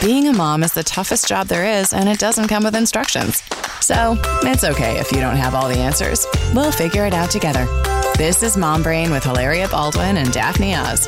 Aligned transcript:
Being 0.00 0.28
a 0.28 0.32
mom 0.32 0.62
is 0.62 0.72
the 0.72 0.82
toughest 0.82 1.28
job 1.28 1.48
there 1.48 1.66
is, 1.66 1.92
and 1.92 2.08
it 2.08 2.18
doesn't 2.18 2.48
come 2.48 2.64
with 2.64 2.74
instructions. 2.74 3.42
So 3.82 4.16
it's 4.42 4.64
okay 4.64 4.98
if 4.98 5.12
you 5.12 5.20
don't 5.20 5.36
have 5.36 5.54
all 5.54 5.68
the 5.68 5.76
answers. 5.76 6.26
We'll 6.54 6.72
figure 6.72 7.04
it 7.04 7.12
out 7.12 7.30
together. 7.30 7.66
This 8.16 8.42
is 8.42 8.56
Mom 8.56 8.82
Brain 8.82 9.10
with 9.10 9.24
Hilaria 9.24 9.68
Baldwin 9.68 10.16
and 10.16 10.32
Daphne 10.32 10.74
Oz. 10.74 11.06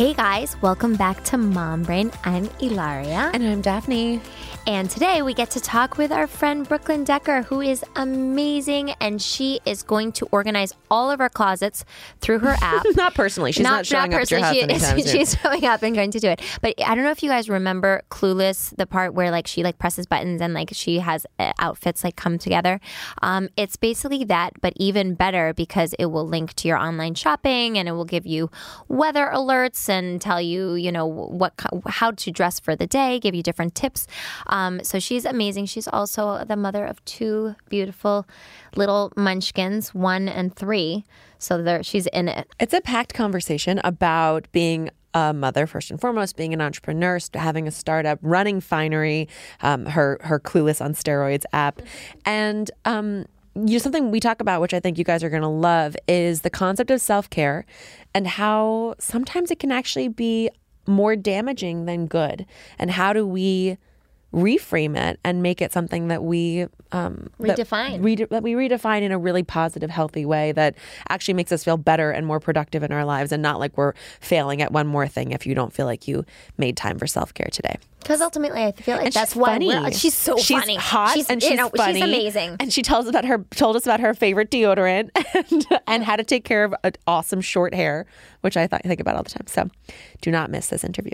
Hey 0.00 0.14
guys, 0.14 0.56
welcome 0.62 0.96
back 0.96 1.22
to 1.24 1.36
Mom 1.36 1.82
Brain. 1.82 2.10
I'm 2.24 2.48
Hilaria. 2.58 3.30
And 3.34 3.46
I'm 3.46 3.60
Daphne. 3.60 4.22
And 4.66 4.88
today 4.88 5.20
we 5.20 5.34
get 5.34 5.50
to 5.50 5.60
talk 5.60 5.98
with 5.98 6.10
our 6.10 6.26
friend 6.26 6.66
Brooklyn 6.66 7.04
Decker, 7.04 7.42
who 7.42 7.60
is 7.60 7.84
amazing. 7.96 8.92
And 9.00 9.20
she 9.20 9.60
is 9.66 9.82
going 9.82 10.12
to 10.12 10.26
organize 10.32 10.72
all 10.90 11.10
of 11.10 11.20
our 11.20 11.28
closets 11.28 11.84
through 12.20 12.38
her 12.38 12.56
app. 12.62 12.84
not 12.94 13.14
personally. 13.14 13.52
She's 13.52 13.62
not, 13.62 13.70
not 13.70 13.86
showing 13.86 14.10
not 14.10 14.16
up 14.16 14.22
at 14.22 14.30
your 14.30 14.40
house 14.40 14.54
she, 14.54 14.62
anytime 14.62 15.00
soon. 15.02 15.18
She's 15.18 15.36
showing 15.38 15.66
up 15.66 15.82
and 15.82 15.94
going 15.94 16.12
to 16.12 16.20
do 16.20 16.28
it. 16.28 16.40
But 16.62 16.74
I 16.82 16.94
don't 16.94 17.04
know 17.04 17.10
if 17.10 17.22
you 17.22 17.28
guys 17.28 17.50
remember 17.50 18.02
Clueless, 18.10 18.74
the 18.76 18.86
part 18.86 19.12
where 19.12 19.30
like 19.30 19.46
she 19.46 19.62
like 19.62 19.78
presses 19.78 20.06
buttons 20.06 20.40
and 20.40 20.54
like 20.54 20.70
she 20.72 21.00
has 21.00 21.26
uh, 21.38 21.52
outfits 21.58 22.04
like 22.04 22.16
come 22.16 22.38
together. 22.38 22.80
Um, 23.20 23.50
it's 23.58 23.76
basically 23.76 24.24
that, 24.24 24.54
but 24.62 24.72
even 24.76 25.14
better 25.14 25.52
because 25.52 25.94
it 25.98 26.06
will 26.06 26.26
link 26.26 26.54
to 26.54 26.68
your 26.68 26.78
online 26.78 27.16
shopping 27.16 27.76
and 27.76 27.86
it 27.86 27.92
will 27.92 28.06
give 28.06 28.26
you 28.26 28.50
weather 28.88 29.30
alerts 29.32 29.89
and 29.90 30.20
tell 30.20 30.40
you, 30.40 30.74
you 30.74 30.92
know, 30.92 31.06
what 31.06 31.52
how 31.86 32.12
to 32.12 32.30
dress 32.30 32.60
for 32.60 32.74
the 32.76 32.86
day, 32.86 33.18
give 33.18 33.34
you 33.34 33.42
different 33.42 33.74
tips. 33.74 34.06
Um, 34.46 34.82
so 34.84 34.98
she's 34.98 35.24
amazing. 35.24 35.66
She's 35.66 35.88
also 35.88 36.44
the 36.44 36.56
mother 36.56 36.84
of 36.84 37.04
two 37.04 37.54
beautiful 37.68 38.26
little 38.76 39.12
munchkins, 39.16 39.94
one 39.94 40.28
and 40.28 40.54
three. 40.54 41.04
So 41.38 41.62
there, 41.62 41.82
she's 41.82 42.06
in 42.08 42.28
it. 42.28 42.48
It's 42.58 42.74
a 42.74 42.80
packed 42.80 43.14
conversation 43.14 43.80
about 43.82 44.46
being 44.52 44.90
a 45.14 45.32
mother 45.32 45.66
first 45.66 45.90
and 45.90 46.00
foremost, 46.00 46.36
being 46.36 46.54
an 46.54 46.60
entrepreneur, 46.60 47.18
having 47.34 47.66
a 47.66 47.70
startup, 47.70 48.18
running 48.22 48.60
Finery, 48.60 49.28
um, 49.62 49.86
her 49.86 50.18
her 50.22 50.38
Clueless 50.38 50.84
on 50.84 50.94
Steroids 50.94 51.44
app, 51.52 51.82
and 52.24 52.70
um, 52.84 53.26
you 53.54 53.72
know 53.72 53.78
something 53.78 54.10
we 54.10 54.20
talk 54.20 54.40
about, 54.40 54.60
which 54.60 54.74
I 54.74 54.80
think 54.80 54.98
you 54.98 55.04
guys 55.04 55.24
are 55.24 55.30
going 55.30 55.42
to 55.42 55.48
love, 55.48 55.96
is 56.06 56.42
the 56.42 56.50
concept 56.50 56.90
of 56.90 57.00
self 57.00 57.28
care 57.30 57.66
and 58.14 58.26
how 58.26 58.94
sometimes 58.98 59.50
it 59.50 59.58
can 59.58 59.72
actually 59.72 60.08
be 60.08 60.50
more 60.86 61.14
damaging 61.16 61.84
than 61.84 62.06
good, 62.06 62.46
and 62.78 62.90
how 62.90 63.12
do 63.12 63.26
we 63.26 63.78
reframe 64.32 64.96
it 64.96 65.18
and 65.24 65.42
make 65.42 65.60
it 65.60 65.72
something 65.72 66.08
that 66.08 66.22
we 66.22 66.66
um, 66.92 67.28
redefine. 67.40 67.92
that, 67.92 68.00
re- 68.00 68.14
that 68.16 68.42
we 68.42 68.52
redefine 68.54 69.02
in 69.02 69.12
a 69.12 69.18
really 69.18 69.42
positive 69.42 69.90
healthy 69.90 70.24
way 70.24 70.52
that 70.52 70.76
actually 71.08 71.34
makes 71.34 71.50
us 71.52 71.64
feel 71.64 71.76
better 71.76 72.10
and 72.10 72.26
more 72.26 72.38
productive 72.40 72.82
in 72.82 72.92
our 72.92 73.04
lives 73.04 73.32
and 73.32 73.42
not 73.42 73.58
like 73.58 73.76
we're 73.76 73.92
failing 74.20 74.62
at 74.62 74.72
one 74.72 74.86
more 74.86 75.08
thing 75.08 75.32
if 75.32 75.46
you 75.46 75.54
don't 75.54 75.72
feel 75.72 75.86
like 75.86 76.06
you 76.06 76.24
made 76.58 76.76
time 76.76 76.98
for 76.98 77.06
self-care 77.06 77.48
today. 77.50 77.76
Because 78.00 78.22
ultimately 78.22 78.62
i 78.62 78.72
feel 78.72 78.96
like 78.96 79.06
and 79.06 79.14
that's 79.14 79.34
funny. 79.34 79.92
she's 79.92 80.14
so 80.14 80.36
she's 80.38 80.58
funny. 80.58 80.76
hot 80.76 81.14
she's, 81.14 81.28
and 81.28 81.42
she's 81.42 81.50
you 81.50 81.56
know, 81.56 81.68
funny. 81.76 81.94
she's 81.94 82.02
amazing. 82.02 82.56
And 82.58 82.72
she 82.72 82.82
tells 82.82 83.06
about 83.08 83.24
her 83.24 83.44
told 83.50 83.76
us 83.76 83.84
about 83.84 84.00
her 84.00 84.14
favorite 84.14 84.50
deodorant 84.50 85.10
and, 85.50 85.80
and 85.86 86.04
how 86.04 86.16
to 86.16 86.24
take 86.24 86.44
care 86.44 86.64
of 86.64 86.74
an 86.82 86.92
awesome 87.06 87.40
short 87.40 87.74
hair 87.74 88.06
which 88.40 88.56
i, 88.56 88.66
thought, 88.66 88.80
I 88.84 88.88
think 88.88 89.00
about 89.00 89.16
all 89.16 89.22
the 89.22 89.30
time. 89.30 89.46
So 89.46 89.68
do 90.22 90.30
not 90.30 90.50
miss 90.50 90.68
this 90.68 90.82
interview 90.82 91.12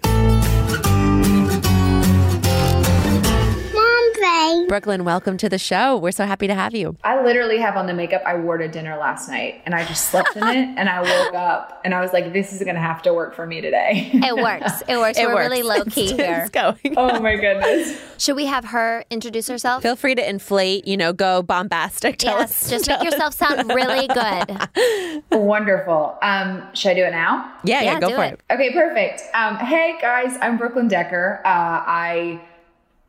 Brooklyn, 4.69 5.05
welcome 5.05 5.37
to 5.37 5.49
the 5.49 5.59
show. 5.59 5.97
We're 5.97 6.11
so 6.11 6.25
happy 6.27 6.47
to 6.49 6.55
have 6.55 6.75
you. 6.75 6.97
I 7.05 7.23
literally 7.23 7.59
have 7.59 7.77
on 7.77 7.87
the 7.87 7.95
makeup 7.95 8.23
I 8.27 8.35
wore 8.37 8.59
to 8.59 8.67
dinner 8.69 8.97
last 8.97 9.29
night 9.29 9.63
and 9.65 9.75
I 9.75 9.85
just 9.85 10.11
slept 10.11 10.35
in 10.37 10.43
it 10.43 10.69
and 10.77 10.89
I 10.89 11.03
woke 11.03 11.35
up 11.35 11.81
and 11.85 11.95
I 11.95 12.01
was 12.01 12.13
like, 12.13 12.33
this 12.33 12.53
is 12.53 12.61
going 12.63 12.75
to 12.75 12.81
have 12.81 13.03
to 13.03 13.15
work 13.15 13.35
for 13.35 13.47
me 13.47 13.61
today. 13.61 14.11
It 14.13 14.35
works. 14.37 14.83
It 14.89 14.97
works. 14.97 15.19
It 15.27 15.27
We're 15.27 15.35
works. 15.35 15.49
really 15.51 15.63
low 15.63 15.85
key 15.85 16.11
it's, 16.11 16.13
here. 16.13 16.43
It's 16.43 16.51
going. 16.85 16.95
Oh 16.97 17.21
my 17.21 17.37
goodness. 17.37 17.99
Should 18.19 18.37
we 18.37 18.47
have 18.47 18.65
her 18.67 19.05
introduce 19.11 19.47
herself? 19.49 19.83
Feel 19.83 19.97
free 19.97 20.15
to 20.15 20.29
inflate, 20.29 20.87
you 20.87 20.97
know, 20.97 21.13
go 21.13 21.43
bombastic. 21.43 22.19
Tell 22.19 22.39
yes, 22.39 22.65
us. 22.65 22.71
just 22.71 22.89
make 22.89 23.03
yourself 23.05 23.35
sound 23.35 23.69
really 23.73 24.09
good. 24.09 25.23
Wonderful. 25.31 26.19
Um, 26.23 26.67
should 26.75 26.91
I 26.91 26.95
do 26.95 27.05
it 27.05 27.11
now? 27.13 27.53
Yeah, 27.65 27.83
yeah, 27.83 27.93
Yeah, 27.93 28.01
go 28.01 28.11
for 28.17 28.25
it. 28.25 28.41
it. 28.51 28.53
Okay, 28.55 28.73
perfect. 28.73 29.23
Um, 29.35 29.57
hey 29.57 29.97
guys, 30.01 30.37
I'm 30.41 30.57
Brooklyn 30.59 30.89
Decker. 30.89 31.41
Uh, 31.45 31.49
I 31.49 32.41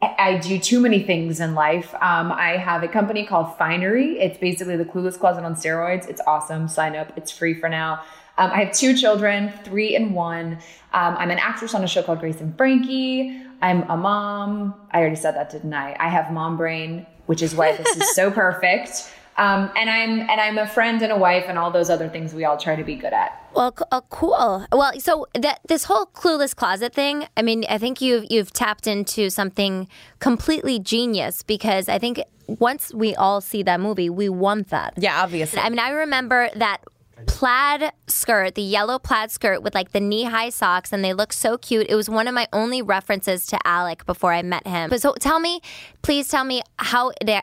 I 0.01 0.37
do 0.37 0.59
too 0.59 0.79
many 0.79 1.01
things 1.01 1.39
in 1.39 1.55
life. 1.55 1.93
Um, 1.95 2.31
I 2.31 2.57
have 2.57 2.83
a 2.83 2.87
company 2.87 3.25
called 3.25 3.57
Finery. 3.57 4.19
It's 4.19 4.37
basically 4.37 4.77
the 4.77 4.85
Clueless 4.85 5.19
Closet 5.19 5.43
on 5.43 5.55
steroids. 5.55 6.07
It's 6.07 6.21
awesome. 6.27 6.67
Sign 6.67 6.95
up. 6.95 7.11
It's 7.17 7.31
free 7.31 7.55
for 7.55 7.67
now. 7.67 8.03
Um, 8.37 8.51
I 8.51 8.65
have 8.65 8.73
two 8.75 8.95
children, 8.95 9.51
three 9.63 9.95
and 9.95 10.13
one. 10.13 10.59
Um, 10.93 11.15
I'm 11.17 11.31
an 11.31 11.39
actress 11.39 11.73
on 11.73 11.83
a 11.83 11.87
show 11.87 12.03
called 12.03 12.19
Grace 12.19 12.39
and 12.39 12.55
Frankie. 12.55 13.41
I'm 13.63 13.89
a 13.89 13.97
mom. 13.97 14.75
I 14.91 14.99
already 14.99 15.15
said 15.15 15.33
that, 15.35 15.49
didn't 15.49 15.73
I? 15.73 15.95
I 15.99 16.09
have 16.09 16.31
mom 16.31 16.57
brain, 16.57 17.07
which 17.25 17.41
is 17.41 17.55
why 17.55 17.75
this 17.75 17.97
is 17.97 18.13
so 18.13 18.29
perfect. 18.43 19.11
Um, 19.37 19.69
and 19.77 19.89
I'm 19.89 20.21
and 20.21 20.41
I'm 20.41 20.57
a 20.57 20.67
friend 20.67 21.01
and 21.01 21.11
a 21.11 21.17
wife 21.17 21.45
and 21.47 21.59
all 21.59 21.69
those 21.69 21.89
other 21.91 22.09
things 22.09 22.33
we 22.33 22.43
all 22.45 22.57
try 22.57 22.75
to 22.75 22.83
be 22.83 22.95
good 22.95 23.13
at. 23.13 23.39
Well, 23.53 23.75
uh, 23.91 24.01
cool. 24.09 24.65
Well, 24.71 24.99
so 24.99 25.27
that 25.35 25.59
this 25.67 25.83
whole 25.83 26.07
clueless 26.07 26.55
closet 26.55 26.93
thing. 26.93 27.27
I 27.37 27.43
mean, 27.43 27.63
I 27.69 27.77
think 27.77 28.01
you've 28.01 28.25
you've 28.29 28.51
tapped 28.51 28.87
into 28.87 29.29
something 29.29 29.87
completely 30.19 30.79
genius 30.79 31.43
because 31.43 31.87
I 31.87 31.99
think 31.99 32.21
once 32.47 32.93
we 32.93 33.13
all 33.15 33.41
see 33.41 33.61
that 33.63 33.79
movie, 33.79 34.09
we 34.09 34.29
want 34.29 34.69
that. 34.69 34.93
Yeah, 34.97 35.21
obviously. 35.21 35.59
I 35.59 35.69
mean, 35.69 35.79
I 35.79 35.89
remember 35.89 36.49
that 36.55 36.81
plaid 37.25 37.91
skirt, 38.07 38.55
the 38.55 38.61
yellow 38.61 38.99
plaid 38.99 39.31
skirt 39.31 39.63
with 39.63 39.73
like 39.73 39.91
the 39.91 39.99
knee 39.99 40.23
high 40.23 40.49
socks, 40.49 40.93
and 40.93 41.03
they 41.03 41.13
look 41.13 41.33
so 41.33 41.57
cute. 41.57 41.87
It 41.89 41.95
was 41.95 42.09
one 42.09 42.27
of 42.27 42.33
my 42.33 42.47
only 42.53 42.81
references 42.81 43.45
to 43.47 43.59
Alec 43.65 44.05
before 44.05 44.33
I 44.33 44.41
met 44.43 44.67
him. 44.67 44.89
But 44.89 45.01
so 45.01 45.13
tell 45.19 45.39
me, 45.39 45.61
please 46.07 46.29
tell 46.29 46.45
me 46.45 46.61
how 46.77 47.11
they- 47.21 47.41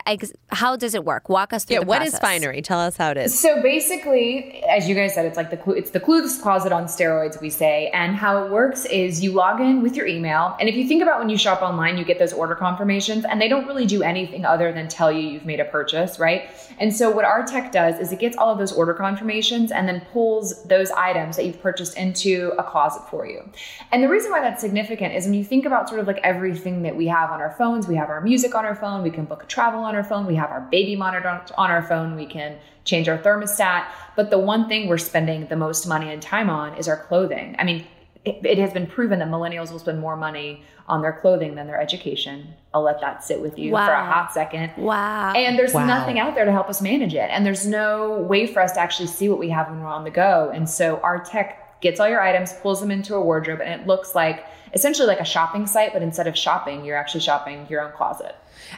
how 0.49 0.75
does 0.75 0.95
it 0.95 1.05
work? 1.05 1.29
Walk 1.29 1.53
us 1.53 1.65
through 1.65 1.75
yeah, 1.75 1.79
the 1.81 1.85
what 1.85 2.01
is 2.01 2.13
process. 2.17 2.19
finery? 2.41 2.61
Tell 2.63 2.79
us 2.79 2.97
how 2.97 3.11
it 3.11 3.17
is. 3.17 3.37
So 3.39 3.61
basically, 3.61 4.63
as 4.67 4.89
you 4.89 4.95
guys 4.95 5.13
said, 5.13 5.25
it's 5.27 5.37
like 5.37 5.51
the 5.51 5.57
Clu- 5.57 5.75
it's 5.75 5.91
the 5.91 5.99
Clueless 5.99 6.41
Closet 6.41 6.71
on 6.71 6.85
steroids, 6.85 7.39
we 7.39 7.51
say. 7.51 7.91
And 7.93 8.15
how 8.15 8.43
it 8.43 8.49
works 8.49 8.85
is 8.85 9.23
you 9.23 9.33
log 9.33 9.61
in 9.61 9.83
with 9.83 9.95
your 9.95 10.07
email, 10.07 10.55
and 10.59 10.67
if 10.67 10.75
you 10.75 10.87
think 10.87 11.03
about 11.03 11.19
when 11.19 11.29
you 11.29 11.37
shop 11.37 11.61
online, 11.61 11.95
you 11.99 12.03
get 12.05 12.17
those 12.17 12.33
order 12.33 12.55
confirmations, 12.55 13.23
and 13.23 13.39
they 13.39 13.47
don't 13.47 13.67
really 13.67 13.85
do 13.85 14.01
anything 14.01 14.45
other 14.45 14.71
than 14.71 14.87
tell 14.87 15.11
you 15.11 15.21
you've 15.29 15.45
made 15.45 15.59
a 15.59 15.65
purchase, 15.65 16.17
right? 16.17 16.49
And 16.79 16.95
so 16.95 17.11
what 17.11 17.23
our 17.23 17.45
tech 17.45 17.71
does 17.71 17.99
is 17.99 18.11
it 18.11 18.17
gets 18.19 18.35
all 18.35 18.51
of 18.51 18.57
those 18.57 18.71
order 18.71 18.95
confirmations 18.95 19.71
and 19.71 19.87
then 19.87 20.01
pulls 20.11 20.63
those 20.63 20.89
items 20.91 21.35
that 21.35 21.45
you've 21.45 21.61
purchased 21.61 21.95
into 21.97 22.51
a 22.57 22.63
closet 22.63 23.03
for 23.11 23.27
you. 23.27 23.47
And 23.91 24.01
the 24.03 24.09
reason 24.09 24.31
why 24.31 24.41
that's 24.41 24.61
significant 24.61 25.13
is 25.13 25.25
when 25.25 25.35
you 25.35 25.43
think 25.43 25.65
about 25.65 25.87
sort 25.87 25.99
of 26.01 26.07
like 26.07 26.19
everything 26.23 26.81
that 26.83 26.95
we 26.95 27.05
have 27.07 27.29
on 27.29 27.41
our 27.41 27.51
phones, 27.59 27.87
we 27.87 27.95
have 27.95 28.09
our 28.09 28.21
music 28.21 28.54
on 28.55 28.65
our 28.65 28.75
phone, 28.75 29.03
we 29.03 29.11
can 29.11 29.25
book 29.25 29.43
a 29.43 29.45
travel 29.45 29.81
on 29.81 29.95
our 29.95 30.03
phone, 30.03 30.25
we 30.25 30.35
have 30.35 30.49
our 30.49 30.61
baby 30.71 30.95
monitor 30.95 31.41
on 31.57 31.69
our 31.71 31.83
phone, 31.83 32.15
we 32.15 32.25
can 32.25 32.57
change 32.85 33.07
our 33.09 33.17
thermostat. 33.17 33.85
But 34.15 34.29
the 34.29 34.39
one 34.39 34.67
thing 34.67 34.87
we're 34.87 34.97
spending 34.97 35.47
the 35.47 35.55
most 35.55 35.85
money 35.87 36.11
and 36.11 36.21
time 36.21 36.49
on 36.49 36.75
is 36.77 36.87
our 36.87 36.97
clothing. 36.97 37.55
I 37.59 37.63
mean, 37.63 37.85
it, 38.23 38.43
it 38.43 38.57
has 38.57 38.73
been 38.73 38.87
proven 38.87 39.19
that 39.19 39.27
millennials 39.27 39.71
will 39.71 39.79
spend 39.79 39.99
more 39.99 40.15
money 40.17 40.63
on 40.87 41.01
their 41.01 41.13
clothing 41.13 41.53
than 41.55 41.67
their 41.67 41.79
education. 41.79 42.47
I'll 42.73 42.81
let 42.81 42.99
that 43.01 43.23
sit 43.23 43.39
with 43.41 43.57
you 43.59 43.71
for 43.71 43.75
a 43.77 43.79
Wow. 43.85 44.05
hot 44.11 44.33
second. 44.33 44.71
Wow. 44.77 45.33
And 45.33 45.59
there's 45.59 45.73
Wow. 45.73 45.85
nothing 45.85 46.17
out 46.19 46.33
there 46.35 46.45
to 46.45 46.51
help 46.51 46.69
us 46.69 46.81
manage 46.81 47.13
it. 47.13 47.29
And 47.31 47.45
there's 47.45 47.67
no 47.67 48.19
way 48.21 48.47
for 48.47 48.61
us 48.61 48.71
to 48.73 48.79
actually 48.79 49.07
see 49.07 49.29
what 49.29 49.37
we 49.39 49.49
have 49.49 49.69
when 49.69 49.79
we're 49.81 49.87
on 49.89 50.03
the 50.03 50.09
go. 50.11 50.51
And 50.53 50.67
so 50.69 50.99
our 51.03 51.19
tech 51.19 51.81
gets 51.81 51.99
all 51.99 52.07
your 52.09 52.21
items, 52.21 52.53
pulls 52.53 52.81
them 52.81 52.89
into 52.89 53.15
a 53.15 53.21
wardrobe, 53.21 53.61
and 53.61 53.79
it 53.81 53.85
looks 53.87 54.15
like 54.15 54.45
essentially 54.75 55.07
like 55.07 55.21
a 55.21 55.25
shopping 55.25 55.65
site, 55.65 55.93
but 55.93 56.01
instead 56.01 56.27
of 56.27 56.37
shopping, 56.37 56.85
you're 56.85 56.97
actually 56.97 57.21
shopping 57.21 57.65
your 57.69 57.81
own 57.81 57.93
closet. 57.93 58.35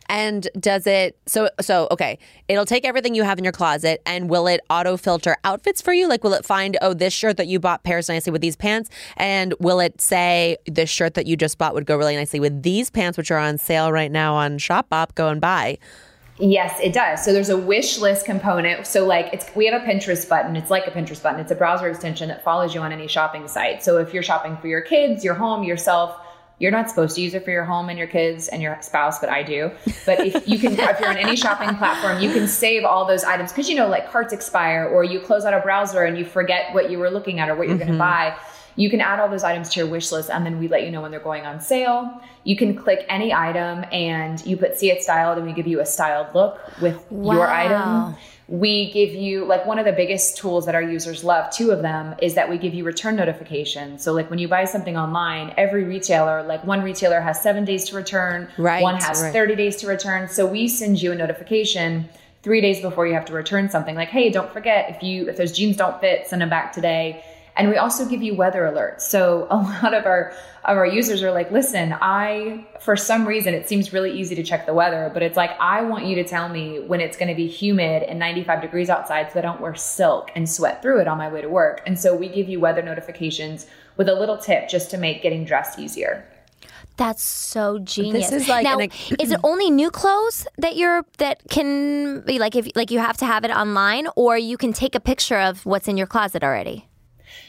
And 0.09 0.47
does 0.59 0.85
it 0.87 1.17
so 1.25 1.49
so 1.59 1.87
okay, 1.91 2.19
it'll 2.47 2.65
take 2.65 2.85
everything 2.85 3.15
you 3.15 3.23
have 3.23 3.37
in 3.37 3.43
your 3.43 3.53
closet 3.53 4.01
and 4.05 4.29
will 4.29 4.47
it 4.47 4.61
auto 4.69 4.97
filter 4.97 5.37
outfits 5.43 5.81
for 5.81 5.93
you? 5.93 6.07
Like 6.07 6.23
will 6.23 6.33
it 6.33 6.45
find 6.45 6.77
oh 6.81 6.93
this 6.93 7.13
shirt 7.13 7.37
that 7.37 7.47
you 7.47 7.59
bought 7.59 7.83
pairs 7.83 8.09
nicely 8.09 8.31
with 8.31 8.41
these 8.41 8.55
pants 8.55 8.89
and 9.17 9.53
will 9.59 9.79
it 9.79 9.99
say 9.99 10.57
this 10.65 10.89
shirt 10.89 11.13
that 11.15 11.25
you 11.25 11.35
just 11.35 11.57
bought 11.57 11.73
would 11.73 11.85
go 11.85 11.95
really 11.95 12.15
nicely 12.15 12.39
with 12.39 12.63
these 12.63 12.89
pants 12.89 13.17
which 13.17 13.31
are 13.31 13.39
on 13.39 13.57
sale 13.57 13.91
right 13.91 14.11
now 14.11 14.35
on 14.35 14.57
Shopbop 14.57 15.15
go 15.15 15.29
and 15.29 15.41
buy. 15.41 15.77
Yes, 16.39 16.79
it 16.81 16.93
does. 16.93 17.25
So 17.25 17.33
there's 17.33 17.49
a 17.49 17.57
wish 17.57 17.97
list 17.97 18.25
component. 18.25 18.85
So 18.85 19.05
like 19.05 19.33
it's 19.33 19.45
we 19.55 19.65
have 19.65 19.81
a 19.81 19.85
Pinterest 19.85 20.27
button. 20.27 20.55
It's 20.55 20.69
like 20.69 20.85
a 20.85 20.91
Pinterest 20.91 21.21
button. 21.21 21.39
It's 21.39 21.51
a 21.51 21.55
browser 21.55 21.87
extension 21.89 22.27
that 22.29 22.43
follows 22.43 22.75
you 22.75 22.81
on 22.81 22.91
any 22.91 23.07
shopping 23.07 23.47
site. 23.47 23.83
So 23.83 23.97
if 23.97 24.13
you're 24.13 24.23
shopping 24.23 24.55
for 24.57 24.67
your 24.67 24.81
kids, 24.81 25.23
your 25.23 25.33
home, 25.33 25.63
yourself, 25.63 26.19
you're 26.59 26.71
not 26.71 26.89
supposed 26.89 27.15
to 27.15 27.21
use 27.21 27.33
it 27.35 27.45
for 27.45 27.51
your 27.51 27.65
home 27.65 27.89
and 27.89 27.99
your 27.99 28.07
kids 28.07 28.47
and 28.47 28.61
your 28.61 28.77
spouse, 28.81 29.19
but 29.19 29.29
I 29.29 29.43
do. 29.43 29.71
But 30.05 30.25
if 30.25 30.47
you 30.47 30.57
can, 30.57 30.73
if 30.73 30.99
you're 30.99 31.09
on 31.09 31.17
any 31.17 31.35
shopping 31.35 31.75
platform, 31.75 32.19
you 32.19 32.31
can 32.31 32.47
save 32.47 32.83
all 32.83 33.05
those 33.05 33.23
items 33.23 33.51
because 33.51 33.69
you 33.69 33.75
know, 33.75 33.87
like 33.87 34.11
carts 34.11 34.33
expire, 34.33 34.87
or 34.87 35.03
you 35.03 35.19
close 35.19 35.45
out 35.45 35.53
a 35.53 35.59
browser 35.59 36.03
and 36.03 36.17
you 36.17 36.25
forget 36.25 36.73
what 36.73 36.89
you 36.89 36.97
were 36.97 37.11
looking 37.11 37.39
at 37.39 37.49
or 37.49 37.55
what 37.55 37.67
you're 37.67 37.77
going 37.77 37.87
to 37.87 37.93
mm-hmm. 37.93 37.99
buy. 37.99 38.37
You 38.77 38.89
can 38.89 39.01
add 39.01 39.19
all 39.19 39.27
those 39.27 39.43
items 39.43 39.69
to 39.71 39.79
your 39.81 39.89
wish 39.89 40.11
list, 40.11 40.29
and 40.29 40.45
then 40.45 40.59
we 40.59 40.67
let 40.69 40.83
you 40.85 40.91
know 40.91 41.01
when 41.01 41.11
they're 41.11 41.19
going 41.19 41.45
on 41.45 41.59
sale. 41.59 42.21
You 42.45 42.55
can 42.55 42.75
click 42.75 43.05
any 43.09 43.33
item, 43.33 43.83
and 43.91 44.43
you 44.45 44.55
put 44.55 44.77
"see 44.77 44.89
it 44.91 45.03
styled," 45.03 45.37
and 45.37 45.45
we 45.45 45.51
give 45.51 45.67
you 45.67 45.81
a 45.81 45.85
styled 45.85 46.33
look 46.33 46.59
with 46.79 47.03
your 47.11 47.47
item. 47.47 48.15
we 48.47 48.89
give 48.93 49.13
you 49.13 49.43
like 49.43 49.65
one 49.65 49.77
of 49.77 49.83
the 49.85 49.91
biggest 49.91 50.37
tools 50.37 50.65
that 50.65 50.73
our 50.73 50.81
users 50.81 51.21
love 51.21 51.51
two 51.51 51.71
of 51.71 51.81
them 51.81 52.15
is 52.21 52.33
that 52.35 52.49
we 52.49 52.57
give 52.57 52.73
you 52.73 52.85
return 52.85 53.13
notifications 53.17 54.01
so 54.01 54.13
like 54.13 54.29
when 54.29 54.39
you 54.39 54.47
buy 54.47 54.63
something 54.63 54.95
online 54.95 55.53
every 55.57 55.83
retailer 55.83 56.41
like 56.43 56.63
one 56.63 56.81
retailer 56.81 57.19
has 57.19 57.41
seven 57.41 57.65
days 57.65 57.83
to 57.83 57.93
return 57.93 58.47
Right, 58.57 58.81
one 58.81 58.95
has 59.01 59.21
right. 59.21 59.33
30 59.33 59.55
days 59.57 59.75
to 59.77 59.87
return 59.87 60.29
so 60.29 60.45
we 60.45 60.69
send 60.69 61.01
you 61.01 61.11
a 61.11 61.15
notification 61.15 62.07
three 62.41 62.61
days 62.61 62.79
before 62.79 63.05
you 63.05 63.13
have 63.15 63.25
to 63.25 63.33
return 63.33 63.69
something 63.69 63.95
like 63.95 64.07
hey 64.07 64.29
don't 64.29 64.51
forget 64.53 64.95
if 64.95 65.03
you 65.03 65.27
if 65.27 65.35
those 65.35 65.51
jeans 65.51 65.75
don't 65.75 65.99
fit 65.99 66.25
send 66.25 66.41
them 66.41 66.49
back 66.49 66.71
today 66.71 67.21
and 67.57 67.69
we 67.69 67.77
also 67.77 68.07
give 68.07 68.21
you 68.21 68.35
weather 68.35 68.63
alerts 68.63 69.01
so 69.01 69.47
a 69.51 69.57
lot 69.57 69.93
of 69.93 70.05
our 70.05 70.33
of 70.65 70.77
our 70.77 70.85
users 70.85 71.23
are 71.23 71.31
like 71.31 71.51
listen 71.51 71.95
i 72.01 72.65
for 72.79 72.95
some 72.95 73.27
reason 73.27 73.53
it 73.53 73.67
seems 73.67 73.93
really 73.93 74.17
easy 74.17 74.35
to 74.35 74.43
check 74.43 74.65
the 74.65 74.73
weather 74.73 75.09
but 75.13 75.23
it's 75.23 75.37
like 75.37 75.51
i 75.59 75.81
want 75.81 76.05
you 76.05 76.15
to 76.15 76.23
tell 76.23 76.49
me 76.49 76.79
when 76.79 77.01
it's 77.01 77.17
going 77.17 77.29
to 77.29 77.35
be 77.35 77.47
humid 77.47 78.03
and 78.03 78.19
95 78.19 78.61
degrees 78.61 78.89
outside 78.89 79.31
so 79.31 79.39
i 79.39 79.41
don't 79.41 79.61
wear 79.61 79.75
silk 79.75 80.31
and 80.35 80.49
sweat 80.49 80.81
through 80.81 80.99
it 80.99 81.07
on 81.07 81.17
my 81.17 81.29
way 81.29 81.41
to 81.41 81.49
work 81.49 81.81
and 81.85 81.97
so 81.99 82.15
we 82.15 82.27
give 82.27 82.49
you 82.49 82.59
weather 82.59 82.81
notifications 82.81 83.67
with 83.95 84.09
a 84.09 84.13
little 84.13 84.37
tip 84.37 84.69
just 84.69 84.91
to 84.91 84.97
make 84.97 85.21
getting 85.21 85.43
dressed 85.45 85.79
easier 85.79 86.25
That's 86.97 87.21
so 87.21 87.77
genius. 87.79 88.31
is 88.31 88.47
like 88.47 88.63
now, 88.63 88.79
an- 88.79 88.89
is 89.19 89.31
it 89.31 89.39
only 89.43 89.69
new 89.69 89.91
clothes 89.91 90.47
that 90.57 90.75
you're 90.75 91.05
that 91.19 91.43
can 91.47 92.21
be 92.21 92.39
like 92.39 92.55
if 92.55 92.67
like 92.75 92.89
you 92.89 92.97
have 92.97 93.17
to 93.17 93.25
have 93.25 93.45
it 93.45 93.51
online, 93.51 94.07
or 94.15 94.35
you 94.35 94.57
can 94.57 94.73
take 94.73 94.95
a 94.95 94.99
picture 94.99 95.37
of 95.39 95.63
what's 95.63 95.87
in 95.87 95.95
your 95.95 96.07
closet 96.07 96.43
already? 96.43 96.86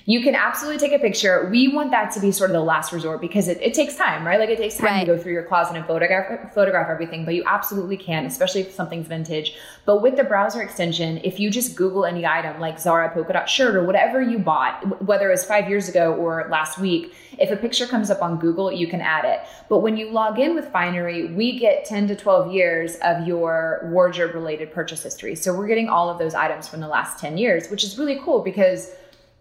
You 0.05 0.23
can 0.23 0.35
absolutely 0.35 0.79
take 0.79 0.99
a 0.99 1.03
picture. 1.03 1.49
We 1.51 1.69
want 1.69 1.91
that 1.91 2.13
to 2.13 2.21
be 2.21 2.33
sort 2.33 2.49
of 2.49 2.55
the 2.55 2.63
last 2.63 2.93
resort 2.93 3.21
because 3.21 3.47
it, 3.47 3.61
it 3.61 3.75
takes 3.75 3.95
time, 3.95 4.27
right? 4.27 4.41
Like 4.41 4.49
it 4.49 4.57
takes 4.57 4.77
time 4.77 4.87
Right. 4.87 5.01
to 5.07 5.15
go 5.17 5.19
through 5.19 5.33
your 5.35 5.43
closet 5.43 5.77
and 5.77 5.85
photograph 5.87 6.55
photograph 6.55 6.89
everything, 6.89 7.27
but 7.27 7.35
you 7.35 7.43
absolutely 7.47 7.99
can, 7.99 8.25
especially 8.25 8.63
if 8.63 8.73
something's 8.73 9.07
vintage. 9.07 9.55
But 9.85 10.01
with 10.01 10.17
the 10.17 10.25
browser 10.25 10.63
extension, 10.63 11.21
if 11.25 11.39
you 11.39 11.51
just 11.51 11.77
Google 11.77 12.07
any 12.07 12.25
item 12.25 12.59
like 12.59 12.81
Zara 12.81 13.11
polka 13.11 13.35
dot 13.35 13.51
shirt 13.51 13.75
or 13.75 13.85
whatever 13.85 14.23
you 14.23 14.39
bought, 14.39 15.03
whether 15.05 15.29
it 15.29 15.33
was 15.33 15.45
five 15.45 15.69
years 15.69 15.91
ago 15.91 16.15
or 16.15 16.47
last 16.51 16.79
week, 16.79 17.13
if 17.39 17.51
a 17.51 17.57
picture 17.57 17.87
comes 17.87 18.11
up 18.11 18.23
on 18.23 18.39
Google, 18.39 18.73
you 18.73 18.87
can 18.87 19.03
add 19.03 19.27
it. 19.27 19.41
But 19.69 19.81
when 19.81 19.99
you 19.99 20.11
log 20.11 20.39
in 20.39 20.55
with 20.55 20.73
Finery, 20.73 21.35
we 21.35 21.59
get 21.59 21.85
10 21.85 22.09
to 22.09 22.17
12 22.17 22.51
years 22.53 22.97
of 23.03 23.27
your 23.29 23.89
wardrobe 23.93 24.35
related 24.35 24.73
purchase 24.73 25.03
history. 25.03 25.35
So 25.35 25.55
we're 25.55 25.69
getting 25.69 25.89
all 25.91 26.09
of 26.09 26.19
those 26.19 26.35
items 26.35 26.67
from 26.67 26.81
the 26.81 26.89
last 26.89 27.19
10 27.19 27.37
years, 27.37 27.69
which 27.69 27.85
is 27.85 27.99
really 27.99 28.19
cool 28.25 28.41
because 28.41 28.91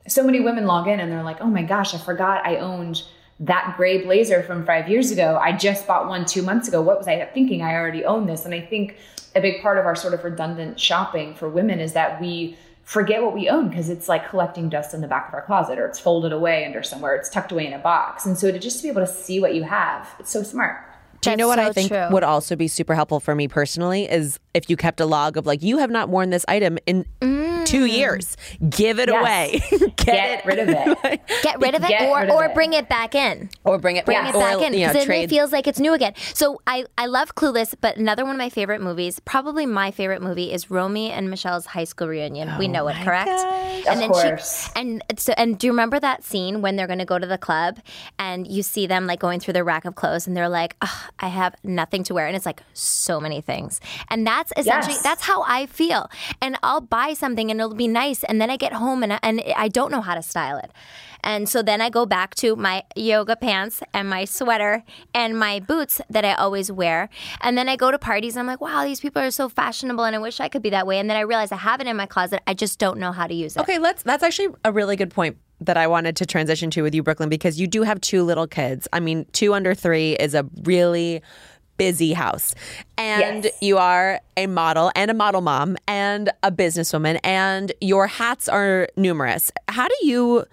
so 0.07 0.23
many 0.23 0.39
women 0.39 0.65
log 0.65 0.87
in 0.87 0.99
and 0.99 1.11
they're 1.11 1.23
like, 1.23 1.41
oh 1.41 1.47
my 1.47 1.63
gosh, 1.63 1.93
I 1.93 1.97
forgot 1.97 2.45
I 2.45 2.57
owned 2.57 3.03
that 3.39 3.75
gray 3.77 4.03
blazer 4.03 4.41
from 4.41 4.65
five 4.65 4.89
years 4.89 5.11
ago. 5.11 5.39
I 5.41 5.51
just 5.51 5.85
bought 5.85 6.07
one 6.07 6.25
two 6.25 6.41
months 6.41 6.67
ago. 6.67 6.81
What 6.81 6.97
was 6.97 7.07
I 7.07 7.23
thinking? 7.25 7.61
I 7.61 7.75
already 7.75 8.03
own 8.03 8.25
this. 8.25 8.45
And 8.45 8.53
I 8.53 8.61
think 8.61 8.97
a 9.35 9.41
big 9.41 9.61
part 9.61 9.77
of 9.77 9.85
our 9.85 9.95
sort 9.95 10.13
of 10.13 10.23
redundant 10.23 10.79
shopping 10.79 11.35
for 11.35 11.47
women 11.47 11.79
is 11.79 11.93
that 11.93 12.19
we 12.19 12.57
forget 12.83 13.21
what 13.21 13.33
we 13.33 13.49
own 13.49 13.69
because 13.69 13.89
it's 13.89 14.07
like 14.07 14.29
collecting 14.29 14.69
dust 14.69 14.93
in 14.93 15.01
the 15.01 15.07
back 15.07 15.27
of 15.27 15.33
our 15.33 15.41
closet 15.41 15.77
or 15.77 15.85
it's 15.85 15.99
folded 15.99 16.31
away 16.31 16.65
under 16.65 16.81
somewhere, 16.81 17.15
it's 17.15 17.29
tucked 17.29 17.51
away 17.51 17.67
in 17.67 17.73
a 17.73 17.79
box. 17.79 18.25
And 18.25 18.37
so 18.37 18.51
to 18.51 18.57
just 18.57 18.77
to 18.77 18.83
be 18.83 18.89
able 18.89 19.01
to 19.01 19.07
see 19.07 19.39
what 19.39 19.53
you 19.53 19.63
have, 19.63 20.07
it's 20.19 20.31
so 20.31 20.41
smart. 20.41 20.83
Do 21.27 21.31
you 21.31 21.37
know 21.37 21.47
what 21.47 21.57
That's 21.57 21.69
I 21.69 21.73
think 21.73 21.89
true. 21.89 22.07
would 22.11 22.23
also 22.23 22.55
be 22.55 22.67
super 22.67 22.95
helpful 22.95 23.19
for 23.19 23.35
me 23.35 23.47
personally 23.47 24.09
is 24.09 24.39
if 24.53 24.69
you 24.69 24.77
kept 24.77 24.99
a 24.99 25.05
log 25.05 25.37
of 25.37 25.45
like 25.45 25.61
you 25.61 25.77
have 25.77 25.89
not 25.91 26.09
worn 26.09 26.29
this 26.29 26.45
item 26.47 26.77
in 26.85 27.05
two 27.65 27.85
mm. 27.85 27.91
years, 27.91 28.37
give 28.69 28.99
it 28.99 29.09
Yes. 29.09 29.21
away, 29.21 29.61
get, 29.97 30.05
Get 30.05 30.39
it, 30.39 30.45
rid 30.45 30.59
of 30.59 30.69
it. 30.69 31.21
Get 31.43 31.59
rid 31.59 31.75
of 31.75 31.83
it, 31.83 31.89
Get 31.89 32.09
or 32.09 32.19
rid 32.21 32.29
of 32.29 32.35
or 32.35 32.45
it. 32.45 32.53
bring 32.53 32.73
it 32.73 32.87
back 32.89 33.13
in. 33.13 33.49
or 33.65 33.77
bring 33.77 33.97
it, 33.97 34.05
Bring 34.05 34.17
or, 34.17 34.29
it 34.29 34.33
back 34.33 34.61
in 34.61 34.73
you 34.73 34.79
know, 34.81 34.87
because 34.87 34.93
then 34.93 35.05
trade. 35.05 35.23
it 35.25 35.29
feels 35.29 35.51
like 35.51 35.67
it's 35.67 35.79
new 35.79 35.93
again. 35.93 36.13
So 36.33 36.61
I, 36.65 36.85
I 36.97 37.05
love 37.07 37.35
Clueless, 37.35 37.75
but 37.81 37.97
another 37.97 38.23
one 38.23 38.35
of 38.35 38.37
my 38.39 38.49
favorite 38.49 38.81
movies, 38.81 39.19
probably 39.19 39.65
my 39.65 39.91
favorite 39.91 40.21
movie, 40.21 40.51
is 40.53 40.71
Romy 40.71 41.11
and 41.11 41.29
Michele's 41.29 41.65
high 41.67 41.83
school 41.83 42.07
reunion. 42.07 42.57
we 42.57 42.67
oh 42.67 42.71
know 42.71 42.87
it, 42.87 42.95
correct? 43.03 43.29
And 43.87 44.01
Of 44.03 44.11
course. 44.11 44.65
she 44.65 44.71
and 44.79 45.03
so 45.17 45.33
and 45.37 45.57
do 45.59 45.67
you 45.67 45.73
remember 45.73 45.99
that 45.99 46.23
scene 46.23 46.61
when 46.61 46.75
they're 46.77 46.87
going 46.87 46.99
to 46.99 47.05
go 47.05 47.19
to 47.19 47.27
the 47.27 47.37
club 47.37 47.79
and 48.17 48.47
you 48.47 48.63
see 48.63 48.87
them 48.87 49.07
like 49.07 49.19
going 49.19 49.39
through 49.39 49.53
their 49.53 49.63
rack 49.65 49.85
of 49.85 49.95
clothes 49.95 50.25
and 50.27 50.35
they're 50.37 50.49
like, 50.49 50.75
"Ugh, 50.81 51.11
I 51.19 51.27
have 51.29 51.55
nothing 51.63 52.03
to 52.05 52.13
wear, 52.13 52.27
and 52.27 52.35
it's 52.35 52.45
like 52.45 52.61
so 52.73 53.19
many 53.19 53.41
things, 53.41 53.79
and 54.09 54.25
that's 54.25 54.51
essentially 54.57 54.93
Yes. 54.95 55.03
that's 55.03 55.23
how 55.23 55.43
I 55.43 55.65
feel. 55.65 56.09
And 56.41 56.57
I'll 56.63 56.81
buy 56.81 57.13
something 57.13 57.49
and 57.51 57.59
it'll 57.59 57.73
be 57.75 57.87
nice, 57.87 58.23
and 58.23 58.39
then 58.41 58.49
I 58.49 58.57
get 58.57 58.73
home 58.73 59.03
and 59.03 59.13
I, 59.13 59.19
and 59.23 59.41
I 59.55 59.67
don't 59.67 59.91
know 59.91 60.01
how 60.01 60.15
to 60.15 60.21
style 60.21 60.57
it. 60.57 60.71
And 61.23 61.49
so 61.49 61.61
then 61.63 61.81
I 61.81 61.89
go 61.89 62.05
back 62.05 62.35
to 62.35 62.55
my 62.55 62.83
yoga 62.95 63.35
pants 63.35 63.81
and 63.93 64.07
my 64.09 64.23
sweater 64.23 64.83
and 65.13 65.37
my 65.37 65.59
boots 65.59 65.99
that 66.09 66.23
I 66.23 66.33
always 66.35 66.71
wear. 66.71 67.09
And 67.41 67.57
then 67.57 67.67
I 67.67 67.75
go 67.75 67.89
to 67.91 67.97
parties 67.97 68.35
and 68.35 68.41
I'm 68.41 68.47
like, 68.47 68.61
wow, 68.61 68.85
these 68.85 68.99
people 68.99 69.21
are 69.21 69.31
so 69.31 69.49
fashionable 69.49 70.03
and 70.05 70.15
I 70.15 70.19
wish 70.19 70.39
I 70.39 70.47
could 70.47 70.61
be 70.61 70.69
that 70.69 70.85
way. 70.85 70.99
And 70.99 71.09
then 71.09 71.17
I 71.17 71.21
realize 71.21 71.51
I 71.51 71.57
have 71.57 71.81
it 71.81 71.87
in 71.87 71.97
my 71.97 72.05
closet. 72.05 72.41
I 72.45 72.53
just 72.53 72.77
don't 72.77 72.99
know 72.99 73.11
how 73.11 73.25
to 73.27 73.33
use 73.33 73.57
it. 73.57 73.61
Okay, 73.61 73.79
let's. 73.79 74.03
That's 74.03 74.23
actually 74.23 74.49
a 74.63 74.71
really 74.71 74.95
good 74.95 75.09
point 75.09 75.37
that 75.61 75.77
I 75.77 75.87
wanted 75.87 76.15
to 76.17 76.25
transition 76.25 76.69
to 76.71 76.81
with 76.83 76.93
you, 76.93 77.01
Brooklyn, 77.03 77.29
because 77.29 77.59
you 77.59 77.67
do 77.67 77.83
have 77.83 77.99
two 78.01 78.23
little 78.23 78.47
kids. 78.47 78.87
I 78.93 78.99
mean, 78.99 79.25
two 79.31 79.53
under 79.53 79.73
three 79.73 80.13
is 80.13 80.33
a 80.35 80.45
really 80.63 81.21
busy 81.77 82.13
house, 82.13 82.55
and 82.97 83.43
Yes. 83.45 83.53
you 83.61 83.77
are 83.77 84.19
a 84.35 84.47
model 84.47 84.91
and 84.95 85.11
a 85.11 85.13
model 85.13 85.41
mom 85.41 85.77
and 85.87 86.31
a 86.41 86.51
businesswoman, 86.51 87.19
and 87.23 87.71
your 87.81 88.07
hats 88.07 88.49
are 88.49 88.87
numerous. 88.95 89.51
How 89.67 89.87
do 89.87 89.95
you? 90.07 90.45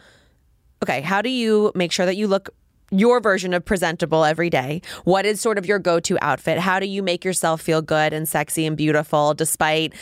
Okay, 0.82 1.00
how 1.00 1.22
do 1.22 1.30
you 1.30 1.72
make 1.74 1.92
sure 1.92 2.04
that 2.06 2.16
you 2.16 2.26
look? 2.28 2.50
Your 2.90 3.18
version 3.20 3.54
of 3.54 3.64
presentable 3.64 4.24
every 4.24 4.50
day. 4.50 4.82
What 5.04 5.24
is 5.26 5.40
sort 5.40 5.56
of 5.58 5.64
your 5.66 5.78
go 5.78 5.98
to 6.00 6.16
outfit? 6.22 6.58
How 6.58 6.78
do 6.78 6.86
you 6.86 7.02
make 7.02 7.24
yourself 7.24 7.60
feel 7.62 7.80
good 7.82 8.12
and 8.12 8.28
sexy 8.28 8.66
and 8.66 8.76
beautiful 8.76 9.32
despite 9.34 9.94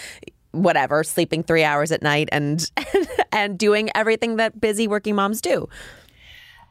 whatever 0.53 1.03
sleeping 1.03 1.43
three 1.43 1.65
hours 1.65 1.91
at 1.93 2.03
night 2.03 2.29
and 2.33 2.71
and 3.33 3.59
doing 3.59 3.91
everything 3.95 4.37
that 4.37 4.61
busy 4.61 4.87
working 4.87 5.15
moms 5.15 5.41
do 5.41 5.69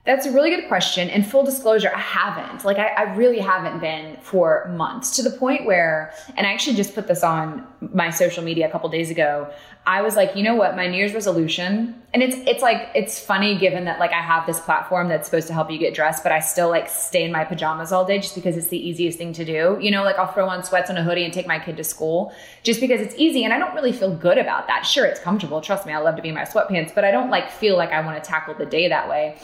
That's 0.03 0.25
a 0.25 0.31
really 0.31 0.49
good 0.49 0.67
question. 0.67 1.11
And 1.11 1.23
full 1.23 1.43
disclosure, 1.43 1.91
I 1.93 1.99
haven't. 1.99 2.65
Like, 2.65 2.79
I, 2.79 2.87
I 2.87 3.15
really 3.15 3.37
haven't 3.37 3.79
been 3.79 4.17
for 4.21 4.67
months 4.75 5.15
to 5.17 5.21
the 5.21 5.29
point 5.29 5.65
where, 5.65 6.11
and 6.35 6.47
I 6.47 6.53
actually 6.53 6.75
just 6.75 6.95
put 6.95 7.07
this 7.07 7.23
on 7.23 7.67
my 7.93 8.09
social 8.09 8.43
media 8.43 8.67
a 8.67 8.71
couple 8.71 8.89
days 8.89 9.11
ago. 9.11 9.51
I 9.85 10.01
was 10.01 10.15
like, 10.15 10.35
you 10.35 10.41
know 10.41 10.55
what, 10.55 10.75
my 10.75 10.87
New 10.87 10.97
Year's 10.97 11.13
resolution, 11.13 12.01
and 12.13 12.21
it's 12.21 12.35
it's 12.47 12.61
like 12.61 12.89
it's 12.93 13.19
funny 13.19 13.57
given 13.57 13.85
that 13.85 13.99
like 13.99 14.11
I 14.11 14.21
have 14.21 14.45
this 14.45 14.59
platform 14.59 15.07
that's 15.07 15.27
supposed 15.27 15.47
to 15.47 15.53
help 15.53 15.71
you 15.71 15.79
get 15.79 15.95
dressed, 15.95 16.21
but 16.21 16.31
I 16.31 16.39
still 16.39 16.69
like 16.69 16.87
stay 16.87 17.23
in 17.23 17.31
my 17.31 17.43
pajamas 17.43 17.91
all 17.91 18.05
day 18.05 18.19
just 18.19 18.35
because 18.35 18.57
it's 18.57 18.67
the 18.67 18.77
easiest 18.77 19.17
thing 19.17 19.33
to 19.33 19.45
do. 19.45 19.79
You 19.81 19.89
know, 19.89 20.03
like 20.03 20.17
I'll 20.17 20.31
throw 20.31 20.47
on 20.47 20.63
sweats 20.63 20.91
and 20.91 20.99
a 20.99 21.03
hoodie 21.03 21.25
and 21.25 21.33
take 21.33 21.47
my 21.47 21.57
kid 21.57 21.77
to 21.77 21.83
school 21.83 22.31
just 22.61 22.79
because 22.79 23.01
it's 23.01 23.15
easy, 23.17 23.43
and 23.43 23.53
I 23.53 23.57
don't 23.57 23.73
really 23.73 23.91
feel 23.91 24.15
good 24.15 24.37
about 24.37 24.67
that. 24.67 24.85
Sure, 24.85 25.05
it's 25.05 25.19
comfortable. 25.19 25.61
Trust 25.61 25.87
me, 25.87 25.93
I 25.93 25.97
love 25.97 26.15
to 26.15 26.21
be 26.21 26.29
in 26.29 26.35
my 26.35 26.45
sweatpants, 26.45 26.93
but 26.93 27.03
I 27.03 27.09
don't 27.09 27.31
like 27.31 27.49
feel 27.49 27.75
like 27.75 27.91
I 27.91 28.01
want 28.01 28.23
to 28.23 28.27
tackle 28.27 28.53
the 28.53 28.67
day 28.67 28.87
that 28.87 29.09
way. 29.09 29.35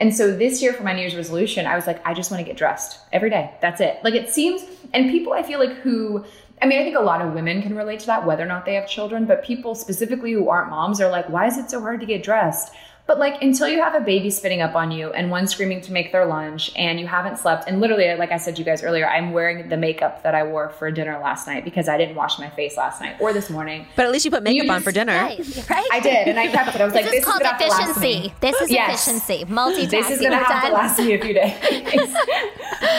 And 0.00 0.14
so 0.14 0.36
this 0.36 0.60
year 0.60 0.72
for 0.72 0.82
my 0.82 0.92
New 0.92 1.00
Year's 1.00 1.14
resolution, 1.14 1.66
I 1.66 1.76
was 1.76 1.86
like, 1.86 2.04
I 2.06 2.14
just 2.14 2.30
want 2.30 2.40
to 2.40 2.44
get 2.44 2.56
dressed 2.56 2.98
every 3.12 3.30
day. 3.30 3.52
That's 3.60 3.80
it. 3.80 3.98
Like 4.02 4.14
it 4.14 4.28
seems, 4.28 4.62
and 4.92 5.10
people 5.10 5.32
I 5.32 5.42
feel 5.42 5.58
like 5.58 5.74
who, 5.78 6.24
I 6.60 6.66
mean, 6.66 6.80
I 6.80 6.84
think 6.84 6.96
a 6.96 7.00
lot 7.00 7.20
of 7.20 7.32
women 7.32 7.62
can 7.62 7.76
relate 7.76 8.00
to 8.00 8.06
that, 8.06 8.26
whether 8.26 8.42
or 8.42 8.46
not 8.46 8.64
they 8.64 8.74
have 8.74 8.88
children, 8.88 9.24
but 9.24 9.44
people 9.44 9.74
specifically 9.74 10.32
who 10.32 10.48
aren't 10.48 10.70
moms 10.70 11.00
are 11.00 11.10
like, 11.10 11.28
why 11.28 11.46
is 11.46 11.58
it 11.58 11.70
so 11.70 11.80
hard 11.80 12.00
to 12.00 12.06
get 12.06 12.22
dressed? 12.22 12.72
But 13.06 13.18
like 13.18 13.42
until 13.42 13.68
you 13.68 13.82
have 13.82 13.94
a 13.94 14.00
baby 14.00 14.30
spitting 14.30 14.62
up 14.62 14.74
on 14.74 14.90
you 14.90 15.12
and 15.12 15.30
one 15.30 15.46
screaming 15.46 15.82
to 15.82 15.92
make 15.92 16.10
their 16.10 16.24
lunch 16.24 16.72
and 16.74 16.98
you 16.98 17.06
haven't 17.06 17.38
slept, 17.38 17.68
and 17.68 17.78
literally, 17.78 18.14
like 18.16 18.32
I 18.32 18.38
said 18.38 18.56
to 18.56 18.60
you 18.60 18.64
guys 18.64 18.82
earlier, 18.82 19.06
I'm 19.06 19.32
wearing 19.32 19.68
the 19.68 19.76
makeup 19.76 20.22
that 20.22 20.34
I 20.34 20.42
wore 20.44 20.70
for 20.70 20.90
dinner 20.90 21.18
last 21.22 21.46
night 21.46 21.64
because 21.64 21.86
I 21.86 21.98
didn't 21.98 22.14
wash 22.16 22.38
my 22.38 22.48
face 22.48 22.78
last 22.78 23.02
night 23.02 23.16
or 23.20 23.34
this 23.34 23.50
morning. 23.50 23.86
but 23.94 24.06
at 24.06 24.10
least 24.12 24.24
you 24.24 24.30
put 24.30 24.42
makeup 24.42 24.64
You 24.64 24.70
on 24.70 24.76
just- 24.76 24.84
for 24.86 24.92
dinner 24.92 25.12
Right, 25.12 25.38
right? 25.68 25.86
I 25.92 26.00
did, 26.00 26.28
and 26.28 26.38
I 26.40 26.46
kept 26.48 26.74
it. 26.74 26.80
I 26.80 26.84
was 26.86 26.94
like, 26.94 27.04
this 27.04 27.10
this 27.12 27.20
is 27.20 27.26
called 27.26 27.42
gonna 27.42 27.52
have 27.54 27.60
to 27.60 27.68
last 27.68 28.00
me. 28.00 28.08
efficiency. 28.16 28.34
This 28.40 28.60
is 28.62 28.70
Yes. 28.70 29.06
efficiency. 29.06 29.44
Multitasking. 29.52 29.90
This 29.90 30.10
is 30.10 30.20
gonna 30.22 30.36
We're 30.38 30.44
have 30.44 30.62
to 30.62 30.68
done. 30.68 30.72
last 30.72 30.98
me 30.98 31.12
a 31.12 31.20
few 31.20 31.34
days. 31.34 31.52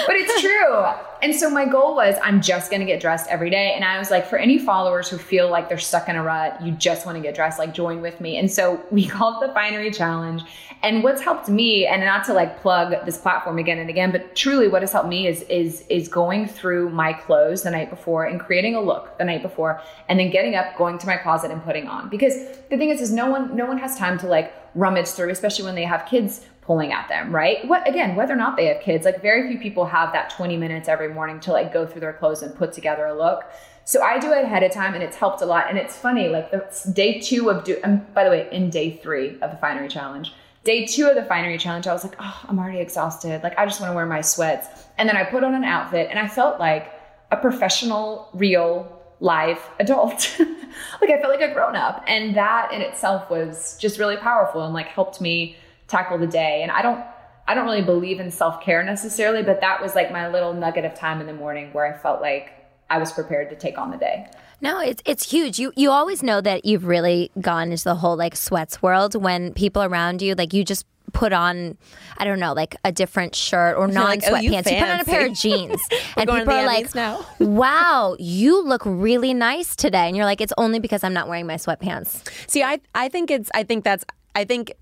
but 0.05 0.15
it's 0.17 0.39
true. 0.41 0.85
And 1.25 1.33
so 1.33 1.49
my 1.49 1.65
goal 1.65 1.95
was 1.95 2.17
I'm 2.21 2.39
just 2.39 2.69
gonna 2.69 2.85
get 2.85 3.01
dressed 3.01 3.27
every 3.31 3.49
day. 3.49 3.73
And 3.73 3.83
I 3.83 3.97
was 3.97 4.11
like, 4.11 4.27
for 4.27 4.37
any 4.37 4.59
followers 4.59 5.09
who 5.09 5.17
feel 5.17 5.49
like 5.49 5.69
they're 5.69 5.79
stuck 5.79 6.07
in 6.07 6.15
a 6.15 6.21
rut, 6.21 6.61
you 6.61 6.71
just 6.73 7.03
want 7.03 7.15
to 7.15 7.21
get 7.23 7.33
dressed, 7.33 7.57
like 7.57 7.73
join 7.73 7.99
with 7.99 8.21
me. 8.21 8.37
And 8.37 8.51
so 8.51 8.79
we 8.91 9.07
called 9.15 9.41
the 9.41 9.51
Finery 9.51 9.89
Challenge. 9.89 10.43
And 10.83 11.03
what's 11.03 11.23
helped 11.23 11.49
me, 11.49 11.87
and 11.87 12.03
not 12.05 12.25
to 12.25 12.33
like 12.33 12.61
plug 12.61 13.07
this 13.07 13.17
platform 13.17 13.57
again 13.57 13.79
and 13.79 13.89
again, 13.89 14.11
but 14.11 14.35
truly 14.35 14.67
what 14.67 14.83
has 14.83 14.91
helped 14.91 15.09
me 15.09 15.25
is 15.25 15.41
is 15.43 15.83
is 15.89 16.07
going 16.07 16.47
through 16.47 16.91
my 16.91 17.11
clothes 17.11 17.63
the 17.63 17.71
night 17.71 17.89
before 17.89 18.25
and 18.25 18.39
creating 18.39 18.75
a 18.75 18.81
look 18.81 19.17
the 19.17 19.25
night 19.25 19.41
before, 19.41 19.81
and 20.09 20.19
then 20.19 20.29
getting 20.29 20.53
up, 20.53 20.77
going 20.77 20.99
to 20.99 21.07
my 21.07 21.17
closet 21.17 21.49
and 21.49 21.63
putting 21.63 21.87
on. 21.87 22.07
Because 22.07 22.35
the 22.69 22.77
thing 22.77 22.89
is, 22.89 23.01
is 23.01 23.11
no 23.11 23.31
one 23.31 23.55
no 23.55 23.65
one 23.65 23.79
has 23.79 23.97
time 23.97 24.19
to 24.19 24.27
like 24.27 24.53
rummage 24.75 25.07
through, 25.07 25.31
especially 25.31 25.65
when 25.65 25.73
they 25.73 25.85
have 25.85 26.05
kids 26.05 26.45
pulling 26.65 26.91
at 26.91 27.07
them, 27.07 27.33
right? 27.33 27.67
What 27.67 27.87
again, 27.87 28.15
whether 28.15 28.33
or 28.33 28.37
not 28.37 28.57
they 28.57 28.65
have 28.65 28.81
kids, 28.81 29.05
like 29.05 29.21
very 29.21 29.47
few 29.47 29.59
people 29.59 29.85
have 29.85 30.11
that 30.13 30.31
20 30.31 30.57
minutes 30.57 30.87
every 30.89 31.13
morning 31.13 31.39
to 31.41 31.51
like 31.51 31.71
go 31.71 31.85
through 31.85 32.01
their 32.01 32.13
clothes 32.13 32.41
and 32.41 32.55
put 32.55 32.73
together 32.73 33.05
a 33.05 33.15
look. 33.15 33.43
So 33.83 34.01
I 34.01 34.17
do 34.17 34.31
it 34.31 34.43
ahead 34.43 34.63
of 34.63 34.71
time 34.71 34.95
and 34.95 35.03
it's 35.03 35.15
helped 35.15 35.41
a 35.41 35.45
lot. 35.45 35.69
And 35.69 35.77
it's 35.77 35.95
funny, 35.95 36.27
like 36.27 36.49
the 36.49 36.91
day 36.91 37.19
two 37.19 37.51
of 37.51 37.63
do 37.63 37.79
um, 37.83 38.05
by 38.13 38.23
the 38.23 38.31
way, 38.31 38.49
in 38.51 38.71
day 38.71 38.97
three 38.97 39.39
of 39.41 39.51
the 39.51 39.57
finery 39.57 39.87
challenge, 39.87 40.33
day 40.63 40.87
two 40.87 41.07
of 41.07 41.15
the 41.15 41.23
finery 41.25 41.59
challenge, 41.59 41.85
I 41.85 41.93
was 41.93 42.03
like, 42.03 42.15
oh, 42.19 42.41
I'm 42.47 42.57
already 42.57 42.79
exhausted. 42.79 43.43
Like 43.43 43.57
I 43.59 43.65
just 43.65 43.79
want 43.79 43.91
to 43.91 43.95
wear 43.95 44.07
my 44.07 44.21
sweats. 44.21 44.87
And 44.97 45.07
then 45.07 45.15
I 45.15 45.23
put 45.23 45.43
on 45.43 45.53
an 45.53 45.63
outfit 45.63 46.07
and 46.09 46.17
I 46.17 46.27
felt 46.27 46.59
like 46.59 46.91
a 47.29 47.37
professional, 47.37 48.29
real 48.33 48.91
live 49.19 49.59
adult. 49.79 50.35
like 50.39 51.11
I 51.11 51.21
felt 51.21 51.39
like 51.39 51.47
a 51.47 51.53
grown 51.53 51.75
up. 51.75 52.03
And 52.07 52.35
that 52.35 52.73
in 52.73 52.81
itself 52.81 53.29
was 53.29 53.77
just 53.79 53.99
really 53.99 54.17
powerful 54.17 54.63
and 54.63 54.73
like 54.73 54.87
helped 54.87 55.21
me 55.21 55.57
tackle 55.87 56.17
the 56.17 56.27
day. 56.27 56.61
And 56.61 56.71
I 56.71 56.81
don't 56.81 57.03
I 57.47 57.53
don't 57.53 57.65
really 57.65 57.83
believe 57.83 58.19
in 58.19 58.31
self-care 58.31 58.83
necessarily, 58.83 59.43
but 59.43 59.61
that 59.61 59.81
was 59.81 59.93
like 59.93 60.11
my 60.11 60.27
little 60.29 60.53
nugget 60.53 60.83
of 60.83 60.95
time 60.95 61.21
in 61.21 61.27
the 61.27 61.33
morning 61.33 61.71
where 61.73 61.85
I 61.85 61.97
felt 61.97 62.21
like 62.21 62.51
I 62.89 62.97
was 62.97 63.11
prepared 63.11 63.49
to 63.49 63.55
take 63.55 63.77
on 63.77 63.91
the 63.91 63.97
day. 63.97 64.27
No, 64.61 64.79
it's 64.79 65.01
it's 65.05 65.29
huge. 65.29 65.59
You 65.59 65.71
you 65.75 65.91
always 65.91 66.23
know 66.23 66.41
that 66.41 66.65
you've 66.65 66.85
really 66.85 67.31
gone 67.39 67.71
into 67.71 67.83
the 67.83 67.95
whole 67.95 68.15
like 68.15 68.35
sweats 68.35 68.81
world 68.81 69.21
when 69.21 69.53
people 69.53 69.83
around 69.83 70.21
you 70.21 70.33
like 70.33 70.53
you 70.53 70.63
just 70.63 70.85
put 71.13 71.33
on 71.33 71.77
I 72.17 72.25
don't 72.25 72.39
know 72.39 72.53
like 72.53 72.75
a 72.83 72.91
different 72.91 73.35
shirt 73.35 73.77
or 73.77 73.87
non 73.87 74.05
like, 74.05 74.23
oh, 74.27 74.35
you 74.37 74.51
sweatpants. 74.51 74.71
you, 74.71 74.79
put 74.79 74.89
on 74.89 74.99
a 74.99 75.05
pair 75.05 75.25
of 75.27 75.33
jeans 75.37 75.81
and 76.17 76.29
people 76.29 76.45
the 76.45 76.51
are 76.51 76.65
like, 76.65 76.95
now. 76.95 77.25
"Wow, 77.39 78.15
you 78.19 78.63
look 78.63 78.81
really 78.85 79.33
nice 79.33 79.75
today." 79.75 80.07
And 80.07 80.15
you're 80.15 80.25
like, 80.25 80.41
"It's 80.41 80.53
only 80.57 80.79
because 80.79 81.03
I'm 81.03 81.13
not 81.13 81.27
wearing 81.27 81.47
my 81.47 81.55
sweatpants." 81.55 82.27
See, 82.49 82.63
I 82.63 82.79
I 82.93 83.09
think 83.09 83.31
it's 83.31 83.49
I 83.53 83.63
think 83.63 83.83
that's 83.83 84.05
I 84.35 84.45
think 84.45 84.73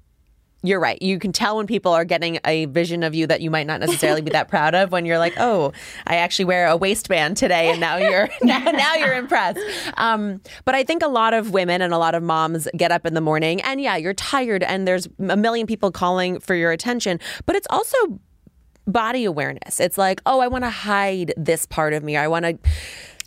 you're 0.63 0.79
right. 0.79 0.99
You 1.01 1.19
can 1.19 1.33
tell 1.33 1.57
when 1.57 1.67
people 1.67 1.91
are 1.91 2.05
getting 2.05 2.39
a 2.45 2.65
vision 2.65 3.03
of 3.03 3.13
you 3.13 3.27
that 3.27 3.41
you 3.41 3.51
might 3.51 3.67
not 3.67 3.81
necessarily 3.81 4.21
be 4.21 4.31
that 4.31 4.47
proud 4.47 4.73
of 4.73 4.91
when 4.93 5.05
you're 5.05 5.17
like, 5.17 5.33
"Oh, 5.37 5.73
I 6.07 6.15
actually 6.15 6.45
wear 6.45 6.67
a 6.67 6.77
waistband 6.77 7.35
today," 7.35 7.69
and 7.69 7.79
now 7.81 7.97
you're 7.97 8.29
now, 8.41 8.59
now 8.59 8.95
you're 8.95 9.13
impressed. 9.13 9.59
Um, 9.97 10.41
but 10.63 10.73
I 10.73 10.83
think 10.83 11.03
a 11.03 11.07
lot 11.07 11.33
of 11.33 11.51
women 11.51 11.81
and 11.81 11.93
a 11.93 11.97
lot 11.97 12.15
of 12.15 12.23
moms 12.23 12.67
get 12.77 12.91
up 12.91 13.05
in 13.05 13.13
the 13.13 13.21
morning, 13.21 13.61
and 13.61 13.81
yeah, 13.81 13.97
you're 13.97 14.13
tired, 14.13 14.63
and 14.63 14.87
there's 14.87 15.07
a 15.27 15.35
million 15.37 15.67
people 15.67 15.91
calling 15.91 16.39
for 16.39 16.55
your 16.55 16.71
attention. 16.71 17.19
But 17.45 17.57
it's 17.57 17.67
also 17.69 17.97
body 18.87 19.25
awareness. 19.25 19.79
It's 19.79 19.97
like, 19.97 20.21
oh, 20.25 20.39
I 20.39 20.47
want 20.47 20.63
to 20.63 20.69
hide 20.69 21.33
this 21.37 21.65
part 21.65 21.93
of 21.93 22.03
me. 22.03 22.17
I 22.17 22.27
want 22.27 22.45
to 22.45 22.57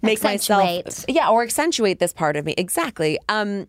make 0.03 0.23
Accentuate. 0.25 0.85
myself 0.87 1.05
yeah, 1.09 1.29
or 1.31 1.43
accentuate 1.43 1.99
this 1.99 2.13
part 2.13 2.37
of 2.37 2.45
me. 2.45 2.55
Exactly. 2.59 3.19
Um 3.29 3.67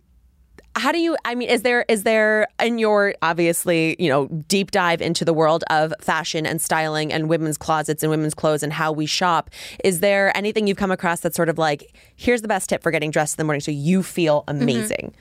how 0.77 0.91
do 0.91 0.99
you 0.99 1.17
i 1.25 1.35
mean 1.35 1.49
is 1.49 1.61
there 1.61 1.83
is 1.87 2.03
there 2.03 2.47
in 2.61 2.77
your 2.77 3.13
obviously 3.21 3.95
you 3.99 4.09
know 4.09 4.27
deep 4.47 4.71
dive 4.71 5.01
into 5.01 5.25
the 5.25 5.33
world 5.33 5.63
of 5.69 5.93
fashion 5.99 6.45
and 6.45 6.61
styling 6.61 7.11
and 7.11 7.29
women's 7.29 7.57
closets 7.57 8.03
and 8.03 8.09
women's 8.09 8.33
clothes 8.33 8.63
and 8.63 8.73
how 8.73 8.91
we 8.91 9.05
shop 9.05 9.49
is 9.83 9.99
there 9.99 10.35
anything 10.37 10.67
you've 10.67 10.77
come 10.77 10.91
across 10.91 11.19
that's 11.19 11.35
sort 11.35 11.49
of 11.49 11.57
like 11.57 11.95
here's 12.15 12.41
the 12.41 12.47
best 12.47 12.69
tip 12.69 12.81
for 12.81 12.91
getting 12.91 13.11
dressed 13.11 13.35
in 13.35 13.37
the 13.37 13.45
morning 13.45 13.61
so 13.61 13.71
you 13.71 14.01
feel 14.03 14.43
mm-hmm. 14.43 14.61
amazing 14.61 15.13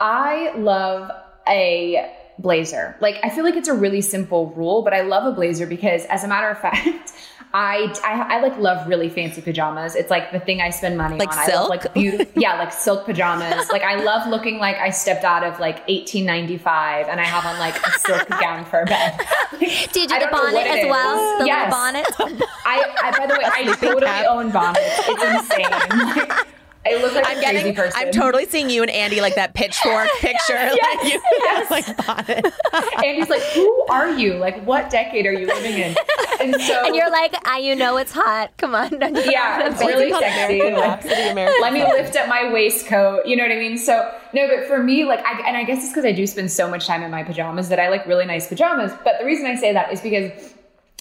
I 0.00 0.54
love 0.56 1.10
a 1.46 2.10
blazer. 2.38 2.96
Like 3.00 3.16
I 3.22 3.30
feel 3.30 3.44
like 3.44 3.56
it's 3.56 3.68
a 3.68 3.74
really 3.74 4.00
simple 4.00 4.52
rule, 4.56 4.82
but 4.82 4.94
I 4.94 5.02
love 5.02 5.30
a 5.30 5.32
blazer 5.32 5.66
because 5.66 6.04
as 6.06 6.24
a 6.24 6.28
matter 6.28 6.48
of 6.48 6.58
fact, 6.60 7.12
I, 7.52 7.92
I, 8.04 8.36
I 8.36 8.40
like 8.42 8.56
love 8.58 8.86
really 8.86 9.08
fancy 9.08 9.40
pajamas. 9.40 9.96
It's 9.96 10.08
like 10.10 10.30
the 10.30 10.38
thing 10.38 10.60
I 10.60 10.70
spend 10.70 10.96
money 10.96 11.16
Like 11.18 11.32
on. 11.32 11.38
I 11.38 11.46
silk? 11.46 11.60
love 11.60 11.68
like 11.70 11.94
beautiful, 11.94 12.26
yeah, 12.42 12.56
like 12.58 12.72
silk 12.72 13.04
pajamas. 13.06 13.68
like 13.70 13.82
I 13.82 13.96
love 14.04 14.28
looking 14.28 14.58
like 14.58 14.76
I 14.76 14.90
stepped 14.90 15.24
out 15.24 15.42
of 15.42 15.58
like 15.58 15.78
1895 15.88 17.08
and 17.08 17.20
I 17.20 17.24
have 17.24 17.44
on 17.44 17.58
like 17.58 17.74
a 17.84 17.90
silk 17.98 18.28
gown 18.40 18.64
for 18.66 18.84
bed. 18.84 19.18
Did 19.58 20.10
you 20.10 20.18
the 20.20 20.28
bonnet 20.30 20.66
as 20.66 20.86
well? 20.86 21.38
The 21.40 21.46
Yes. 21.46 21.72
little 21.72 21.80
bonnet. 21.80 22.06
I, 22.64 22.94
I 23.02 23.18
by 23.18 23.26
the 23.26 23.34
way, 23.34 23.44
I 23.44 23.74
totally 23.76 24.26
own 24.26 24.50
bonnets. 24.52 24.80
It's 25.08 25.50
insane. 25.50 25.70
Like, 25.70 26.46
I 26.86 26.96
look 27.02 27.14
like 27.14 27.26
I'm 27.26 27.38
a 27.38 27.42
crazy 27.42 27.58
getting. 27.58 27.74
person. 27.74 28.00
I'm 28.00 28.10
totally 28.10 28.46
seeing 28.46 28.70
you 28.70 28.80
and 28.82 28.90
Andy 28.90 29.20
like 29.20 29.34
that 29.34 29.52
pitchfork 29.54 30.08
picture. 30.20 30.54
like 30.54 31.12
you, 31.12 31.20
like 31.70 32.06
bonnet. 32.06 32.54
Andy's 33.04 33.28
like, 33.28 33.42
who 33.54 33.86
are 33.90 34.08
you? 34.10 34.34
Like, 34.34 34.64
what 34.64 34.88
decade 34.90 35.26
are 35.26 35.32
you 35.32 35.46
living 35.46 35.74
in? 35.74 35.94
And 36.40 36.60
so, 36.62 36.86
and 36.86 36.96
you're 36.96 37.10
like, 37.10 37.34
ah, 37.44 37.58
you 37.58 37.76
know 37.76 37.98
it's 37.98 38.12
hot. 38.12 38.56
Come 38.56 38.74
on. 38.74 38.90
Yeah, 38.92 39.68
it's 39.70 39.80
really 39.80 40.10
sexy. 40.10 40.58
American 40.58 40.74
Like, 40.74 40.82
Rhapsody, 40.82 41.28
American 41.28 41.60
let 41.60 41.72
me 41.74 41.82
lift 41.84 42.16
up 42.16 42.28
my 42.28 42.50
waistcoat. 42.50 43.26
You 43.26 43.36
know 43.36 43.42
what 43.42 43.52
I 43.52 43.56
mean? 43.56 43.76
So 43.76 44.10
no, 44.32 44.48
but 44.48 44.66
for 44.66 44.82
me, 44.82 45.04
like, 45.04 45.24
I, 45.24 45.46
and 45.46 45.56
I 45.56 45.64
guess 45.64 45.82
it's 45.82 45.90
because 45.90 46.06
I 46.06 46.12
do 46.12 46.26
spend 46.26 46.50
so 46.50 46.70
much 46.70 46.86
time 46.86 47.02
in 47.02 47.10
my 47.10 47.22
pajamas 47.22 47.68
that 47.68 47.78
I 47.78 47.90
like 47.90 48.06
really 48.06 48.24
nice 48.24 48.48
pajamas. 48.48 48.92
But 49.04 49.16
the 49.18 49.26
reason 49.26 49.44
I 49.46 49.56
say 49.56 49.72
that 49.74 49.92
is 49.92 50.00
because 50.00 50.30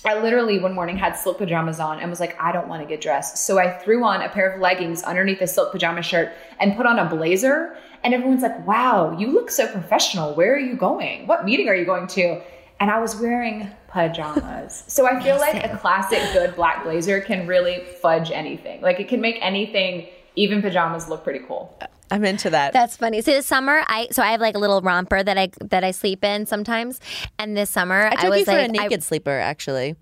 I 0.06 0.22
literally 0.22 0.60
one 0.60 0.74
morning 0.74 0.98
had 0.98 1.14
silk 1.14 1.40
pajamas 1.40 1.80
on 1.80 2.00
and 2.00 2.10
was 2.10 2.20
like, 2.20 2.40
I 2.42 2.52
don't 2.52 2.68
want 2.68 2.82
to 2.82 2.88
get 2.88 3.02
dressed. 3.02 3.38
So 3.38 3.60
I 3.60 3.72
threw 3.80 4.04
on 4.04 4.22
a 4.22 4.30
pair 4.30 4.50
of 4.50 4.62
leggings 4.62 5.04
underneath 5.04 5.42
a 5.42 5.48
silk 5.48 5.72
pajama 5.72 6.02
shirt 6.02 6.32
and 6.60 6.76
put 6.78 6.86
on 6.86 7.00
a 7.00 7.06
blazer. 7.06 7.76
And 8.04 8.14
everyone's 8.14 8.42
like, 8.42 8.66
wow, 8.66 9.18
you 9.18 9.28
look 9.28 9.52
so 9.52 9.68
professional. 9.68 10.34
Where 10.36 10.54
are 10.56 10.60
you 10.60 10.76
going? 10.76 11.28
What 11.28 11.44
meeting 11.44 11.68
are 11.68 11.76
you 11.76 11.86
going 11.86 12.08
to? 12.08 12.42
And 12.80 12.90
I 12.90 13.00
was 13.00 13.18
wearing 13.18 13.70
pajamas. 13.90 14.86
So 14.88 15.06
I 15.06 15.22
feel 15.22 15.38
like 15.38 15.66
a 15.66 15.78
classic 15.78 16.22
good 16.32 16.56
black 16.56 16.84
blazer 16.84 17.20
can 17.20 17.46
really 17.46 17.84
fudge 18.02 18.32
anything. 18.32 18.82
Like 18.82 19.00
it 19.00 19.10
can 19.10 19.20
make 19.20 19.38
anything, 19.42 20.08
even 20.40 20.62
pajamas, 20.62 21.10
look 21.10 21.24
pretty 21.24 21.40
cool. 21.46 21.78
I'm 22.12 22.26
into 22.26 22.50
that. 22.50 22.74
That's 22.74 22.98
funny. 22.98 23.22
See, 23.22 23.34
this 23.34 23.46
summer, 23.46 23.84
I 23.88 24.08
so 24.12 24.24
I 24.24 24.32
have 24.32 24.42
like 24.42 24.56
a 24.56 24.60
little 24.60 24.82
romper 24.82 25.22
that 25.22 25.38
I 25.38 25.52
that 25.62 25.84
I 25.84 25.92
sleep 25.92 26.24
in 26.24 26.46
sometimes, 26.46 27.00
and 27.38 27.56
this 27.56 27.70
summer 27.70 28.08
I 28.08 28.16
took 28.16 28.30
was 28.30 28.40
you 28.40 28.46
for 28.46 28.54
like, 28.54 28.70
a 28.70 28.72
naked 28.72 29.04
sleeper, 29.04 29.38
actually. 29.38 29.96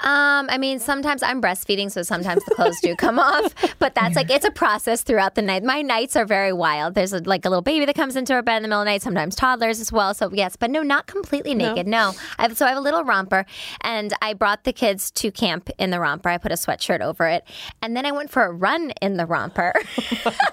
I, 0.00 0.38
um, 0.38 0.48
I 0.50 0.58
mean, 0.58 0.78
sometimes 0.78 1.22
I'm 1.22 1.40
breastfeeding, 1.40 1.90
so 1.90 2.02
sometimes 2.02 2.44
the 2.44 2.54
clothes 2.54 2.78
do 2.82 2.94
come 2.96 3.18
off, 3.18 3.54
but 3.78 3.94
that's 3.94 4.16
like 4.16 4.30
it's 4.30 4.44
a 4.44 4.50
process 4.50 5.02
throughout 5.02 5.34
the 5.34 5.42
night. 5.42 5.64
My 5.64 5.82
nights 5.82 6.16
are 6.16 6.24
very 6.24 6.52
wild. 6.52 6.94
There's 6.94 7.12
a, 7.12 7.20
like 7.20 7.44
a 7.44 7.48
little 7.48 7.62
baby 7.62 7.84
that 7.86 7.94
comes 7.94 8.16
into 8.16 8.34
our 8.34 8.42
bed 8.42 8.58
in 8.58 8.62
the 8.62 8.68
middle 8.68 8.82
of 8.82 8.86
the 8.86 8.90
night, 8.90 9.02
sometimes 9.02 9.34
toddlers 9.34 9.80
as 9.80 9.90
well. 9.92 10.14
So 10.14 10.30
yes, 10.32 10.56
but 10.56 10.70
no, 10.70 10.82
not 10.82 11.06
completely 11.06 11.54
naked. 11.54 11.86
No, 11.86 12.12
I 12.38 12.42
have, 12.42 12.56
so 12.56 12.66
I 12.66 12.70
have 12.70 12.78
a 12.78 12.82
little 12.82 13.04
romper, 13.04 13.46
and 13.80 14.12
I 14.20 14.34
brought 14.34 14.64
the 14.64 14.72
kids 14.72 15.10
to 15.12 15.30
camp 15.30 15.70
in 15.78 15.90
the 15.90 16.00
romper. 16.00 16.28
I 16.28 16.38
put 16.38 16.52
a 16.52 16.56
sweatshirt 16.56 17.00
over 17.00 17.26
it, 17.26 17.44
and 17.82 17.96
then 17.96 18.04
I 18.06 18.12
went 18.12 18.30
for 18.30 18.42
a 18.44 18.52
run 18.52 18.92
in 19.02 19.16
the 19.16 19.26
romper. 19.26 19.74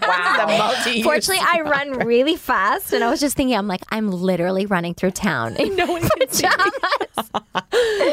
Wow. 0.01 0.45
the 0.45 0.57
multi 0.57 1.03
Fortunately, 1.03 1.43
I 1.45 1.61
run 1.61 2.05
really 2.05 2.35
fast, 2.35 2.93
and 2.93 3.03
I 3.03 3.09
was 3.09 3.19
just 3.19 3.35
thinking, 3.35 3.55
I'm 3.57 3.67
like, 3.67 3.81
I'm 3.89 4.11
literally 4.11 4.65
running 4.65 4.93
through 4.93 5.11
town 5.11 5.55
in 5.55 5.75
no 5.75 5.85
one 5.85 6.01
can 6.01 6.29
see. 6.29 6.47
pajamas. 6.47 7.31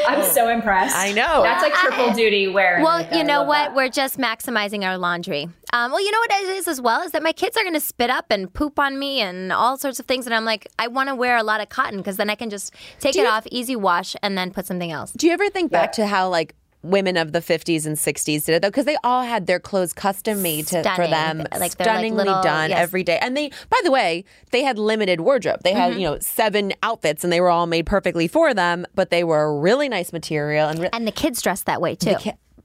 I'm 0.07 0.23
so 0.31 0.47
impressed. 0.49 0.95
I 0.95 1.11
know. 1.11 1.20
That's 1.43 1.63
like 1.63 1.73
triple 1.73 2.13
duty 2.13 2.47
wearing. 2.47 2.83
Well, 2.83 2.97
right 2.97 3.09
there. 3.09 3.19
you 3.19 3.23
I 3.23 3.27
know 3.27 3.43
what? 3.43 3.69
that. 3.69 3.75
We're 3.75 3.89
just 3.89 4.17
maximizing 4.17 4.83
our 4.83 4.97
laundry. 4.97 5.47
Um, 5.73 5.91
well, 5.91 6.03
you 6.03 6.11
know 6.11 6.19
what 6.19 6.31
it 6.31 6.49
is 6.49 6.67
as 6.67 6.81
well 6.81 7.01
is 7.01 7.11
that 7.11 7.23
my 7.23 7.31
kids 7.31 7.55
are 7.57 7.63
going 7.63 7.73
to 7.73 7.79
spit 7.79 8.09
up 8.09 8.25
and 8.29 8.53
poop 8.53 8.77
on 8.77 8.99
me 8.99 9.21
and 9.21 9.51
all 9.53 9.77
sorts 9.77 9.99
of 9.99 10.05
things, 10.05 10.25
and 10.25 10.33
I'm 10.35 10.45
like, 10.45 10.67
I 10.77 10.87
want 10.87 11.09
to 11.09 11.15
wear 11.15 11.37
a 11.37 11.43
lot 11.43 11.61
of 11.61 11.69
cotton 11.69 11.97
because 11.97 12.17
then 12.17 12.29
I 12.29 12.35
can 12.35 12.49
just 12.49 12.73
take 12.99 13.15
it 13.15 13.25
off, 13.25 13.47
easy 13.51 13.75
wash, 13.75 14.15
and 14.21 14.37
then 14.37 14.51
put 14.51 14.65
something 14.65 14.91
else. 14.91 15.11
Do 15.11 15.27
you 15.27 15.33
ever 15.33 15.49
think 15.49 15.71
back 15.71 15.93
to 15.93 16.07
how 16.07 16.29
like 16.29 16.55
women 16.83 17.17
of 17.17 17.31
the 17.31 17.39
50s 17.39 17.85
and 17.85 17.95
60s 17.95 18.45
did 18.45 18.55
it 18.55 18.61
though? 18.61 18.69
Because 18.69 18.85
they 18.85 18.97
all 19.03 19.23
had 19.23 19.47
their 19.47 19.59
clothes 19.59 19.93
custom 19.93 20.41
made 20.41 20.67
to, 20.67 20.83
for 20.95 21.07
them, 21.07 21.39
Like, 21.39 21.49
they're, 21.49 21.59
like, 21.59 21.71
stunningly 21.71 22.25
little- 22.25 22.41
done 22.41 22.69
yes. 22.69 22.79
every 22.79 23.03
day. 23.03 23.19
And 23.21 23.35
they, 23.35 23.49
by 23.69 23.79
the 23.83 23.91
way, 23.91 24.25
they 24.51 24.63
had 24.63 24.77
limited 24.79 25.21
wardrobe. 25.21 25.61
They 25.63 25.73
had 25.73 25.91
mm-hmm. 25.91 25.99
you 25.99 26.07
know 26.09 26.17
seven 26.19 26.73
outfits, 26.83 27.23
and 27.23 27.31
they 27.31 27.41
were 27.41 27.49
all 27.49 27.67
made 27.67 27.85
perfectly 27.85 28.27
for 28.27 28.53
them. 28.53 28.85
But 28.95 29.09
they 29.09 29.23
were 29.23 29.59
really 29.59 29.89
nice 29.89 30.11
material 30.11 30.69
and. 30.69 30.79
Re- 30.79 30.89
And 30.93 31.07
the 31.07 31.11
kids 31.11 31.41
dressed 31.41 31.65
that 31.65 31.81
way 31.81 31.95
too. 31.95 32.15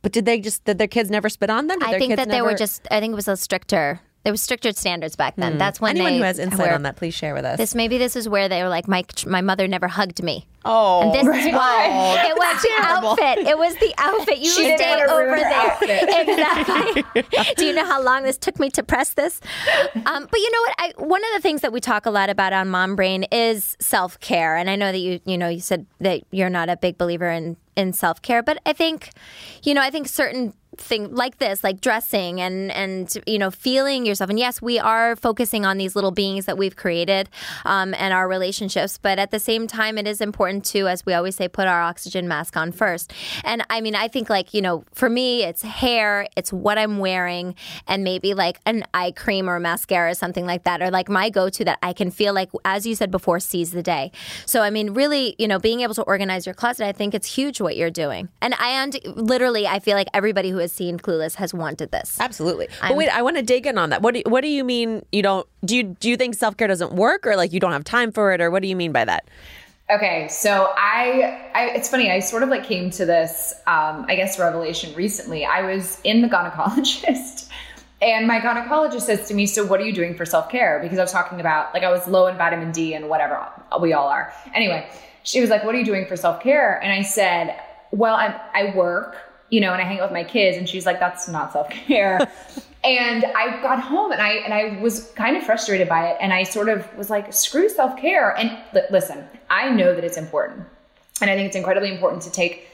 But 0.02 0.12
did 0.12 0.24
they 0.24 0.40
just 0.40 0.64
did 0.64 0.78
their 0.78 0.86
kids 0.86 1.10
never 1.10 1.28
spit 1.28 1.50
on 1.50 1.66
them? 1.66 1.80
Did 1.80 1.88
I 1.88 1.98
think 1.98 2.16
that 2.16 2.28
they 2.28 2.42
were 2.42 2.54
just. 2.54 2.86
I 2.90 3.00
think 3.00 3.12
it 3.12 3.16
was 3.16 3.28
a 3.28 3.36
stricter. 3.36 4.00
There 4.26 4.32
was 4.32 4.42
stricter 4.42 4.72
standards 4.72 5.14
back 5.14 5.36
then. 5.36 5.56
That's 5.56 5.80
when 5.80 5.90
Anyone 5.90 6.12
they 6.14 6.18
who 6.18 6.24
has 6.24 6.40
insight 6.40 6.66
were- 6.66 6.74
on 6.74 6.82
that, 6.82 6.96
please 6.96 7.14
share 7.14 7.32
with 7.32 7.44
us. 7.44 7.58
This 7.58 7.76
maybe 7.76 7.96
this 7.96 8.16
is 8.16 8.28
where 8.28 8.48
they 8.48 8.60
were 8.64 8.68
like 8.68 8.88
my 8.88 9.04
my 9.24 9.40
mother 9.40 9.68
never 9.68 9.86
hugged 9.86 10.20
me. 10.20 10.48
oh, 10.64 11.02
And 11.02 11.14
this 11.14 11.22
is 11.46 11.52
why 11.54 11.86
Oh, 11.92 12.28
it 12.28 12.36
was 12.36 12.60
the 12.60 12.72
outfit. 12.80 13.46
It 13.46 13.56
was 13.56 13.74
the 13.76 13.94
outfit. 13.98 14.38
You 14.38 14.50
She 14.50 14.76
stay 14.76 15.04
over 15.08 15.36
there. 15.36 15.78
Exactly. 16.26 17.22
Do 17.56 17.64
you 17.66 17.72
know 17.72 17.84
how 17.86 18.02
long 18.02 18.24
this 18.24 18.36
took 18.36 18.58
me 18.58 18.68
to 18.70 18.82
press 18.82 19.10
this? 19.14 19.40
Um, 19.94 20.26
but 20.28 20.40
you 20.40 20.50
know 20.50 20.60
what? 20.60 20.74
I, 20.78 20.92
one 20.98 21.22
of 21.24 21.30
the 21.36 21.40
things 21.40 21.60
that 21.60 21.72
we 21.72 21.78
talk 21.80 22.04
a 22.04 22.10
lot 22.10 22.28
about 22.28 22.52
on 22.52 22.68
Mom 22.68 22.96
Brain 22.96 23.22
is 23.30 23.76
self 23.78 24.18
care, 24.18 24.56
and 24.56 24.68
I 24.68 24.74
know 24.74 24.90
that 24.90 24.98
you 24.98 25.20
you 25.24 25.38
know 25.38 25.48
you 25.48 25.60
said 25.60 25.86
that 26.00 26.22
you're 26.32 26.50
not 26.50 26.68
a 26.68 26.76
big 26.76 26.98
believer 26.98 27.30
in 27.30 27.56
in 27.76 27.92
self 27.92 28.20
care, 28.22 28.42
but 28.42 28.58
I 28.66 28.72
think 28.72 29.10
you 29.62 29.72
know 29.72 29.82
I 29.82 29.90
think 29.90 30.08
certain 30.08 30.52
thing 30.78 31.14
like 31.14 31.38
this 31.38 31.62
like 31.64 31.80
dressing 31.80 32.40
and 32.40 32.70
and 32.72 33.16
you 33.26 33.38
know 33.38 33.50
feeling 33.50 34.06
yourself. 34.06 34.30
And 34.30 34.38
yes 34.38 34.62
we 34.62 34.78
are 34.78 35.16
focusing 35.16 35.64
on 35.64 35.78
these 35.78 35.94
little 35.94 36.10
beings 36.10 36.46
that 36.46 36.58
we've 36.58 36.76
created 36.76 37.28
um, 37.64 37.94
and 37.94 38.12
our 38.12 38.28
relationships 38.28 38.98
but 38.98 39.18
at 39.18 39.30
the 39.30 39.40
same 39.40 39.66
time 39.66 39.98
it 39.98 40.06
is 40.06 40.20
important 40.20 40.64
to 40.64 40.88
as 40.88 41.04
we 41.06 41.12
always 41.14 41.36
say 41.36 41.48
put 41.48 41.66
our 41.66 41.82
oxygen 41.82 42.28
mask 42.28 42.56
on 42.56 42.72
first. 42.72 43.12
And 43.44 43.64
i 43.70 43.80
mean 43.80 43.94
i 43.94 44.08
think 44.08 44.28
like 44.30 44.54
you 44.54 44.62
know 44.62 44.84
for 44.92 45.08
me 45.08 45.44
it's 45.44 45.62
hair 45.62 46.26
it's 46.36 46.52
what 46.52 46.78
i'm 46.78 46.98
wearing 46.98 47.54
and 47.86 48.04
maybe 48.04 48.34
like 48.34 48.60
an 48.66 48.84
eye 48.94 49.12
cream 49.12 49.48
or 49.48 49.58
mascara 49.60 50.10
or 50.10 50.14
something 50.14 50.46
like 50.46 50.64
that 50.64 50.82
or 50.82 50.90
like 50.90 51.08
my 51.08 51.30
go-to 51.30 51.64
that 51.64 51.78
i 51.82 51.92
can 51.92 52.10
feel 52.10 52.34
like 52.34 52.50
as 52.64 52.86
you 52.86 52.94
said 52.94 53.10
before 53.10 53.40
seize 53.40 53.70
the 53.70 53.82
day. 53.82 54.10
So 54.44 54.62
i 54.62 54.70
mean 54.70 54.94
really 54.94 55.34
you 55.38 55.48
know 55.48 55.58
being 55.58 55.80
able 55.80 55.94
to 55.94 56.02
organize 56.02 56.46
your 56.46 56.54
closet 56.54 56.86
i 56.86 56.92
think 56.92 57.14
it's 57.14 57.26
huge 57.26 57.60
what 57.60 57.76
you're 57.76 57.90
doing. 57.90 58.28
And 58.40 58.54
i 58.58 58.82
und- 58.82 59.00
literally 59.16 59.66
i 59.66 59.78
feel 59.78 59.96
like 59.96 60.08
everybody 60.14 60.50
who 60.50 60.58
has 60.66 60.72
seen 60.72 60.98
clueless 60.98 61.34
has 61.36 61.54
wanted 61.54 61.90
this 61.90 62.18
Absolutely. 62.20 62.68
But 62.80 62.96
wait, 62.96 63.08
I 63.08 63.22
want 63.22 63.36
to 63.36 63.42
dig 63.42 63.66
in 63.66 63.78
on 63.78 63.90
that. 63.90 64.02
What 64.02 64.14
do 64.14 64.20
you, 64.20 64.30
what 64.30 64.42
do 64.42 64.48
you 64.48 64.64
mean 64.64 65.04
you 65.12 65.22
don't 65.22 65.46
do 65.64 65.76
you 65.76 65.82
do 65.84 66.08
you 66.08 66.16
think 66.16 66.34
self-care 66.34 66.68
doesn't 66.68 66.92
work 66.92 67.26
or 67.26 67.36
like 67.36 67.52
you 67.52 67.60
don't 67.60 67.72
have 67.72 67.84
time 67.84 68.12
for 68.12 68.32
it 68.32 68.40
or 68.40 68.50
what 68.50 68.62
do 68.62 68.68
you 68.68 68.76
mean 68.76 68.92
by 68.92 69.04
that? 69.04 69.28
Okay, 69.88 70.26
so 70.28 70.72
I, 70.76 71.50
I, 71.54 71.66
it's 71.76 71.88
funny. 71.88 72.10
I 72.10 72.18
sort 72.18 72.42
of 72.42 72.48
like 72.48 72.64
came 72.64 72.90
to 72.90 73.06
this, 73.06 73.54
um, 73.68 74.04
I 74.08 74.16
guess, 74.16 74.36
revelation 74.36 74.92
recently. 74.96 75.44
I 75.44 75.62
was 75.62 76.00
in 76.02 76.22
the 76.22 76.28
gynecologist, 76.28 77.48
And 78.02 78.26
my 78.26 78.40
gynecologist 78.40 79.02
says 79.02 79.26
to 79.28 79.34
me, 79.34 79.46
So, 79.46 79.64
what 79.64 79.80
are 79.80 79.84
you 79.84 79.92
doing 79.92 80.14
for 80.14 80.26
self 80.26 80.50
care? 80.50 80.80
Because 80.82 80.98
I 80.98 81.02
was 81.02 81.12
talking 81.12 81.40
about, 81.40 81.72
like, 81.72 81.82
I 81.82 81.90
was 81.90 82.06
low 82.06 82.26
in 82.26 82.36
vitamin 82.36 82.70
D 82.72 82.94
and 82.94 83.08
whatever. 83.08 83.46
We 83.80 83.94
all 83.94 84.08
are. 84.08 84.32
Anyway, 84.54 84.88
she 85.22 85.40
was 85.40 85.48
like, 85.48 85.64
What 85.64 85.74
are 85.74 85.78
you 85.78 85.84
doing 85.84 86.06
for 86.06 86.16
self 86.16 86.42
care? 86.42 86.78
And 86.82 86.92
I 86.92 87.02
said, 87.02 87.58
Well, 87.92 88.14
i 88.14 88.38
I 88.54 88.74
work, 88.76 89.16
you 89.50 89.60
know, 89.60 89.72
and 89.72 89.80
I 89.80 89.84
hang 89.84 89.98
out 89.98 90.10
with 90.10 90.12
my 90.12 90.24
kids. 90.24 90.56
And 90.56 90.68
she's 90.68 90.86
like, 90.86 91.00
That's 91.00 91.28
not 91.28 91.52
self 91.52 91.68
care. 91.70 92.30
and 92.84 93.24
I 93.24 93.60
got 93.62 93.80
home 93.80 94.12
and 94.12 94.20
I 94.20 94.30
and 94.32 94.52
I 94.52 94.80
was 94.80 95.10
kind 95.12 95.36
of 95.36 95.42
frustrated 95.42 95.88
by 95.88 96.08
it. 96.08 96.16
And 96.20 96.32
I 96.32 96.42
sort 96.42 96.68
of 96.68 96.92
was 96.96 97.10
like, 97.10 97.32
Screw 97.32 97.68
self 97.68 97.98
care. 97.98 98.36
And 98.36 98.58
listen, 98.90 99.24
I 99.50 99.70
know 99.70 99.94
that 99.94 100.04
it's 100.04 100.16
important. 100.16 100.64
And 101.20 101.30
I 101.30 101.34
think 101.34 101.46
it's 101.46 101.56
incredibly 101.56 101.92
important 101.92 102.22
to 102.22 102.30
take 102.30 102.68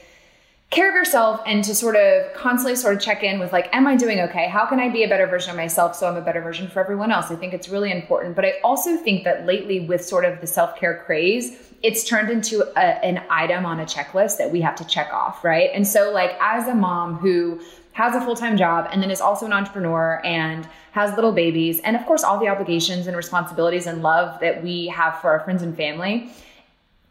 care 0.73 0.89
of 0.89 0.95
yourself 0.95 1.39
and 1.45 1.63
to 1.63 1.75
sort 1.75 1.95
of 1.95 2.33
constantly 2.33 2.75
sort 2.75 2.95
of 2.95 3.01
check 3.01 3.21
in 3.21 3.39
with 3.39 3.53
like 3.53 3.69
am 3.75 3.85
i 3.85 3.95
doing 3.95 4.19
okay 4.19 4.47
how 4.47 4.65
can 4.65 4.79
i 4.79 4.89
be 4.89 5.03
a 5.03 5.07
better 5.07 5.27
version 5.27 5.51
of 5.51 5.55
myself 5.55 5.95
so 5.95 6.07
i'm 6.07 6.15
a 6.15 6.21
better 6.21 6.41
version 6.41 6.67
for 6.67 6.79
everyone 6.79 7.11
else 7.11 7.29
i 7.29 7.35
think 7.35 7.53
it's 7.53 7.69
really 7.69 7.91
important 7.91 8.35
but 8.35 8.43
i 8.43 8.53
also 8.63 8.97
think 8.97 9.23
that 9.23 9.45
lately 9.45 9.81
with 9.81 10.03
sort 10.03 10.25
of 10.25 10.41
the 10.41 10.47
self-care 10.47 11.03
craze 11.05 11.72
it's 11.83 12.03
turned 12.03 12.29
into 12.29 12.63
a, 12.77 13.05
an 13.05 13.23
item 13.29 13.65
on 13.65 13.79
a 13.79 13.85
checklist 13.85 14.37
that 14.37 14.51
we 14.51 14.61
have 14.61 14.75
to 14.75 14.85
check 14.85 15.11
off 15.13 15.43
right 15.43 15.69
and 15.73 15.87
so 15.87 16.11
like 16.11 16.31
as 16.41 16.67
a 16.67 16.75
mom 16.75 17.15
who 17.15 17.61
has 17.93 18.15
a 18.15 18.21
full-time 18.21 18.57
job 18.57 18.87
and 18.91 19.03
then 19.03 19.11
is 19.11 19.21
also 19.21 19.45
an 19.45 19.53
entrepreneur 19.53 20.19
and 20.25 20.67
has 20.93 21.13
little 21.15 21.31
babies 21.31 21.79
and 21.81 21.95
of 21.95 22.03
course 22.05 22.23
all 22.23 22.39
the 22.39 22.47
obligations 22.47 23.05
and 23.07 23.15
responsibilities 23.15 23.85
and 23.85 24.01
love 24.01 24.39
that 24.39 24.63
we 24.63 24.87
have 24.87 25.19
for 25.21 25.29
our 25.29 25.41
friends 25.41 25.61
and 25.61 25.77
family 25.77 26.31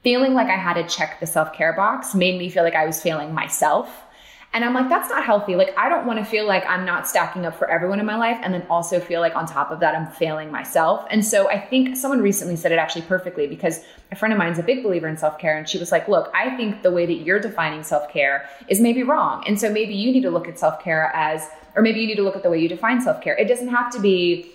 feeling 0.03 0.35
like 0.35 0.49
I 0.49 0.57
had 0.57 0.75
to 0.75 0.85
check 0.85 1.21
the 1.21 1.27
self 1.27 1.53
care 1.53 1.73
box 1.73 2.15
made 2.15 2.39
me 2.39 2.49
feel 2.49 2.65
like 2.65 2.75
I 2.75 2.87
was 2.87 3.01
failing 3.01 3.33
myself. 3.33 4.03
And 4.55 4.65
I'm 4.65 4.75
like, 4.75 4.91
that's 4.91 5.09
not 5.09 5.25
healthy. 5.25 5.57
Like, 5.57 5.77
I 5.79 5.89
don't 5.89 6.07
want 6.07 6.19
to 6.19 6.25
feel 6.25 6.47
like 6.47 6.65
I'm 6.67 6.85
not 6.85 7.09
stacking 7.09 7.47
up 7.47 7.57
for 7.57 7.71
everyone 7.71 8.01
in 8.01 8.07
my 8.07 8.17
life 8.17 8.39
and 8.43 8.53
then 8.53 8.67
also 8.69 9.01
feel 9.01 9.23
like 9.23 9.35
on 9.35 9.47
top 9.47 9.71
of 9.71 9.81
that, 9.81 9.95
I'm 9.95 10.07
failing 10.07 10.51
myself. 10.51 11.07
And 11.11 11.25
so 11.25 11.49
I 11.49 11.59
think 11.59 11.97
someone 11.97 12.21
recently 12.21 12.57
said 12.57 12.71
it 12.71 12.79
actually 12.79 13.03
perfectly 13.03 13.47
because 13.47 13.83
a 14.11 14.17
friend 14.17 14.31
of 14.33 14.39
mine's 14.39 14.59
a 14.59 14.63
big 14.63 14.83
believer 14.83 15.09
in 15.09 15.17
self 15.17 15.39
care. 15.39 15.57
And 15.57 15.67
she 15.67 15.79
was 15.79 15.91
like, 15.91 16.07
look, 16.07 16.31
I 16.35 16.55
think 16.57 16.83
the 16.83 16.91
way 16.91 17.07
that 17.07 17.15
you're 17.15 17.41
defining 17.41 17.83
self 17.83 18.11
care 18.11 18.47
is 18.69 18.79
maybe 18.79 19.03
wrong. 19.03 19.43
And 19.47 19.59
so 19.59 19.73
maybe 19.73 19.95
you 19.95 20.13
need 20.13 20.23
to 20.23 20.31
look 20.31 20.47
at 20.47 20.59
self 20.59 20.83
care 20.83 21.11
as, 21.15 21.49
or 21.75 21.81
maybe 21.81 22.01
you 22.01 22.07
need 22.07 22.17
to 22.17 22.23
look 22.23 22.37
at 22.37 22.43
the 22.43 22.51
way 22.51 22.61
you 22.61 22.69
define 22.69 23.01
self 23.01 23.23
care. 23.23 23.35
It 23.37 23.49
doesn't 23.49 23.69
have 23.69 23.91
to 23.93 24.01
be 24.01 24.53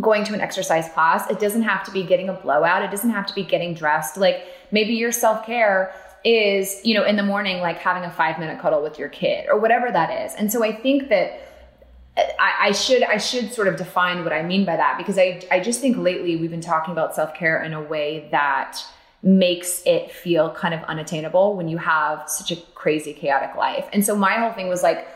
going 0.00 0.24
to 0.24 0.34
an 0.34 0.40
exercise 0.40 0.88
class. 0.90 1.28
It 1.30 1.40
doesn't 1.40 1.62
have 1.62 1.84
to 1.84 1.90
be 1.90 2.04
getting 2.04 2.28
a 2.28 2.34
blowout. 2.34 2.82
It 2.82 2.90
doesn't 2.90 3.10
have 3.10 3.26
to 3.26 3.34
be 3.34 3.42
getting 3.42 3.74
dressed. 3.74 4.18
Like 4.18 4.46
maybe 4.70 4.92
your 4.92 5.12
self 5.12 5.46
care 5.46 5.94
is, 6.24 6.80
you 6.84 6.94
know, 6.94 7.04
in 7.04 7.16
the 7.16 7.22
morning, 7.22 7.60
like 7.60 7.78
having 7.78 8.04
a 8.04 8.10
five 8.10 8.38
minute 8.38 8.60
cuddle 8.60 8.82
with 8.82 8.98
your 8.98 9.08
kid 9.08 9.46
or 9.48 9.58
whatever 9.58 9.90
that 9.90 10.24
is. 10.24 10.34
And 10.34 10.52
so 10.52 10.64
I 10.64 10.72
think 10.72 11.08
that 11.08 11.40
uh, 12.16 12.22
I, 12.38 12.68
I, 12.68 12.72
should 12.72 13.02
I 13.02 13.18
should 13.18 13.52
sort 13.52 13.68
of 13.68 13.76
define 13.76 14.24
what 14.24 14.32
I 14.32 14.42
mean 14.42 14.64
by 14.64 14.76
that 14.76 14.98
because 14.98 15.18
I 15.18 15.42
I 15.50 15.60
just 15.60 15.80
think 15.80 15.96
lately 15.96 16.36
we've 16.36 16.50
been 16.50 16.60
talking 16.60 16.92
about 16.92 17.14
self 17.14 17.34
care 17.34 17.62
in 17.62 17.72
a 17.72 17.82
way 17.82 18.28
that 18.30 18.82
makes 19.22 19.82
it 19.84 20.12
feel 20.12 20.50
kind 20.52 20.74
of 20.74 20.82
unattainable 20.84 21.56
when 21.56 21.68
you 21.68 21.76
have 21.76 22.28
such 22.28 22.52
a 22.52 22.56
crazy 22.74 23.12
chaotic 23.12 23.56
life. 23.56 23.88
And 23.92 24.04
so 24.04 24.14
my 24.16 24.34
whole 24.34 24.52
thing 24.52 24.68
was 24.68 24.82
like 24.82 25.08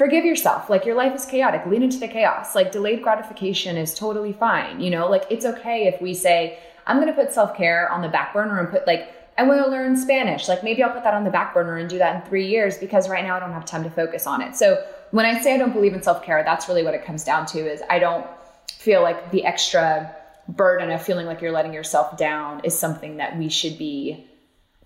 forgive 0.00 0.24
yourself. 0.24 0.70
Like 0.70 0.86
your 0.86 0.94
life 0.94 1.14
is 1.14 1.26
chaotic. 1.26 1.66
Lean 1.66 1.82
into 1.82 1.98
the 1.98 2.08
chaos. 2.08 2.54
Like 2.54 2.72
delayed 2.72 3.02
gratification 3.02 3.76
is 3.76 3.92
totally 3.92 4.32
fine. 4.32 4.80
You 4.80 4.88
know, 4.88 5.10
like 5.10 5.26
it's 5.28 5.44
okay 5.44 5.88
if 5.88 6.00
we 6.00 6.14
say, 6.14 6.58
I'm 6.86 6.96
going 6.96 7.08
to 7.08 7.12
put 7.12 7.34
self 7.34 7.54
care 7.54 7.86
on 7.92 8.00
the 8.00 8.08
back 8.08 8.32
burner 8.32 8.58
and 8.58 8.70
put 8.70 8.86
like, 8.86 9.19
I 9.40 9.44
want 9.44 9.64
to 9.64 9.70
learn 9.70 9.96
Spanish. 9.96 10.48
Like 10.48 10.62
maybe 10.62 10.82
I'll 10.82 10.92
put 10.92 11.02
that 11.02 11.14
on 11.14 11.24
the 11.24 11.30
back 11.30 11.54
burner 11.54 11.78
and 11.78 11.88
do 11.88 11.96
that 11.96 12.16
in 12.16 12.28
three 12.28 12.46
years 12.46 12.76
because 12.76 13.08
right 13.08 13.24
now 13.24 13.36
I 13.36 13.40
don't 13.40 13.52
have 13.52 13.64
time 13.64 13.82
to 13.84 13.90
focus 13.90 14.26
on 14.26 14.42
it. 14.42 14.54
So 14.54 14.84
when 15.12 15.24
I 15.24 15.40
say 15.40 15.54
I 15.54 15.56
don't 15.56 15.72
believe 15.72 15.94
in 15.94 16.02
self 16.02 16.22
care, 16.22 16.42
that's 16.44 16.68
really 16.68 16.82
what 16.82 16.92
it 16.92 17.06
comes 17.06 17.24
down 17.24 17.46
to 17.46 17.58
is 17.58 17.80
I 17.88 17.98
don't 17.98 18.26
feel 18.70 19.00
like 19.00 19.30
the 19.30 19.46
extra 19.46 20.14
burden 20.46 20.90
of 20.90 21.02
feeling 21.02 21.24
like 21.24 21.40
you're 21.40 21.52
letting 21.52 21.72
yourself 21.72 22.18
down 22.18 22.60
is 22.64 22.78
something 22.78 23.16
that 23.16 23.38
we 23.38 23.48
should 23.48 23.78
be 23.78 24.26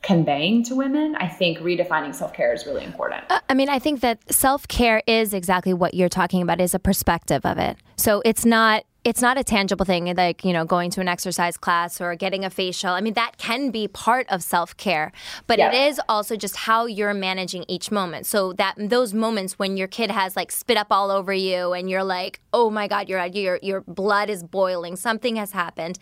conveying 0.03 0.63
to 0.63 0.75
women, 0.77 1.17
I 1.17 1.29
think 1.29 1.59
redefining 1.59 2.15
self 2.15 2.33
care 2.33 2.53
is 2.53 2.65
really 2.67 2.85
important. 2.85 3.25
Uh, 3.31 3.41
I 3.49 3.55
mean, 3.55 3.69
I 3.69 3.81
think 3.81 4.01
that 4.01 4.33
self 4.33 4.69
care 4.69 5.03
is 5.07 5.35
exactly 5.35 5.75
what 5.75 5.95
you're 5.95 6.09
talking 6.09 6.43
about, 6.43 6.61
is 6.61 6.75
a 6.75 6.79
perspective 6.79 7.45
of 7.45 7.59
it. 7.59 7.77
So 7.97 8.23
it's 8.25 8.45
not 8.45 8.85
it's 9.05 9.21
not 9.21 9.39
a 9.39 9.45
tangible 9.45 9.85
thing 9.85 10.13
like 10.17 10.45
you 10.45 10.53
know 10.53 10.65
going 10.65 10.91
to 10.91 11.01
an 11.01 11.09
exercise 11.09 11.57
class 11.57 12.01
or 12.01 12.15
getting 12.17 12.45
a 12.45 12.51
facial. 12.51 12.91
I 12.91 13.01
mean 13.01 13.15
that 13.15 13.37
can 13.39 13.71
be 13.71 13.87
part 13.87 14.27
of 14.31 14.43
self-care 14.43 15.13
but 15.47 15.59
yeah. 15.59 15.71
it 15.71 15.89
is 15.89 16.01
also 16.09 16.37
just 16.37 16.57
how 16.57 16.87
you're 16.87 17.15
managing 17.15 17.65
each 17.69 17.91
moment. 17.91 18.27
So 18.27 18.53
that 18.55 18.75
those 18.79 19.13
moments 19.13 19.59
when 19.59 19.77
your 19.77 19.89
kid 19.89 20.11
has 20.11 20.37
like 20.37 20.51
spit 20.51 20.77
up 20.77 20.89
all 20.91 21.11
over 21.11 21.33
you 21.33 21.73
and 21.73 21.89
you're 21.91 22.05
like 22.05 22.41
oh 22.53 22.71
my 22.71 22.89
god 22.89 23.09
your 23.09 23.25
your 23.27 23.59
your 23.63 23.83
blood 23.83 24.31
is 24.31 24.43
boiling. 24.43 24.97
Something 24.97 25.37
has 25.37 25.53
happened. 25.53 25.99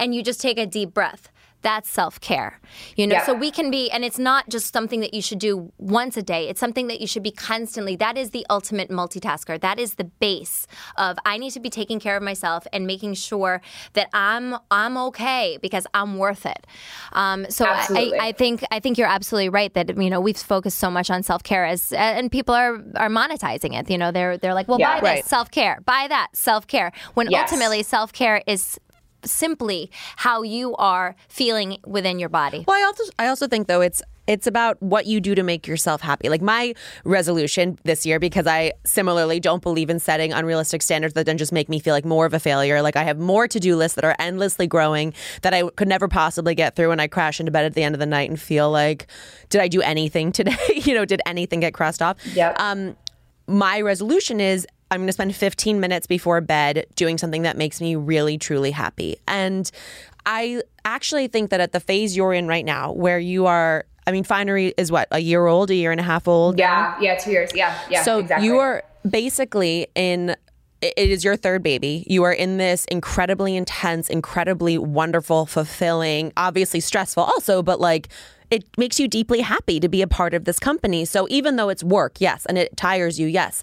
And 0.00 0.14
you 0.14 0.22
just 0.22 0.40
take 0.40 0.58
a 0.58 0.66
deep 0.66 0.94
breath 0.94 1.30
that's 1.68 1.90
self 1.90 2.18
care. 2.20 2.58
You 2.96 3.06
know, 3.06 3.16
yeah. 3.16 3.26
so 3.26 3.34
we 3.34 3.50
can 3.50 3.70
be, 3.70 3.90
and 3.90 4.02
it's 4.02 4.18
not 4.18 4.48
just 4.48 4.72
something 4.72 5.00
that 5.00 5.12
you 5.12 5.20
should 5.20 5.38
do 5.38 5.70
once 5.76 6.16
a 6.16 6.22
day. 6.22 6.48
It's 6.48 6.58
something 6.58 6.86
that 6.86 7.02
you 7.02 7.06
should 7.06 7.22
be 7.22 7.30
constantly. 7.30 7.94
That 7.94 8.16
is 8.16 8.30
the 8.30 8.46
ultimate 8.48 8.88
multitasker. 8.88 9.60
That 9.60 9.78
is 9.78 9.94
the 9.94 10.04
base 10.04 10.66
of 10.96 11.18
I 11.26 11.36
need 11.36 11.50
to 11.50 11.60
be 11.60 11.68
taking 11.68 12.00
care 12.00 12.16
of 12.16 12.22
myself 12.22 12.66
and 12.72 12.86
making 12.86 13.14
sure 13.14 13.60
that 13.92 14.08
I'm 14.14 14.56
I'm 14.70 14.96
okay 15.08 15.58
because 15.60 15.86
I'm 15.92 16.16
worth 16.16 16.46
it. 16.46 16.66
Um, 17.12 17.46
so 17.50 17.66
I, 17.66 18.12
I, 18.18 18.32
think 18.32 18.64
I 18.70 18.80
think 18.80 18.96
you're 18.96 19.06
absolutely 19.18 19.50
right 19.50 19.72
that 19.74 19.94
you 19.94 20.08
know 20.08 20.20
we've 20.20 20.38
focused 20.38 20.78
so 20.78 20.90
much 20.90 21.10
on 21.10 21.22
self 21.22 21.42
care 21.42 21.66
as 21.66 21.92
and 21.92 22.32
people 22.32 22.54
are 22.54 22.76
are 22.96 23.10
monetizing 23.10 23.78
it. 23.78 23.90
You 23.90 23.98
know, 23.98 24.10
they're 24.10 24.38
they're 24.38 24.54
like, 24.54 24.68
well, 24.68 24.80
yeah, 24.80 25.00
buy 25.00 25.06
right. 25.06 25.22
this 25.22 25.30
self 25.30 25.50
care, 25.50 25.82
buy 25.84 26.06
that 26.08 26.28
self 26.32 26.66
care. 26.66 26.92
When 27.12 27.30
yes. 27.30 27.52
ultimately 27.52 27.82
self 27.82 28.14
care 28.14 28.42
is 28.46 28.80
simply 29.24 29.90
how 30.16 30.42
you 30.42 30.74
are 30.76 31.14
feeling 31.28 31.78
within 31.86 32.18
your 32.18 32.28
body. 32.28 32.64
Well, 32.66 32.76
I 32.76 32.84
also 32.84 33.04
I 33.18 33.26
also 33.28 33.48
think 33.48 33.66
though 33.66 33.80
it's 33.80 34.02
it's 34.28 34.46
about 34.46 34.80
what 34.82 35.06
you 35.06 35.20
do 35.20 35.34
to 35.34 35.42
make 35.42 35.66
yourself 35.66 36.02
happy. 36.02 36.28
Like 36.28 36.42
my 36.42 36.74
resolution 37.04 37.78
this 37.84 38.04
year, 38.04 38.18
because 38.18 38.46
I 38.46 38.74
similarly 38.84 39.40
don't 39.40 39.62
believe 39.62 39.88
in 39.88 39.98
setting 39.98 40.34
unrealistic 40.34 40.82
standards 40.82 41.14
that 41.14 41.24
then 41.24 41.38
just 41.38 41.50
make 41.50 41.68
me 41.70 41.80
feel 41.80 41.94
like 41.94 42.04
more 42.04 42.26
of 42.26 42.34
a 42.34 42.38
failure. 42.38 42.82
Like 42.82 42.94
I 42.94 43.04
have 43.04 43.18
more 43.18 43.48
to 43.48 43.58
do 43.58 43.74
lists 43.74 43.96
that 43.96 44.04
are 44.04 44.14
endlessly 44.18 44.66
growing 44.66 45.14
that 45.42 45.54
I 45.54 45.66
could 45.70 45.88
never 45.88 46.08
possibly 46.08 46.54
get 46.54 46.76
through. 46.76 46.90
And 46.90 47.00
I 47.00 47.08
crash 47.08 47.40
into 47.40 47.50
bed 47.50 47.64
at 47.64 47.72
the 47.72 47.82
end 47.82 47.94
of 47.94 48.00
the 48.00 48.06
night 48.06 48.28
and 48.28 48.38
feel 48.38 48.70
like, 48.70 49.06
did 49.48 49.62
I 49.62 49.68
do 49.68 49.80
anything 49.80 50.30
today? 50.38 50.56
you 50.74 50.94
know, 50.94 51.06
did 51.06 51.22
anything 51.24 51.60
get 51.60 51.72
crossed 51.72 52.02
off? 52.02 52.18
Yeah. 52.34 52.54
Um, 52.58 52.96
my 53.46 53.80
resolution 53.80 54.40
is 54.40 54.66
I'm 54.90 55.00
going 55.00 55.06
to 55.08 55.12
spend 55.12 55.34
15 55.34 55.80
minutes 55.80 56.06
before 56.06 56.40
bed 56.40 56.86
doing 56.96 57.18
something 57.18 57.42
that 57.42 57.56
makes 57.56 57.80
me 57.80 57.94
really, 57.96 58.38
truly 58.38 58.70
happy. 58.70 59.16
And 59.26 59.70
I 60.24 60.62
actually 60.84 61.28
think 61.28 61.50
that 61.50 61.60
at 61.60 61.72
the 61.72 61.80
phase 61.80 62.16
you're 62.16 62.32
in 62.32 62.46
right 62.48 62.64
now, 62.64 62.92
where 62.92 63.18
you 63.18 63.46
are, 63.46 63.84
I 64.06 64.12
mean, 64.12 64.24
Finery 64.24 64.72
is 64.76 64.90
what, 64.90 65.08
a 65.10 65.18
year 65.18 65.46
old, 65.46 65.70
a 65.70 65.74
year 65.74 65.90
and 65.90 66.00
a 66.00 66.04
half 66.04 66.26
old? 66.26 66.58
Yeah, 66.58 66.94
now? 66.96 67.02
yeah, 67.02 67.16
two 67.18 67.30
years. 67.30 67.50
Yeah, 67.54 67.78
yeah. 67.90 68.02
So 68.02 68.18
exactly. 68.18 68.46
you 68.46 68.58
are 68.58 68.82
basically 69.08 69.88
in 69.94 70.36
it 70.80 70.96
is 70.96 71.24
your 71.24 71.36
third 71.36 71.62
baby. 71.62 72.04
You 72.08 72.22
are 72.22 72.32
in 72.32 72.56
this 72.58 72.84
incredibly 72.84 73.56
intense, 73.56 74.08
incredibly 74.08 74.78
wonderful, 74.78 75.44
fulfilling, 75.44 76.32
obviously 76.36 76.78
stressful 76.78 77.24
also, 77.24 77.62
but 77.62 77.80
like 77.80 78.08
it 78.50 78.64
makes 78.78 78.98
you 78.98 79.08
deeply 79.08 79.40
happy 79.40 79.78
to 79.80 79.88
be 79.88 80.02
a 80.02 80.06
part 80.06 80.34
of 80.34 80.44
this 80.44 80.58
company. 80.58 81.04
So 81.04 81.26
even 81.30 81.56
though 81.56 81.68
it's 81.68 81.84
work, 81.84 82.20
yes, 82.20 82.46
and 82.46 82.56
it 82.56 82.76
tires 82.76 83.18
you, 83.18 83.26
yes, 83.26 83.62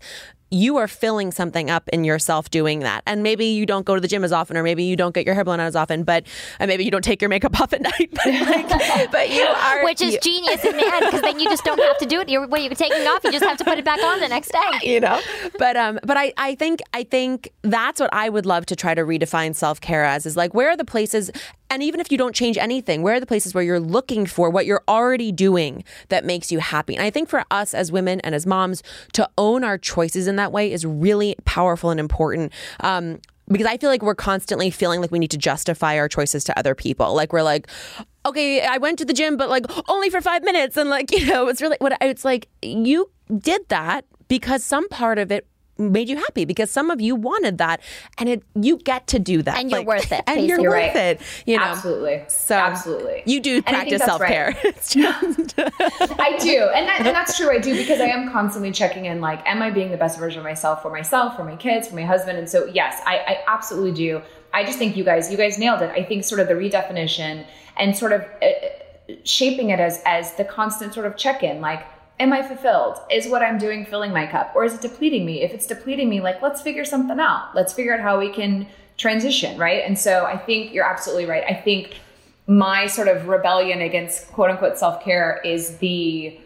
you 0.51 0.77
are 0.77 0.88
filling 0.88 1.31
something 1.31 1.69
up 1.69 1.89
in 1.89 2.03
yourself 2.03 2.49
doing 2.49 2.79
that. 2.81 3.03
And 3.05 3.23
maybe 3.23 3.45
you 3.45 3.65
don't 3.65 3.86
go 3.86 3.95
to 3.95 4.01
the 4.01 4.08
gym 4.08 4.23
as 4.23 4.31
often, 4.31 4.55
or 4.55 4.63
maybe 4.63 4.84
you 4.84 4.95
don't 4.95 5.13
get 5.13 5.25
your 5.25 5.36
hair 5.36 5.43
blown 5.43 5.60
out 5.60 5.67
as 5.67 5.75
often, 5.75 6.03
but 6.03 6.25
and 6.60 6.69
maybe 6.69 6.86
you 6.86 6.91
don't 6.91 7.03
take 7.03 7.21
your 7.21 7.29
makeup 7.29 7.60
off 7.62 7.73
at 7.73 7.81
night. 7.81 8.10
But, 8.12 8.25
like, 8.27 8.69
but 9.12 9.29
you 9.29 9.43
are, 9.43 9.84
which 9.84 10.01
is 10.01 10.13
you, 10.13 10.19
genius 10.19 10.63
in 10.63 10.77
the 10.77 10.86
end 10.86 11.05
because 11.05 11.21
then 11.21 11.39
you 11.39 11.49
just 11.49 11.63
don't 11.63 11.79
have 11.79 11.97
to 11.97 12.05
do 12.05 12.21
it. 12.21 12.29
You're, 12.29 12.47
when 12.47 12.62
you're 12.62 12.75
taking 12.75 13.01
it 13.01 13.08
off, 13.08 13.23
you 13.23 13.31
just 13.31 13.45
have 13.45 13.58
to 13.58 13.63
put 13.63 13.77
it 13.77 13.86
back 13.86 14.01
on 14.03 14.19
the 14.19 14.27
next 14.27 14.51
day. 14.51 14.60
You 14.86 14.99
know, 14.99 15.19
but 15.58 15.75
um, 15.75 15.99
but 16.03 16.15
I 16.15 16.31
I 16.38 16.55
think 16.55 16.79
I 16.93 17.03
think 17.03 17.51
that's 17.63 17.99
what 17.99 18.13
I 18.13 18.29
would 18.29 18.45
love 18.45 18.65
to 18.67 18.75
try 18.75 18.93
to 18.93 19.01
redefine 19.01 19.55
self 19.55 19.81
care 19.81 20.05
as 20.05 20.25
is 20.25 20.38
like 20.38 20.53
where 20.53 20.69
are 20.69 20.77
the 20.77 20.86
places 20.86 21.31
and 21.69 21.81
even 21.81 21.99
if 21.99 22.12
you 22.12 22.17
don't 22.17 22.36
change 22.36 22.58
anything, 22.58 23.01
where 23.01 23.15
are 23.15 23.19
the 23.19 23.25
places 23.25 23.53
where 23.53 23.63
you're 23.63 23.79
looking 23.79 24.25
for 24.25 24.49
what 24.49 24.65
you're 24.65 24.84
already 24.88 25.31
doing 25.31 25.84
that 26.10 26.23
makes 26.23 26.51
you 26.51 26.60
happy? 26.60 26.95
And 26.95 27.03
I 27.03 27.10
think 27.10 27.27
for 27.27 27.43
us 27.49 27.73
as 27.73 27.91
women 27.91 28.21
and 28.21 28.36
as 28.36 28.45
moms 28.45 28.84
to 29.13 29.27
own 29.38 29.63
our 29.63 29.77
choices 29.77 30.27
in 30.27 30.35
that 30.39 30.52
way 30.52 30.71
is 30.71 30.86
really 30.86 31.36
powerful 31.45 31.89
and 31.89 32.00
important. 32.00 32.54
Um, 32.82 33.19
because 33.48 33.67
I 33.67 33.78
feel 33.78 33.89
like 33.89 34.02
we're 34.02 34.15
constantly 34.15 34.71
feeling 34.71 35.02
like 35.02 35.12
we 35.12 35.19
need 35.19 35.32
to 35.32 35.38
justify 35.38 35.98
our 36.00 36.10
choices 36.10 36.43
to 36.45 36.58
other 36.58 36.74
people. 36.74 37.13
Like 37.13 37.32
we're 37.32 37.43
like, 37.43 37.67
okay, 38.26 38.65
I 38.65 38.78
went 38.78 38.98
to 39.00 39.06
the 39.06 39.13
gym, 39.13 39.38
but 39.38 39.50
like 39.50 39.65
only 39.88 40.10
for 40.10 40.19
five 40.21 40.43
minutes, 40.43 40.78
and 40.78 40.89
like 40.89 41.12
you 41.17 41.26
know, 41.28 41.48
it's 41.48 41.62
really 41.62 41.78
what 41.80 41.95
it's 42.02 42.26
like. 42.26 42.48
You 42.62 43.12
did 43.38 43.67
that 43.69 44.06
because 44.28 44.63
some 44.63 44.88
part 44.89 45.19
of 45.19 45.32
it 45.32 45.48
made 45.78 46.08
you 46.10 46.16
happy 46.18 46.46
because 46.46 46.72
some 46.72 46.90
of 46.90 47.02
you 47.02 47.16
wanted 47.16 47.58
that 47.58 47.82
and 48.18 48.30
it 48.30 48.44
you 48.56 48.78
get 48.78 49.08
to 49.08 49.20
do 49.20 49.42
that 49.42 49.58
And 49.60 49.70
you're 49.70 49.84
worth 49.84 50.12
it, 50.12 50.24
and 50.28 50.46
you're 50.48 50.58
basically. 50.58 50.68
worth 50.68 50.96
Right. 50.96 51.20
it 51.20 51.22
you 51.46 51.58
know 51.58 51.64
Absolutely. 51.64 52.24
so 52.28 52.56
Absolutely. 52.56 53.24
you 53.26 53.40
do 53.42 53.62
And 53.66 53.76
I 53.76 53.84
think 53.84 54.00
practice 54.02 54.06
self-care 54.06 54.56
right. 54.64 54.76
I 56.20 56.38
do. 56.40 56.70
And, 56.74 56.88
that, 56.88 56.98
and 57.00 57.08
that's 57.08 57.38
true. 57.38 57.50
I 57.52 57.60
do 57.60 57.76
because 57.76 58.00
I 58.00 58.06
am 58.08 58.32
constantly 58.32 58.72
checking 58.72 59.06
in 59.06 59.22
like, 59.22 59.46
am 59.48 59.62
I 59.62 59.70
being 59.72 59.92
the 59.92 59.98
best 59.98 60.20
version 60.20 60.40
of 60.40 60.44
myself 60.44 60.82
for 60.82 60.90
myself, 60.92 61.36
for 61.36 61.44
my 61.44 61.56
kids, 61.56 61.88
for 61.88 61.96
my 61.96 62.04
husband? 62.04 62.38
And 62.38 62.50
so, 62.50 62.66
yes, 62.66 63.02
I, 63.06 63.18
I 63.18 63.38
absolutely 63.48 63.94
do. 63.94 64.22
I 64.54 64.64
just 64.64 64.78
think 64.78 64.96
you 64.98 65.04
guys, 65.04 65.32
you 65.32 65.38
guys 65.38 65.58
nailed 65.58 65.82
it. 65.82 65.90
I 65.92 66.04
think 66.04 66.24
sort 66.24 66.40
of 66.42 66.48
the 66.48 66.54
redefinition 66.54 67.46
and 67.78 67.96
sort 67.96 68.12
of 68.14 68.22
uh, 68.42 68.48
shaping 69.24 69.70
it 69.70 69.80
as, 69.80 70.02
as 70.06 70.34
the 70.36 70.44
constant 70.46 70.94
sort 70.94 71.06
of 71.06 71.18
check 71.18 71.44
in, 71.44 71.62
like, 71.62 71.84
am 72.19 72.34
I 72.34 72.41
fulfilled? 72.41 72.97
Is 73.12 73.28
what 73.28 73.41
I'm 73.41 73.58
doing 73.58 73.86
filling 73.86 74.12
my 74.12 74.25
cup 74.25 74.54
or 74.56 74.63
is 74.63 74.73
it 74.73 74.82
depleting 74.82 75.25
me? 75.25 75.41
If 75.41 75.54
it's 75.54 75.67
depleting 75.67 76.10
me, 76.10 76.21
like, 76.21 76.41
let's 76.41 76.62
figure 76.62 76.86
something 76.86 77.19
out. 77.19 77.56
Let's 77.56 77.73
figure 77.73 77.93
out 77.93 77.99
how 77.99 78.19
we 78.19 78.32
can 78.32 78.67
transition. 78.97 79.58
Right. 79.58 79.84
And 79.86 79.97
so 79.97 80.25
I 80.25 80.38
think 80.38 80.73
you're 80.73 80.86
absolutely 80.86 81.25
right. 81.25 81.43
I 81.47 81.54
think 81.54 81.99
my 82.47 82.88
sort 82.88 83.08
of 83.08 83.28
rebellion 83.28 83.82
against 83.82 84.32
quote 84.32 84.51
unquote 84.51 84.78
self 84.78 85.04
care 85.04 85.41
is 85.43 85.78
the 85.78 86.39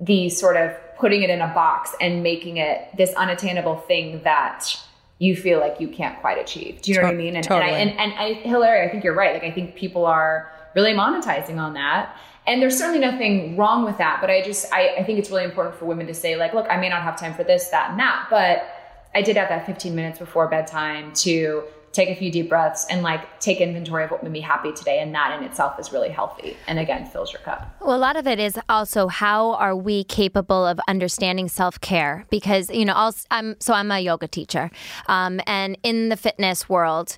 the 0.00 0.28
sort 0.28 0.56
of 0.56 0.72
putting 0.98 1.22
it 1.22 1.30
in 1.30 1.40
a 1.40 1.48
box 1.54 1.94
and 2.00 2.22
making 2.22 2.56
it 2.56 2.88
this 2.96 3.12
unattainable 3.14 3.76
thing 3.76 4.20
that 4.24 4.76
you 5.18 5.36
feel 5.36 5.60
like 5.60 5.78
you 5.78 5.86
can't 5.86 6.18
quite 6.20 6.38
achieve. 6.38 6.82
Do 6.82 6.90
you 6.90 6.96
know 6.96 7.04
what 7.04 7.12
I 7.12 7.16
mean? 7.16 7.36
And, 7.36 7.44
totally. 7.44 7.70
and 7.70 7.90
I 7.90 8.02
and, 8.02 8.12
and 8.12 8.12
I, 8.14 8.32
Hillary, 8.40 8.84
I 8.84 8.90
think 8.90 9.04
you're 9.04 9.14
right. 9.14 9.34
Like 9.34 9.44
I 9.44 9.52
think 9.52 9.76
people 9.76 10.04
are 10.04 10.50
really 10.74 10.92
monetizing 10.92 11.58
on 11.58 11.74
that. 11.74 12.16
And 12.46 12.60
there's 12.60 12.76
certainly 12.76 13.00
nothing 13.00 13.56
wrong 13.56 13.84
with 13.84 13.98
that. 13.98 14.20
But 14.20 14.30
I 14.30 14.42
just 14.42 14.72
I, 14.72 14.96
I 14.98 15.04
think 15.04 15.18
it's 15.18 15.30
really 15.30 15.44
important 15.44 15.76
for 15.76 15.84
women 15.84 16.06
to 16.06 16.14
say, 16.14 16.36
like, 16.36 16.54
look, 16.54 16.66
I 16.68 16.76
may 16.76 16.88
not 16.88 17.02
have 17.02 17.18
time 17.18 17.34
for 17.34 17.44
this, 17.44 17.68
that, 17.68 17.90
and 17.90 18.00
that, 18.00 18.26
but 18.30 18.68
I 19.14 19.22
did 19.22 19.36
have 19.36 19.48
that 19.48 19.66
15 19.66 19.94
minutes 19.94 20.18
before 20.18 20.48
bedtime 20.48 21.12
to 21.14 21.64
take 21.92 22.08
a 22.08 22.14
few 22.14 22.30
deep 22.30 22.48
breaths 22.48 22.86
and 22.88 23.02
like 23.02 23.38
take 23.38 23.60
inventory 23.60 24.04
of 24.04 24.10
what 24.10 24.22
made 24.22 24.32
me 24.32 24.40
happy 24.40 24.72
today. 24.72 25.00
And 25.00 25.14
that 25.14 25.38
in 25.38 25.44
itself 25.44 25.78
is 25.78 25.92
really 25.92 26.08
healthy. 26.08 26.56
And 26.66 26.78
again, 26.78 27.06
fills 27.06 27.32
your 27.32 27.42
cup. 27.42 27.74
Well, 27.80 27.96
a 27.96 27.98
lot 27.98 28.16
of 28.16 28.26
it 28.26 28.38
is 28.38 28.58
also 28.68 29.08
how 29.08 29.52
are 29.52 29.76
we 29.76 30.04
capable 30.04 30.66
of 30.66 30.80
understanding 30.88 31.48
self 31.48 31.80
care? 31.80 32.26
Because 32.30 32.70
you 32.70 32.84
know, 32.84 32.94
I'll, 32.94 33.14
I'm 33.30 33.56
so 33.60 33.74
I'm 33.74 33.90
a 33.90 34.00
yoga 34.00 34.26
teacher, 34.26 34.70
um, 35.06 35.40
and 35.46 35.76
in 35.82 36.08
the 36.08 36.16
fitness 36.16 36.68
world. 36.68 37.16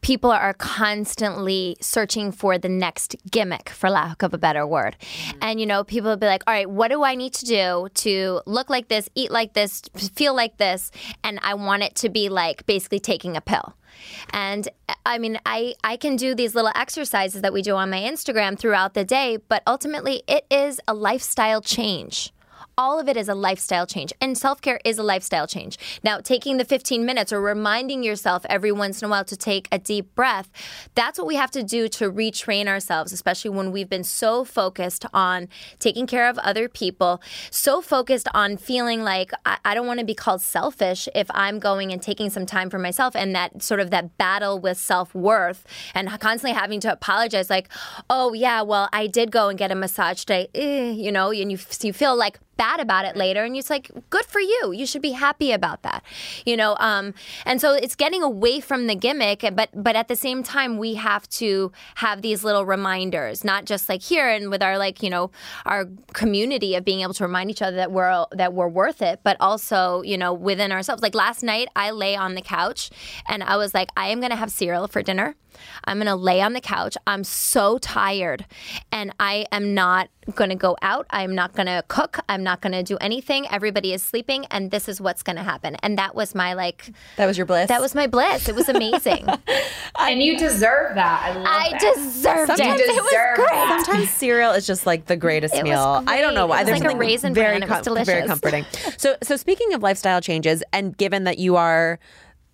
People 0.00 0.30
are 0.30 0.54
constantly 0.54 1.76
searching 1.80 2.30
for 2.30 2.58
the 2.58 2.68
next 2.68 3.16
gimmick, 3.30 3.70
for 3.70 3.90
lack 3.90 4.22
of 4.22 4.32
a 4.32 4.38
better 4.38 4.66
word. 4.66 4.96
Mm-hmm. 5.00 5.38
And, 5.42 5.60
you 5.60 5.66
know, 5.66 5.82
people 5.84 6.10
will 6.10 6.16
be 6.16 6.26
like, 6.26 6.42
all 6.46 6.54
right, 6.54 6.70
what 6.70 6.88
do 6.88 7.02
I 7.02 7.14
need 7.14 7.34
to 7.34 7.44
do 7.44 7.88
to 7.94 8.40
look 8.46 8.70
like 8.70 8.88
this, 8.88 9.08
eat 9.14 9.30
like 9.30 9.54
this, 9.54 9.82
feel 9.96 10.34
like 10.34 10.58
this? 10.58 10.90
And 11.24 11.40
I 11.42 11.54
want 11.54 11.82
it 11.82 11.94
to 11.96 12.08
be 12.08 12.28
like 12.28 12.66
basically 12.66 13.00
taking 13.00 13.36
a 13.36 13.40
pill. 13.40 13.74
And 14.30 14.68
I 15.04 15.18
mean, 15.18 15.38
I, 15.46 15.74
I 15.82 15.96
can 15.96 16.16
do 16.16 16.34
these 16.34 16.54
little 16.54 16.72
exercises 16.74 17.42
that 17.42 17.52
we 17.52 17.62
do 17.62 17.74
on 17.76 17.90
my 17.90 18.00
Instagram 18.00 18.58
throughout 18.58 18.94
the 18.94 19.04
day, 19.04 19.38
but 19.48 19.62
ultimately 19.66 20.22
it 20.28 20.44
is 20.50 20.80
a 20.86 20.94
lifestyle 20.94 21.60
change. 21.60 22.32
All 22.78 23.00
of 23.00 23.08
it 23.08 23.16
is 23.16 23.30
a 23.30 23.34
lifestyle 23.34 23.86
change, 23.86 24.12
and 24.20 24.36
self 24.36 24.60
care 24.60 24.78
is 24.84 24.98
a 24.98 25.02
lifestyle 25.02 25.46
change. 25.46 25.78
Now, 26.04 26.20
taking 26.20 26.58
the 26.58 26.64
15 26.66 27.06
minutes 27.06 27.32
or 27.32 27.40
reminding 27.40 28.02
yourself 28.02 28.44
every 28.50 28.70
once 28.70 29.00
in 29.00 29.06
a 29.06 29.08
while 29.08 29.24
to 29.24 29.34
take 29.34 29.66
a 29.72 29.78
deep 29.78 30.14
breath, 30.14 30.50
that's 30.94 31.18
what 31.18 31.26
we 31.26 31.36
have 31.36 31.50
to 31.52 31.62
do 31.62 31.88
to 31.88 32.12
retrain 32.12 32.66
ourselves, 32.66 33.14
especially 33.14 33.48
when 33.48 33.72
we've 33.72 33.88
been 33.88 34.04
so 34.04 34.44
focused 34.44 35.06
on 35.14 35.48
taking 35.78 36.06
care 36.06 36.28
of 36.28 36.36
other 36.40 36.68
people, 36.68 37.22
so 37.50 37.80
focused 37.80 38.28
on 38.34 38.58
feeling 38.58 39.02
like 39.02 39.30
I, 39.46 39.56
I 39.64 39.74
don't 39.74 39.86
want 39.86 40.00
to 40.00 40.04
be 40.04 40.14
called 40.14 40.42
selfish 40.42 41.08
if 41.14 41.30
I'm 41.30 41.58
going 41.58 41.92
and 41.92 42.02
taking 42.02 42.28
some 42.28 42.44
time 42.44 42.68
for 42.68 42.78
myself, 42.78 43.16
and 43.16 43.34
that 43.34 43.62
sort 43.62 43.80
of 43.80 43.88
that 43.92 44.18
battle 44.18 44.58
with 44.58 44.76
self 44.76 45.14
worth 45.14 45.64
and 45.94 46.10
constantly 46.20 46.52
having 46.52 46.80
to 46.80 46.92
apologize, 46.92 47.48
like, 47.48 47.70
oh, 48.10 48.34
yeah, 48.34 48.60
well, 48.60 48.90
I 48.92 49.06
did 49.06 49.30
go 49.30 49.48
and 49.48 49.58
get 49.58 49.72
a 49.72 49.74
massage 49.74 50.20
today, 50.20 50.48
eh, 50.54 50.90
you 50.90 51.10
know, 51.10 51.30
and 51.30 51.50
you, 51.50 51.58
you 51.80 51.94
feel 51.94 52.14
like, 52.14 52.38
bad 52.56 52.80
about 52.80 53.04
it 53.04 53.16
later 53.16 53.44
and 53.44 53.56
it's 53.56 53.70
like 53.70 53.90
good 54.10 54.24
for 54.24 54.40
you. 54.40 54.72
You 54.72 54.86
should 54.86 55.02
be 55.02 55.12
happy 55.12 55.52
about 55.52 55.82
that 55.82 56.02
you 56.44 56.56
know 56.56 56.76
um 56.80 57.14
and 57.44 57.60
so 57.60 57.74
it's 57.74 57.94
getting 57.94 58.22
away 58.22 58.60
from 58.60 58.86
the 58.86 58.94
gimmick 58.94 59.44
but 59.54 59.68
but 59.74 59.96
at 59.96 60.08
the 60.08 60.16
same 60.16 60.42
time 60.42 60.78
we 60.78 60.94
have 60.94 61.28
to 61.28 61.72
have 61.96 62.22
these 62.22 62.44
little 62.44 62.64
reminders 62.64 63.44
not 63.44 63.64
just 63.64 63.88
like 63.88 64.02
here 64.02 64.28
and 64.28 64.50
with 64.50 64.62
our 64.62 64.78
like 64.78 65.02
you 65.02 65.10
know 65.10 65.30
our 65.64 65.86
community 66.12 66.74
of 66.74 66.84
being 66.84 67.00
able 67.00 67.14
to 67.14 67.24
remind 67.24 67.50
each 67.50 67.62
other 67.62 67.76
that 67.76 67.92
we're 67.92 68.24
that 68.32 68.52
we're 68.52 68.68
worth 68.68 69.02
it 69.02 69.20
but 69.22 69.36
also 69.40 70.02
you 70.02 70.16
know 70.16 70.32
within 70.32 70.72
ourselves. 70.72 71.02
Like 71.02 71.14
last 71.14 71.42
night 71.42 71.68
i 71.76 71.90
lay 71.90 72.16
on 72.16 72.34
the 72.34 72.42
couch 72.42 72.90
and 73.26 73.42
i 73.42 73.56
was 73.56 73.74
like 73.74 73.90
i 73.96 74.08
am 74.08 74.20
going 74.20 74.30
to 74.30 74.36
have 74.36 74.50
cereal 74.50 74.86
for 74.88 75.02
dinner. 75.02 75.34
I'm 75.84 75.96
going 75.96 76.06
to 76.06 76.16
lay 76.16 76.40
on 76.42 76.52
the 76.52 76.60
couch. 76.60 76.96
I'm 77.06 77.24
so 77.24 77.78
tired 77.78 78.46
and 78.92 79.14
I 79.18 79.46
am 79.50 79.74
not 79.74 80.08
going 80.34 80.50
to 80.50 80.56
go 80.56 80.76
out. 80.82 81.06
I'm 81.10 81.34
not 81.34 81.52
going 81.54 81.66
to 81.66 81.84
cook. 81.88 82.18
I'm 82.28 82.42
not 82.42 82.60
going 82.60 82.72
to 82.72 82.82
do 82.82 82.96
anything. 82.98 83.46
Everybody 83.50 83.92
is 83.92 84.02
sleeping 84.02 84.44
and 84.46 84.70
this 84.70 84.88
is 84.88 85.00
what's 85.00 85.22
going 85.22 85.36
to 85.36 85.42
happen. 85.42 85.76
And 85.82 85.96
that 85.98 86.14
was 86.14 86.34
my 86.34 86.54
like 86.54 86.90
that 87.16 87.26
was 87.26 87.36
your 87.38 87.46
bliss 87.46 87.68
that 87.68 87.80
was 87.80 87.94
my 87.94 88.06
bliss. 88.06 88.48
It 88.48 88.54
was 88.54 88.68
amazing. 88.68 89.26
and 89.98 90.22
you 90.22 90.36
deserve 90.38 90.94
that. 90.96 91.22
I 91.22 91.34
love 91.36 91.46
I 91.46 91.70
that. 91.70 91.94
deserved 91.94 92.46
Sometimes- 92.48 92.80
it. 92.80 92.86
You 92.86 92.92
It 92.92 93.02
was 93.02 93.10
deserve 93.12 93.36
great. 93.36 93.48
that. 93.48 93.82
Sometimes 93.86 94.10
cereal 94.10 94.52
is 94.52 94.66
just 94.66 94.84
like 94.86 95.06
the 95.06 95.16
greatest 95.16 95.54
It 95.54 95.58
was 95.58 95.64
meal. 95.64 96.02
I 96.06 96.20
don't 96.20 96.34
know 96.34 96.46
why. 96.46 96.56
It 96.56 96.64
was 96.64 96.66
There's 96.66 96.80
like 96.80 96.86
a 96.88 96.90
something 96.90 96.98
raisin 97.08 97.34
very 97.34 97.58
bran. 97.58 97.62
It 97.62 97.70
was 97.70 97.86
com- 97.86 98.04
very 98.04 98.26
comforting. 98.26 98.64
So, 98.98 99.16
so 99.22 99.36
speaking 99.36 99.72
of 99.74 99.82
lifestyle 99.82 100.20
changes, 100.20 100.62
and 100.72 100.96
given 100.96 101.24
that 101.24 101.38
you 101.38 101.56
are 101.56 101.98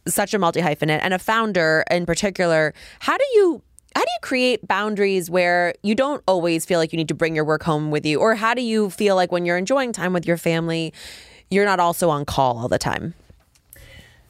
such 0.07 0.35
a 0.35 0.39
multi 0.39 0.61
hyphenate 0.61 0.99
and 1.03 1.15
a 1.15 1.19
founder 1.19 1.85
in 1.91 2.05
particular, 2.07 2.75
how 3.01 3.17
do 3.17 3.25
you? 3.35 3.63
How 3.95 4.03
do 4.03 4.11
you 4.11 4.19
create 4.23 4.67
boundaries 4.67 5.31
where 5.31 5.75
you 5.83 5.95
don't 5.95 6.23
always 6.27 6.65
feel 6.65 6.79
like 6.79 6.93
you 6.93 6.97
need 6.97 7.09
to 7.09 7.15
bring 7.15 7.35
your 7.35 7.45
work 7.45 7.63
home 7.63 7.91
with 7.91 8.07
you? 8.07 8.21
Or 8.21 8.35
how 8.35 8.55
do 8.55 8.63
you 8.63 8.91
feel 8.91 9.17
like 9.17 9.33
when 9.33 9.45
you're 9.45 9.59
enjoying 9.59 9.93
time 9.93 10.13
with 10.13 10.27
your 10.27 10.37
family, 10.37 10.93
you're 11.51 11.65
not 11.65 11.81
also 11.81 12.09
on 12.09 12.25
call 12.25 12.59
all 12.59 12.69
the 12.69 12.79
time? 12.79 13.15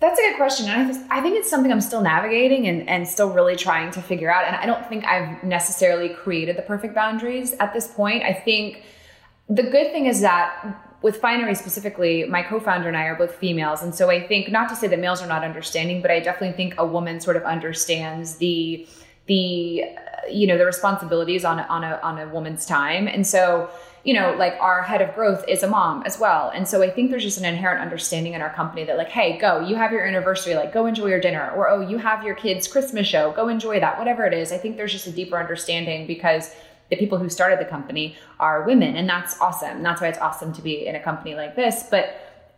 That's 0.01 0.19
a 0.19 0.23
good 0.23 0.37
question. 0.37 0.69
I, 0.69 1.19
I 1.19 1.21
think 1.21 1.37
it's 1.37 1.49
something 1.49 1.71
I'm 1.71 1.81
still 1.81 2.01
navigating 2.01 2.67
and, 2.67 2.89
and 2.89 3.07
still 3.07 3.31
really 3.31 3.55
trying 3.55 3.93
to 3.93 4.03
figure 4.03 4.33
out. 4.33 4.45
And 4.45 4.57
I 4.57 4.67
don't 4.67 4.85
think 4.89 5.05
I've 5.05 5.45
necessarily 5.45 6.09
created 6.09 6.57
the 6.57 6.63
perfect 6.63 6.93
boundaries 6.93 7.53
at 7.61 7.73
this 7.73 7.87
point. 7.87 8.25
I 8.25 8.33
think 8.33 8.83
the 9.49 9.63
good 9.63 9.93
thing 9.93 10.07
is 10.07 10.21
that 10.23 10.77
with 11.03 11.21
Finery 11.21 11.55
specifically, 11.55 12.25
my 12.25 12.43
co-founder 12.43 12.89
and 12.89 12.97
I 12.97 13.05
are 13.05 13.15
both 13.15 13.37
females. 13.37 13.83
And 13.83 13.95
so 13.95 14.11
I 14.11 14.27
think 14.27 14.51
not 14.51 14.69
to 14.71 14.77
say 14.77 14.89
that 14.89 14.99
males 14.99 15.23
are 15.23 15.29
not 15.29 15.45
understanding, 15.45 16.03
but 16.03 16.11
I 16.11 16.19
definitely 16.19 16.57
think 16.57 16.75
a 16.79 16.87
woman 16.87 17.21
sort 17.21 17.37
of 17.37 17.45
understands 17.45 18.37
the 18.37 18.89
the 19.27 19.85
you 20.31 20.47
know 20.47 20.57
the 20.57 20.67
responsibilities 20.67 21.45
on 21.45 21.59
a, 21.59 21.63
on 21.63 21.85
a 21.85 22.01
on 22.03 22.19
a 22.19 22.29
woman's 22.29 22.67
time. 22.67 23.09
And 23.09 23.27
so 23.27 23.71
you 24.05 24.15
know, 24.15 24.35
like 24.37 24.55
our 24.61 24.83
head 24.83 25.01
of 25.01 25.15
growth 25.15 25.45
is 25.47 25.63
a 25.63 25.69
mom 25.69 26.03
as 26.05 26.19
well. 26.19 26.51
And 26.53 26.67
so 26.67 26.83
I 26.83 26.91
think 26.91 27.11
there's 27.11 27.23
just 27.23 27.39
an 27.39 27.45
inherent 27.45 27.81
understanding 27.81 28.33
in 28.33 28.43
our 28.43 28.53
company 28.53 28.85
that, 28.85 28.97
like, 28.97 29.11
hey, 29.11 29.39
go, 29.39 29.61
you 29.61 29.77
have 29.77 29.93
your 29.93 30.05
anniversary, 30.05 30.57
like, 30.57 30.73
go 30.73 30.87
enjoy 30.87 31.07
your 31.07 31.21
dinner. 31.21 31.53
Or, 31.53 31.69
oh, 31.69 31.81
you 31.81 31.99
have 31.99 32.25
your 32.25 32.35
kids' 32.35 32.67
Christmas 32.67 33.07
show, 33.07 33.33
go 33.33 33.49
enjoy 33.49 33.79
that, 33.79 33.99
whatever 33.99 34.27
it 34.27 34.35
is. 34.35 34.51
I 34.51 34.59
think 34.59 34.77
there's 34.77 34.93
just 34.93 35.07
a 35.07 35.13
deeper 35.13 35.39
understanding 35.39 36.07
because 36.07 36.53
the 36.91 36.97
people 36.97 37.17
who 37.17 37.29
started 37.29 37.61
the 37.61 37.65
company 37.65 38.17
are 38.41 38.65
women. 38.65 38.97
And 38.97 39.09
that's 39.09 39.41
awesome. 39.41 39.83
That's 39.85 40.01
why 40.01 40.09
it's 40.09 40.19
awesome 40.19 40.53
to 40.55 40.63
be 40.63 40.87
in 40.87 40.97
a 40.97 41.01
company 41.01 41.37
like 41.37 41.55
this. 41.55 41.85
But, 41.89 42.17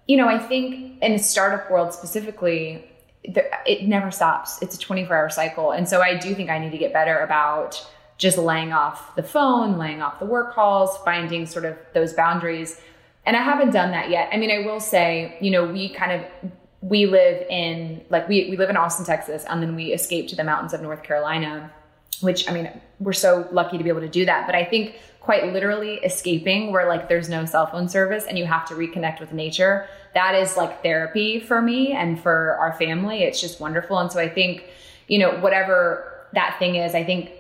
you 0.09 0.17
know, 0.17 0.29
I 0.29 0.39
think 0.39 1.03
in 1.03 1.13
the 1.13 1.19
startup 1.19 1.71
world 1.71 1.93
specifically, 1.93 2.91
it 3.25 3.87
never 3.87 4.11
stops. 4.11 4.61
It's 4.61 4.75
a 4.75 4.79
24 4.79 5.17
hour 5.17 5.31
cycle. 5.31 5.71
And 5.71 5.89
so 5.89 6.03
I 6.03 6.17
do 6.17 6.35
think 6.35 6.51
I 6.51 6.59
need 6.59 6.73
to 6.73 6.79
get 6.79 6.93
better 6.93 7.19
about 7.19 7.85
just 8.19 8.39
laying 8.39 8.73
off 8.73 9.17
the 9.17 9.23
phone, 9.23 9.79
laying 9.79 10.03
off 10.03 10.19
the 10.19 10.27
work 10.27 10.55
calls, 10.55 10.97
finding 10.99 11.47
sort 11.47 11.65
of 11.65 11.77
those 11.95 12.13
boundaries. 12.13 12.81
And 13.27 13.37
I 13.37 13.43
haven't 13.43 13.71
done 13.71 13.91
that 13.93 14.11
yet. 14.11 14.29
I 14.33 14.37
mean, 14.37 14.51
I 14.51 14.67
will 14.67 14.81
say, 14.81 15.37
you 15.41 15.51
know, 15.51 15.65
we 15.65 15.89
kind 15.89 16.13
of 16.13 16.53
we 16.83 17.07
live 17.07 17.47
in 17.49 18.05
like 18.11 18.29
we 18.29 18.51
we 18.51 18.57
live 18.59 18.69
in 18.69 18.77
Austin, 18.77 19.07
Texas, 19.07 19.45
and 19.49 19.63
then 19.63 19.75
we 19.75 19.93
escape 19.93 20.29
to 20.29 20.37
the 20.37 20.45
mountains 20.45 20.75
of 20.75 20.83
North 20.83 21.03
Carolina, 21.03 21.73
which 22.21 22.49
I 22.49 22.53
mean, 22.53 22.71
we're 23.01 23.15
so 23.15 23.49
lucky 23.51 23.79
to 23.79 23.85
be 23.85 23.89
able 23.89 24.03
to 24.03 24.09
do 24.09 24.27
that. 24.27 24.47
But 24.47 24.55
I 24.55 24.65
think 24.65 24.97
quite 25.25 25.53
literally 25.55 25.95
escaping 26.05 26.71
where 26.71 26.87
like 26.87 27.09
there's 27.09 27.31
no 27.31 27.47
cell 27.47 27.67
phone 27.67 27.89
service 27.89 28.27
and 28.29 28.39
you 28.39 28.45
have 28.45 28.69
to 28.69 28.75
reconnect 28.75 29.21
with 29.21 29.33
nature, 29.33 29.89
that 30.15 30.35
is 30.35 30.55
like 30.57 30.83
therapy 30.83 31.41
for 31.41 31.63
me 31.63 31.93
and 31.93 32.21
for 32.21 32.57
our 32.61 32.75
family. 32.75 33.23
It's 33.23 33.41
just 33.41 33.59
wonderful. 33.59 33.99
And 33.99 34.13
so 34.13 34.21
I 34.21 34.29
think, 34.29 34.65
you 35.09 35.19
know, 35.19 35.31
whatever 35.41 36.29
that 36.35 36.59
thing 36.59 36.75
is, 36.75 36.95
I 36.95 37.05
think 37.05 37.31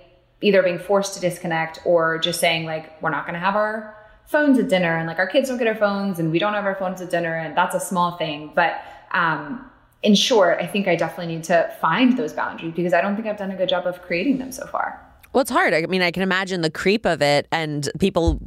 either 0.40 0.62
being 0.62 0.78
forced 0.78 1.12
to 1.14 1.20
disconnect 1.20 1.80
or 1.84 2.18
just 2.18 2.40
saying 2.40 2.64
like 2.64 3.00
we're 3.02 3.10
not 3.10 3.26
going 3.26 3.34
to 3.34 3.40
have 3.40 3.54
our 3.54 3.94
phones 4.24 4.58
at 4.58 4.68
dinner 4.68 4.96
and 4.96 5.06
like 5.06 5.18
our 5.18 5.26
kids 5.26 5.50
don't 5.50 5.58
get 5.58 5.66
our 5.66 5.74
phones 5.74 6.18
and 6.18 6.30
we 6.30 6.38
don't 6.38 6.54
have 6.54 6.64
our 6.64 6.74
phones 6.74 7.02
at 7.02 7.10
dinner 7.10 7.34
and 7.34 7.56
that's 7.56 7.74
a 7.74 7.80
small 7.80 8.16
thing 8.16 8.50
but 8.54 8.80
um 9.12 9.70
in 10.02 10.14
short 10.14 10.58
i 10.60 10.66
think 10.66 10.88
i 10.88 10.96
definitely 10.96 11.34
need 11.34 11.44
to 11.44 11.70
find 11.80 12.16
those 12.16 12.32
boundaries 12.32 12.72
because 12.74 12.94
i 12.94 13.00
don't 13.00 13.16
think 13.16 13.28
i've 13.28 13.36
done 13.36 13.50
a 13.50 13.56
good 13.56 13.68
job 13.68 13.86
of 13.86 14.00
creating 14.02 14.38
them 14.38 14.50
so 14.50 14.66
far 14.66 15.03
Well, 15.34 15.42
it's 15.42 15.50
hard. 15.50 15.74
I 15.74 15.82
mean, 15.86 16.00
I 16.00 16.12
can 16.12 16.22
imagine 16.22 16.60
the 16.60 16.70
creep 16.70 17.04
of 17.04 17.20
it 17.20 17.48
and 17.50 17.90
people 17.98 18.40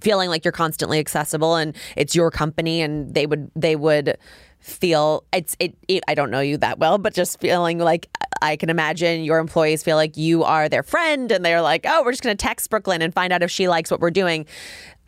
feeling 0.00 0.28
like 0.28 0.44
you're 0.44 0.52
constantly 0.52 1.00
accessible 1.00 1.56
and 1.56 1.74
it's 1.96 2.14
your 2.14 2.30
company 2.30 2.80
and 2.80 3.12
they 3.12 3.26
would 3.26 3.50
they 3.54 3.76
would 3.76 4.16
feel 4.60 5.24
it's 5.32 5.56
it, 5.58 5.76
it 5.86 6.02
I 6.06 6.14
don't 6.14 6.30
know 6.30 6.40
you 6.40 6.56
that 6.58 6.78
well, 6.78 6.96
but 6.96 7.12
just 7.12 7.40
feeling 7.40 7.78
like 7.78 8.08
I 8.40 8.54
can 8.54 8.70
imagine 8.70 9.24
your 9.24 9.38
employees 9.38 9.82
feel 9.82 9.96
like 9.96 10.16
you 10.16 10.44
are 10.44 10.68
their 10.68 10.84
friend 10.84 11.32
and 11.32 11.44
they're 11.44 11.62
like, 11.62 11.84
"Oh, 11.88 12.04
we're 12.04 12.12
just 12.12 12.22
going 12.22 12.36
to 12.36 12.40
text 12.40 12.70
Brooklyn 12.70 13.02
and 13.02 13.12
find 13.12 13.32
out 13.32 13.42
if 13.42 13.50
she 13.50 13.68
likes 13.68 13.90
what 13.90 13.98
we're 13.98 14.10
doing." 14.12 14.46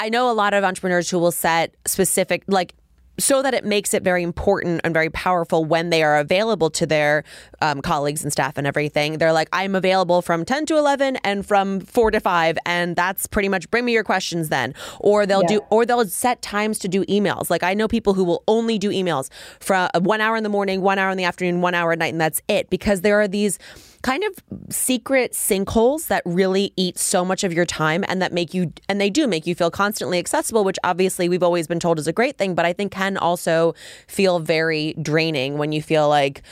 I 0.01 0.09
know 0.09 0.31
a 0.31 0.35
lot 0.35 0.53
of 0.53 0.65
entrepreneurs 0.65 1.11
who 1.11 1.19
will 1.21 1.33
set 1.33 1.77
specific 1.87 2.43
like 2.49 2.75
so 3.23 3.43
that 3.43 3.55
it 3.55 3.65
makes 3.65 3.95
it 3.95 4.03
very 4.03 4.23
important 4.23 4.81
and 4.85 4.93
very 4.95 5.11
powerful 5.11 5.65
when 5.65 5.91
they 5.91 6.03
are 6.03 6.19
available 6.19 6.71
to 6.71 6.87
their 6.87 7.25
um, 7.61 7.81
colleagues 7.83 8.23
and 8.23 8.33
staff 8.33 8.57
and 8.57 8.67
everything. 8.67 9.19
They're 9.19 9.33
like, 9.33 9.49
I'm 9.53 9.75
available 9.75 10.23
from 10.23 10.45
10 10.45 10.67
to 10.67 10.77
11 10.77 11.17
and 11.17 11.47
from 11.47 11.81
4 11.81 12.11
to 12.13 12.21
5. 12.21 12.59
And 12.67 12.97
that's 12.97 13.27
pretty 13.27 13.49
much 13.49 13.71
bring 13.71 13.85
me 13.85 13.93
your 13.93 14.05
questions 14.05 14.49
then. 14.49 14.75
Or 14.99 15.27
they'll 15.27 15.43
yeah. 15.43 15.59
do, 15.59 15.61
or 15.71 15.87
they'll 15.87 16.07
set 16.07 16.43
times 16.43 16.79
to 16.81 16.89
do 16.89 17.05
emails. 17.05 17.51
Like 17.51 17.63
I 17.63 17.75
know 17.75 17.89
people 17.89 18.15
who 18.15 18.25
will 18.25 18.43
only 18.49 18.79
do 18.79 18.91
emails 18.91 19.31
from 19.61 19.89
one 20.01 20.21
hour 20.21 20.37
in 20.37 20.43
the 20.43 20.49
morning, 20.49 20.81
one 20.81 20.99
hour 20.99 21.11
in 21.11 21.19
the 21.19 21.25
afternoon, 21.25 21.61
one 21.61 21.75
hour 21.75 21.93
at 21.93 21.99
night, 21.99 22.13
and 22.13 22.21
that's 22.21 22.43
it 22.49 22.71
because 22.71 23.03
there 23.03 23.21
are 23.21 23.29
these 23.29 23.59
kind 24.03 24.25
of 24.25 24.73
secret 24.73 25.33
sinkholes 25.33 26.07
that 26.09 26.23
really 26.25 26.73
eat 26.77 26.99
so 26.99 27.25
much 27.25 27.45
of 27.45 27.53
your 27.53 27.67
time 27.67 28.05
and 28.09 28.23
that 28.23 28.33
make 28.33 28.55
you, 28.55 28.73
and 28.89 29.01
they 29.01 29.11
do 29.11 29.27
make 29.27 29.47
you 29.47 29.55
feel 29.55 29.71
constantly 29.71 30.19
accessible, 30.19 30.65
which 30.65 30.79
obviously 30.85 31.29
we've 31.29 31.43
always 31.43 31.67
been 31.67 31.81
told 31.81 31.99
is 31.99 32.07
a 32.07 32.13
great 32.13 32.39
thing, 32.39 32.55
but 32.55 32.65
I 32.65 32.73
think 32.73 32.93
can 32.93 33.17
also 33.17 33.75
feel 34.07 34.39
very 34.39 34.95
draining 34.95 35.59
when 35.59 35.73
you 35.73 35.83
feel 35.83 36.09
like, 36.09 36.43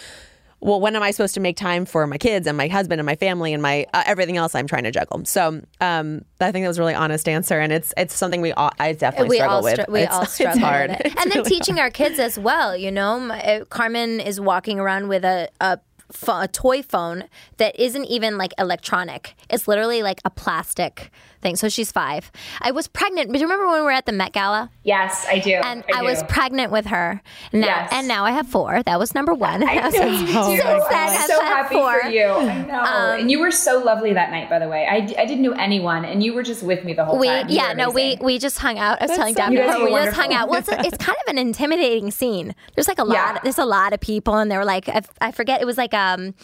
well, 0.60 0.80
when 0.80 0.96
am 0.96 1.02
I 1.02 1.12
supposed 1.12 1.34
to 1.34 1.40
make 1.40 1.56
time 1.56 1.86
for 1.86 2.06
my 2.06 2.18
kids 2.18 2.46
and 2.46 2.56
my 2.56 2.66
husband 2.66 3.00
and 3.00 3.06
my 3.06 3.14
family 3.14 3.52
and 3.52 3.62
my 3.62 3.86
uh, 3.94 4.02
everything 4.06 4.36
else 4.36 4.56
I'm 4.56 4.66
trying 4.66 4.84
to 4.84 4.90
juggle? 4.90 5.24
So 5.24 5.62
um, 5.80 6.24
I 6.40 6.50
think 6.50 6.64
that 6.64 6.68
was 6.68 6.78
a 6.78 6.80
really 6.80 6.94
honest 6.94 7.28
answer, 7.28 7.60
and 7.60 7.72
it's 7.72 7.94
it's 7.96 8.12
something 8.14 8.40
we 8.40 8.50
all 8.52 8.72
I 8.80 8.92
definitely 8.92 9.28
we 9.28 9.36
struggle 9.36 9.56
all 9.58 9.62
with. 9.62 9.88
we 9.88 10.00
it's, 10.00 10.12
all 10.12 10.26
struggle 10.26 10.58
it's 10.58 10.64
hard. 10.64 10.90
with 10.90 11.00
it. 11.00 11.14
and 11.16 11.30
then 11.30 11.44
teaching 11.44 11.78
our 11.78 11.90
kids 11.90 12.18
as 12.18 12.38
well. 12.40 12.76
You 12.76 12.90
know, 12.90 13.64
Carmen 13.70 14.18
is 14.18 14.40
walking 14.40 14.80
around 14.80 15.06
with 15.06 15.24
a, 15.24 15.48
a 15.60 15.78
a 16.26 16.48
toy 16.48 16.82
phone 16.82 17.24
that 17.58 17.78
isn't 17.78 18.04
even 18.06 18.38
like 18.38 18.52
electronic. 18.58 19.34
It's 19.50 19.68
literally 19.68 20.02
like 20.02 20.20
a 20.24 20.30
plastic 20.30 21.10
thing. 21.40 21.56
So 21.56 21.68
she's 21.68 21.92
five. 21.92 22.30
I 22.60 22.70
was 22.70 22.88
pregnant. 22.88 23.32
Do 23.32 23.38
you 23.38 23.44
remember 23.44 23.66
when 23.66 23.76
we 23.76 23.82
were 23.82 23.90
at 23.90 24.06
the 24.06 24.12
Met 24.12 24.32
Gala? 24.32 24.70
Yes, 24.84 25.26
I 25.28 25.38
do. 25.38 25.52
And 25.52 25.84
I, 25.92 25.98
I 25.98 26.00
do. 26.00 26.06
was 26.06 26.22
pregnant 26.24 26.72
with 26.72 26.86
her. 26.86 27.20
Now, 27.52 27.66
yes. 27.66 27.90
And 27.92 28.08
now 28.08 28.24
I 28.24 28.32
have 28.32 28.46
four. 28.48 28.82
That 28.82 28.98
was 28.98 29.14
number 29.14 29.34
one. 29.34 29.62
I 29.62 29.74
know, 29.80 29.90
since, 29.90 30.30
oh 30.34 30.56
since 30.56 30.62
then, 30.62 31.08
I'm 31.08 31.26
so 31.28 31.40
happy 31.40 31.74
four. 31.74 32.02
for 32.02 32.08
you. 32.08 32.24
I 32.24 32.66
know. 32.66 32.80
Um, 32.80 33.20
and 33.20 33.30
you 33.30 33.40
were 33.40 33.50
so 33.50 33.82
lovely 33.82 34.12
that 34.12 34.30
night, 34.30 34.48
by 34.50 34.58
the 34.58 34.68
way. 34.68 34.86
I, 34.88 34.96
I 34.96 35.26
didn't 35.26 35.42
know 35.42 35.52
anyone, 35.52 36.04
and 36.04 36.22
you 36.22 36.34
were 36.34 36.42
just 36.42 36.62
with 36.62 36.84
me 36.84 36.92
the 36.94 37.04
whole 37.04 37.18
we, 37.18 37.26
time. 37.26 37.48
You 37.48 37.56
Yeah, 37.56 37.72
no, 37.72 37.90
we 37.90 38.18
we 38.20 38.38
just 38.38 38.58
hung 38.58 38.78
out. 38.78 39.00
I 39.00 39.04
was 39.04 39.08
That's 39.10 39.18
telling 39.18 39.34
so 39.34 39.40
Daphne, 39.40 39.84
we 39.84 39.92
were 39.92 40.04
just 40.04 40.16
hung 40.16 40.32
out. 40.32 40.48
Well, 40.48 40.60
it's, 40.60 40.68
it's 40.68 40.96
kind 40.98 41.16
of 41.26 41.30
an 41.30 41.38
intimidating 41.38 42.10
scene. 42.10 42.54
There's 42.74 42.88
like 42.88 42.98
a 42.98 43.04
lot. 43.04 43.14
Yeah. 43.14 43.38
There's 43.42 43.58
a 43.58 43.64
lot 43.64 43.92
of 43.92 44.00
people, 44.00 44.36
and 44.36 44.50
they 44.50 44.56
were 44.56 44.64
like, 44.64 44.88
I, 44.88 45.02
I 45.20 45.32
forget. 45.32 45.60
It 45.60 45.66
was 45.66 45.78
like 45.78 45.94
um, 45.94 46.34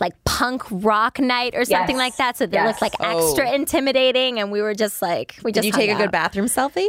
like 0.00 0.12
punk 0.24 0.62
rock 0.70 1.18
night 1.18 1.54
or 1.54 1.64
something 1.64 1.96
Yes. 1.96 2.04
like 2.04 2.16
that. 2.16 2.36
So 2.36 2.46
they 2.46 2.56
Yes. 2.56 2.66
looked 2.66 2.82
like 2.82 2.92
Oh. 3.00 3.28
extra 3.28 3.50
intimidating, 3.52 4.38
and 4.40 4.50
we 4.50 4.62
were 4.62 4.74
just 4.74 5.00
like, 5.02 5.36
we 5.42 5.52
just. 5.52 5.62
Did 5.62 5.66
you 5.68 5.72
hung 5.72 5.80
take 5.80 5.90
a 5.90 5.94
good 5.98 6.10
bathroom 6.10 6.46
selfie? 6.46 6.88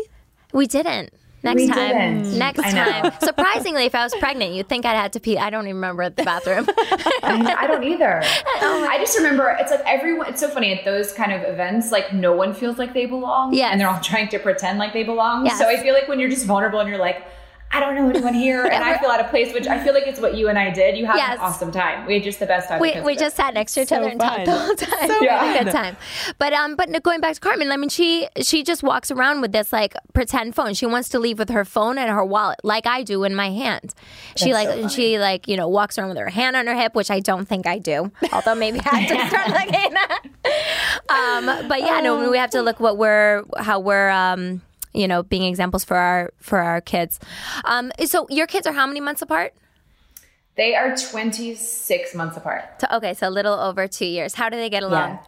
We 0.53 0.67
didn't. 0.67 1.11
Next 1.43 1.61
We 1.61 1.67
time. 1.67 1.77
didn't. 2.23 2.39
Next 2.39 2.63
time. 2.63 3.11
Surprisingly, 3.21 3.85
if 3.85 3.93
I 3.93 4.03
was 4.03 4.15
pregnant, 4.15 4.53
you'd 4.53 4.67
think 4.67 4.83
I'd 4.83 4.95
had 4.95 5.13
to 5.13 5.19
pee. 5.19 5.37
I 5.37 5.51
don't 5.51 5.65
even 5.65 5.75
remember 5.75 6.01
at 6.01 6.17
the 6.17 6.23
bathroom. 6.23 6.65
I, 7.21 7.55
I 7.59 7.67
don't 7.67 7.83
either. 7.83 8.23
Oh 8.61 8.87
I 8.89 8.97
just 8.97 9.15
remember 9.17 9.55
it's 9.59 9.69
like 9.69 9.81
everyone. 9.85 10.27
It's 10.27 10.39
so 10.41 10.47
funny 10.47 10.73
at 10.73 10.83
those 10.85 11.11
kind 11.13 11.31
of 11.31 11.43
events. 11.43 11.91
Like 11.91 12.13
no 12.13 12.33
one 12.33 12.53
feels 12.55 12.79
like 12.79 12.93
they 12.95 13.05
belong. 13.05 13.53
Yeah. 13.53 13.69
and 13.69 13.79
they're 13.79 13.89
all 13.89 13.99
trying 13.99 14.27
to 14.29 14.39
pretend 14.39 14.79
like 14.79 14.93
they 14.93 15.03
belong. 15.03 15.45
Yes. 15.45 15.59
So 15.59 15.67
I 15.67 15.77
feel 15.77 15.93
like 15.93 16.07
when 16.07 16.19
you're 16.19 16.29
just 16.31 16.45
vulnerable 16.47 16.79
and 16.79 16.89
you're 16.89 16.97
like. 16.97 17.23
I 17.75 17.79
don't 17.81 17.95
know 17.95 18.09
anyone 18.09 18.33
here, 18.33 18.63
and 18.65 18.83
I 18.83 18.97
feel 18.97 19.09
out 19.09 19.19
of 19.19 19.29
place. 19.29 19.53
Which 19.53 19.67
I 19.67 19.83
feel 19.83 19.93
like 19.93 20.07
it's 20.07 20.19
what 20.19 20.35
you 20.35 20.47
and 20.47 20.57
I 20.57 20.69
did. 20.71 20.97
You 20.97 21.05
had 21.05 21.17
Yes. 21.17 21.33
an 21.33 21.39
awesome 21.41 21.71
time. 21.71 22.05
We 22.05 22.13
had 22.15 22.23
just 22.23 22.39
the 22.39 22.45
best 22.45 22.69
time. 22.69 22.79
we, 22.79 22.89
because 22.91 23.03
we 23.05 23.13
of 23.13 23.17
it. 23.17 23.19
just 23.21 23.35
sat 23.35 23.53
next 23.53 23.73
to 23.73 23.81
each 23.81 23.89
So 23.89 23.97
other 23.97 24.07
and 24.07 24.19
talked 24.19 24.45
the 24.45 24.51
whole 24.57 24.75
time. 24.75 25.07
So 25.09 25.19
we 25.19 25.27
had 25.27 25.61
a 25.61 25.63
good 25.65 25.71
time. 25.73 25.97
But 26.37 26.53
um, 26.53 26.75
but 26.77 27.03
going 27.03 27.19
back 27.19 27.33
to 27.33 27.39
Carmen, 27.41 27.71
I 27.71 27.77
mean, 27.77 27.89
she 27.89 28.27
she 28.41 28.63
just 28.63 28.81
walks 28.81 29.11
around 29.11 29.41
with 29.41 29.51
this 29.51 29.73
like 29.73 29.93
pretend 30.13 30.55
phone. 30.55 30.73
She 30.73 30.85
wants 30.85 31.09
to 31.09 31.19
leave 31.19 31.37
with 31.37 31.49
her 31.49 31.65
phone 31.65 31.97
and 31.97 32.09
her 32.09 32.23
wallet, 32.23 32.59
like 32.63 32.87
I 32.87 33.03
do 33.03 33.23
in 33.25 33.35
my 33.35 33.49
hand. 33.51 33.93
She 34.37 34.53
like 34.53 34.69
so 34.69 34.79
and 34.79 34.91
she 34.91 35.19
like 35.19 35.47
you 35.49 35.57
know 35.57 35.67
walks 35.67 35.97
around 35.97 36.09
with 36.09 36.17
her 36.17 36.29
hand 36.29 36.55
on 36.55 36.67
her 36.67 36.75
hip, 36.75 36.95
which 36.95 37.11
I 37.11 37.19
don't 37.19 37.45
think 37.45 37.67
I 37.67 37.77
do. 37.79 38.09
Although 38.31 38.55
maybe 38.55 38.79
I 38.85 38.99
have 38.99 39.09
to 39.09 39.27
start 39.27 39.47
looking 39.49 39.97
at. 39.97 40.25
Um, 41.09 41.67
but 41.67 41.79
yeah, 41.81 41.99
no, 42.01 42.29
we 42.29 42.37
have 42.37 42.51
to 42.51 42.61
look 42.61 42.79
what 42.79 42.97
we're 42.97 43.43
how 43.57 43.79
we're 43.79 44.09
um 44.09 44.61
you 44.95 45.07
know 45.07 45.23
being 45.23 45.43
examples 45.43 45.83
for 45.83 45.97
our 45.97 46.33
for 46.37 46.59
our 46.59 46.81
kids. 46.81 47.19
Um, 47.63 47.91
so 48.05 48.27
your 48.29 48.47
kids 48.47 48.65
are 48.67 48.73
how 48.73 48.87
many 48.87 49.01
months 49.01 49.21
apart? 49.21 49.53
They 50.55 50.73
are 50.73 50.95
26 50.95 52.15
months 52.15 52.37
apart. 52.37 52.63
So, 52.79 52.87
okay, 52.93 53.13
so 53.13 53.27
a 53.27 53.29
little 53.29 53.53
over 53.53 53.87
two 53.89 54.05
years. 54.05 54.35
How 54.35 54.47
do 54.47 54.55
they 54.55 54.69
get 54.69 54.83
along? 54.83 55.19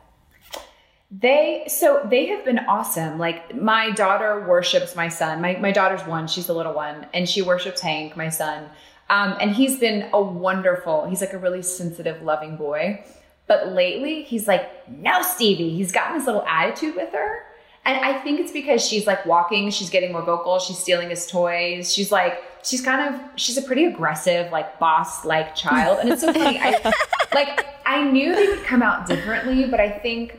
They 1.12 1.66
so 1.68 2.06
they 2.10 2.28
have 2.28 2.44
been 2.44 2.60
awesome. 2.60 3.18
Like 3.18 3.56
my 3.56 3.92
daughter 3.92 4.46
worships 4.48 4.96
my 4.96 5.10
son. 5.10 5.42
My 5.42 5.58
my 5.58 5.72
daughter's 5.72 6.06
one, 6.06 6.28
she's 6.28 6.48
the 6.48 6.54
little 6.54 6.74
one, 6.74 7.08
and 7.14 7.28
she 7.28 7.42
worships 7.42 7.82
Hank, 7.82 8.18
my 8.18 8.30
son. 8.30 8.70
Um, 9.10 9.36
and 9.40 9.52
he's 9.52 9.80
been 9.80 10.10
a 10.14 10.22
wonderful, 10.22 11.06
he's 11.08 11.22
like 11.22 11.34
a 11.34 11.38
really 11.38 11.62
sensitive, 11.62 12.22
loving 12.22 12.58
boy. 12.58 13.04
But 13.48 13.70
lately 13.70 14.24
he's 14.24 14.48
like, 14.48 14.90
no, 14.90 15.22
Stevie. 15.22 15.70
He's 15.70 15.92
gotten 15.92 16.18
this 16.18 16.28
little 16.28 16.44
attitude 16.44 16.96
with 16.96 17.14
her. 17.14 17.44
And 17.88 18.04
I 18.04 18.20
think 18.20 18.42
it's 18.42 18.52
because 18.52 18.86
she's 18.86 19.08
like 19.08 19.26
walking, 19.26 19.70
she's 19.72 19.90
getting 19.90 20.12
more 20.12 20.22
vocal, 20.22 20.60
she's 20.60 20.78
stealing 20.78 21.10
his 21.10 21.26
toys. 21.26 21.94
She's 21.94 22.12
like, 22.12 22.44
she's 22.62 22.82
kind 22.82 23.16
of, 23.16 23.22
she's 23.38 23.58
a 23.58 23.62
pretty 23.62 23.86
aggressive, 23.86 24.52
like 24.52 24.78
boss 24.78 25.24
like 25.24 25.56
child. 25.56 26.00
And 26.00 26.10
it's 26.10 26.22
so 26.22 26.34
funny. 26.34 26.60
I 26.62 26.94
like 27.34 27.66
I 27.86 28.04
knew 28.04 28.36
they 28.36 28.48
would 28.50 28.66
come 28.66 28.84
out 28.84 29.08
differently, 29.08 29.66
but 29.66 29.80
I 29.80 29.90
think 29.90 30.38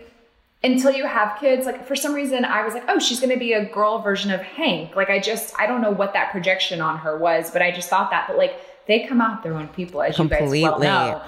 until 0.62 0.92
you 0.92 1.06
have 1.06 1.38
kids, 1.40 1.64
like 1.64 1.87
for 1.87 1.96
some 1.96 2.12
reason 2.12 2.44
I 2.44 2.62
was 2.66 2.74
like, 2.74 2.84
oh, 2.87 2.98
she's 2.98 3.18
gonna 3.18 3.38
be 3.38 3.54
a 3.54 3.64
girl 3.64 4.02
version 4.02 4.30
of 4.30 4.42
Hank. 4.42 4.94
Like 4.94 5.08
I 5.08 5.18
just 5.18 5.58
I 5.58 5.66
don't 5.66 5.80
know 5.80 5.90
what 5.90 6.12
that 6.12 6.30
projection 6.30 6.82
on 6.82 6.98
her 6.98 7.16
was, 7.16 7.50
but 7.50 7.62
I 7.62 7.70
just 7.70 7.88
thought 7.88 8.11
that. 8.11 8.26
But 8.28 8.37
like 8.37 8.61
they 8.87 9.06
come 9.06 9.22
out 9.22 9.42
their 9.42 9.54
own 9.54 9.68
people, 9.68 10.02
as 10.02 10.18
you 10.18 10.28
guys 10.28 10.50
well 10.50 10.78
know. 10.80 11.22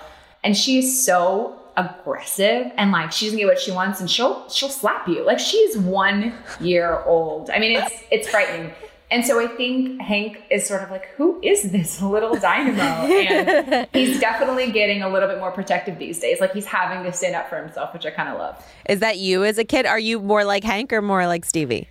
And 0.44 0.54
she's 0.54 1.02
so 1.02 1.59
aggressive 1.76 2.72
and 2.76 2.92
like 2.92 3.12
she 3.12 3.26
doesn't 3.26 3.38
get 3.38 3.46
what 3.46 3.58
she 3.58 3.70
wants 3.70 4.00
and 4.00 4.10
she'll 4.10 4.48
she'll 4.48 4.68
slap 4.68 5.08
you. 5.08 5.24
Like 5.24 5.38
she's 5.38 5.76
one 5.78 6.34
year 6.60 7.02
old. 7.04 7.50
I 7.50 7.58
mean 7.58 7.76
it's 7.78 8.02
it's 8.10 8.28
frightening. 8.28 8.72
And 9.12 9.26
so 9.26 9.40
I 9.40 9.48
think 9.48 10.00
Hank 10.00 10.40
is 10.50 10.64
sort 10.66 10.84
of 10.84 10.90
like, 10.92 11.06
who 11.16 11.40
is 11.42 11.72
this 11.72 12.00
little 12.00 12.36
dynamo? 12.36 12.82
And 13.12 13.88
he's 13.92 14.20
definitely 14.20 14.70
getting 14.70 15.02
a 15.02 15.08
little 15.08 15.28
bit 15.28 15.40
more 15.40 15.50
protective 15.50 15.98
these 15.98 16.20
days. 16.20 16.40
Like 16.40 16.52
he's 16.52 16.66
having 16.66 17.02
to 17.02 17.12
stand 17.12 17.34
up 17.34 17.48
for 17.48 17.60
himself, 17.60 17.92
which 17.92 18.06
I 18.06 18.12
kind 18.12 18.28
of 18.28 18.38
love. 18.38 18.64
Is 18.88 19.00
that 19.00 19.18
you 19.18 19.44
as 19.44 19.58
a 19.58 19.64
kid? 19.64 19.84
Are 19.84 19.98
you 19.98 20.20
more 20.20 20.44
like 20.44 20.62
Hank 20.62 20.92
or 20.92 21.02
more 21.02 21.26
like 21.26 21.44
Stevie? 21.44 21.88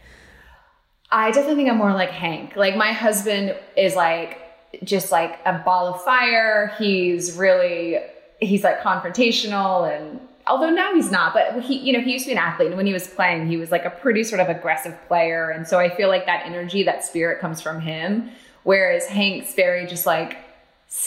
I 1.11 1.31
definitely 1.31 1.55
think 1.55 1.69
I'm 1.69 1.77
more 1.77 1.93
like 1.93 2.11
Hank. 2.11 2.55
Like 2.55 2.77
my 2.77 2.93
husband 2.93 3.53
is 3.75 3.95
like 3.95 4.39
just 4.85 5.11
like 5.11 5.39
a 5.45 5.59
ball 5.59 5.93
of 5.93 6.01
fire. 6.03 6.73
He's 6.77 7.35
really 7.35 7.97
he's 8.39 8.63
like 8.63 8.79
confrontational 8.81 9.89
and 9.89 10.19
although 10.47 10.69
now 10.69 10.93
he's 10.93 11.11
not, 11.11 11.33
but 11.33 11.61
he 11.63 11.77
you 11.77 11.93
know, 11.93 12.01
he 12.01 12.13
used 12.13 12.25
to 12.25 12.29
be 12.29 12.33
an 12.33 12.37
athlete 12.37 12.67
and 12.67 12.77
when 12.77 12.85
he 12.85 12.93
was 12.93 13.07
playing, 13.07 13.47
he 13.47 13.57
was 13.57 13.71
like 13.71 13.85
a 13.85 13.89
pretty 13.89 14.23
sort 14.23 14.41
of 14.41 14.49
aggressive 14.49 14.97
player 15.07 15.49
and 15.49 15.67
so 15.67 15.79
I 15.79 15.89
feel 15.95 16.07
like 16.07 16.25
that 16.25 16.45
energy, 16.45 16.83
that 16.83 17.03
spirit 17.03 17.39
comes 17.39 17.61
from 17.61 17.81
him 17.81 18.29
whereas 18.63 19.07
Hank's 19.07 19.53
very 19.53 19.85
just 19.85 20.05
like 20.05 20.37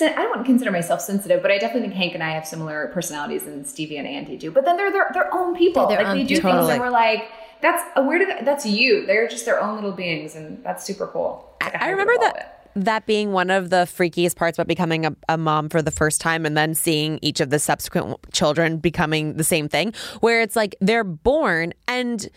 I 0.00 0.08
don't 0.10 0.30
want 0.30 0.42
to 0.42 0.44
consider 0.44 0.70
myself 0.70 1.00
sensitive, 1.00 1.42
but 1.42 1.50
I 1.50 1.58
definitely 1.58 1.88
think 1.88 1.94
Hank 1.94 2.14
and 2.14 2.22
I 2.22 2.30
have 2.30 2.46
similar 2.46 2.88
personalities 2.94 3.48
and 3.48 3.66
Stevie 3.66 3.96
and 3.96 4.06
Andy 4.06 4.36
do. 4.36 4.52
But 4.52 4.64
then 4.64 4.76
they're 4.76 4.92
their, 4.92 5.10
their 5.12 5.34
own 5.34 5.56
people. 5.56 5.88
Like 5.88 6.06
they 6.06 6.22
do 6.22 6.36
people. 6.36 6.50
things 6.52 6.60
Totally. 6.60 6.72
and 6.74 6.80
we're 6.80 6.90
like, 6.90 7.28
that's 7.60 7.82
where 7.96 8.18
did 8.18 8.46
that's 8.46 8.64
you. 8.64 9.06
They're 9.06 9.26
just 9.26 9.44
their 9.44 9.60
own 9.60 9.74
little 9.74 9.92
beings, 9.92 10.36
and 10.36 10.62
that's 10.62 10.84
super 10.84 11.08
cool. 11.08 11.52
Like 11.60 11.74
I 11.74 11.78
hybrid 11.78 11.98
remember 11.98 12.24
that 12.24 12.61
that 12.74 13.06
being 13.06 13.32
one 13.32 13.50
of 13.50 13.70
the 13.70 13.84
freakiest 13.84 14.36
parts 14.36 14.58
about 14.58 14.66
becoming 14.66 15.06
a, 15.06 15.14
a 15.28 15.36
mom 15.36 15.68
for 15.68 15.82
the 15.82 15.90
first 15.90 16.20
time 16.20 16.46
and 16.46 16.56
then 16.56 16.74
seeing 16.74 17.18
each 17.22 17.40
of 17.40 17.50
the 17.50 17.58
subsequent 17.58 18.16
children 18.32 18.78
becoming 18.78 19.34
the 19.34 19.44
same 19.44 19.68
thing 19.68 19.92
where 20.20 20.40
it's 20.40 20.56
like 20.56 20.74
they're 20.80 21.04
born 21.04 21.72
and 21.86 22.28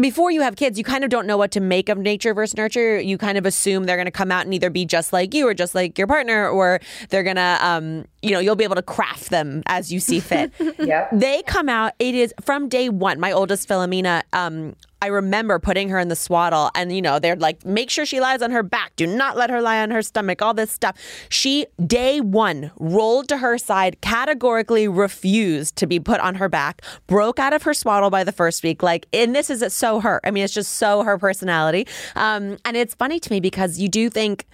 before 0.00 0.30
you 0.30 0.42
have 0.42 0.56
kids, 0.56 0.78
you 0.78 0.84
kind 0.84 1.04
of 1.04 1.10
don't 1.10 1.26
know 1.26 1.36
what 1.36 1.50
to 1.52 1.60
make 1.60 1.88
of 1.88 1.98
nature 1.98 2.34
versus 2.34 2.56
nurture. 2.56 3.00
You 3.00 3.18
kind 3.18 3.38
of 3.38 3.46
assume 3.46 3.84
they're 3.84 3.96
going 3.96 4.06
to 4.06 4.12
come 4.12 4.30
out 4.30 4.44
and 4.44 4.54
either 4.54 4.70
be 4.70 4.84
just 4.84 5.12
like 5.12 5.34
you 5.34 5.48
or 5.48 5.54
just 5.54 5.74
like 5.74 5.98
your 5.98 6.06
partner, 6.06 6.48
or 6.48 6.80
they're 7.08 7.22
going 7.22 7.36
to, 7.36 7.58
um, 7.60 8.04
you 8.22 8.30
know, 8.30 8.38
you'll 8.38 8.56
be 8.56 8.64
able 8.64 8.76
to 8.76 8.82
craft 8.82 9.30
them 9.30 9.62
as 9.66 9.92
you 9.92 10.00
see 10.00 10.20
fit. 10.20 10.52
Yep. 10.78 11.10
they 11.12 11.42
come 11.42 11.68
out 11.68 11.92
it 11.98 12.14
is 12.14 12.32
from 12.40 12.68
day 12.68 12.88
one 12.88 13.18
my 13.18 13.32
oldest 13.32 13.68
philomena 13.68 14.22
um 14.32 14.76
i 15.02 15.06
remember 15.06 15.58
putting 15.58 15.88
her 15.88 15.98
in 15.98 16.08
the 16.08 16.16
swaddle 16.16 16.70
and 16.74 16.94
you 16.94 17.02
know 17.02 17.18
they're 17.18 17.36
like 17.36 17.64
make 17.64 17.90
sure 17.90 18.04
she 18.04 18.20
lies 18.20 18.42
on 18.42 18.50
her 18.50 18.62
back. 18.62 18.92
Do 18.96 19.06
not 19.06 19.36
let 19.36 19.50
her 19.50 19.60
lie 19.60 19.80
on 19.80 19.90
her 19.90 20.02
stomach 20.02 20.42
all 20.42 20.54
this 20.54 20.70
stuff. 20.70 20.96
She 21.28 21.66
day 21.84 22.20
one 22.20 22.70
rolled 22.76 23.28
to 23.28 23.38
her 23.38 23.58
side 23.58 24.00
categorically 24.00 24.88
refused 24.88 25.76
to 25.76 25.86
be 25.86 26.00
put 26.00 26.20
on 26.20 26.36
her 26.36 26.48
back 26.48 26.82
broke 27.06 27.38
out 27.38 27.52
of 27.52 27.62
her 27.62 27.74
swaddle 27.74 28.10
by 28.10 28.24
the 28.24 28.32
first 28.32 28.62
week 28.62 28.82
like 28.82 29.06
and 29.12 29.34
this 29.34 29.50
is 29.50 29.72
so 29.72 30.00
her. 30.00 30.20
I 30.24 30.30
mean 30.30 30.44
it's 30.44 30.54
just 30.54 30.74
so 30.74 31.02
her 31.02 31.18
personality. 31.18 31.86
Um 32.16 32.56
and 32.64 32.76
it's 32.76 32.94
funny 32.94 33.20
to 33.20 33.32
me 33.32 33.40
because 33.40 33.78
you 33.78 33.88
do 33.88 34.10
think 34.10 34.46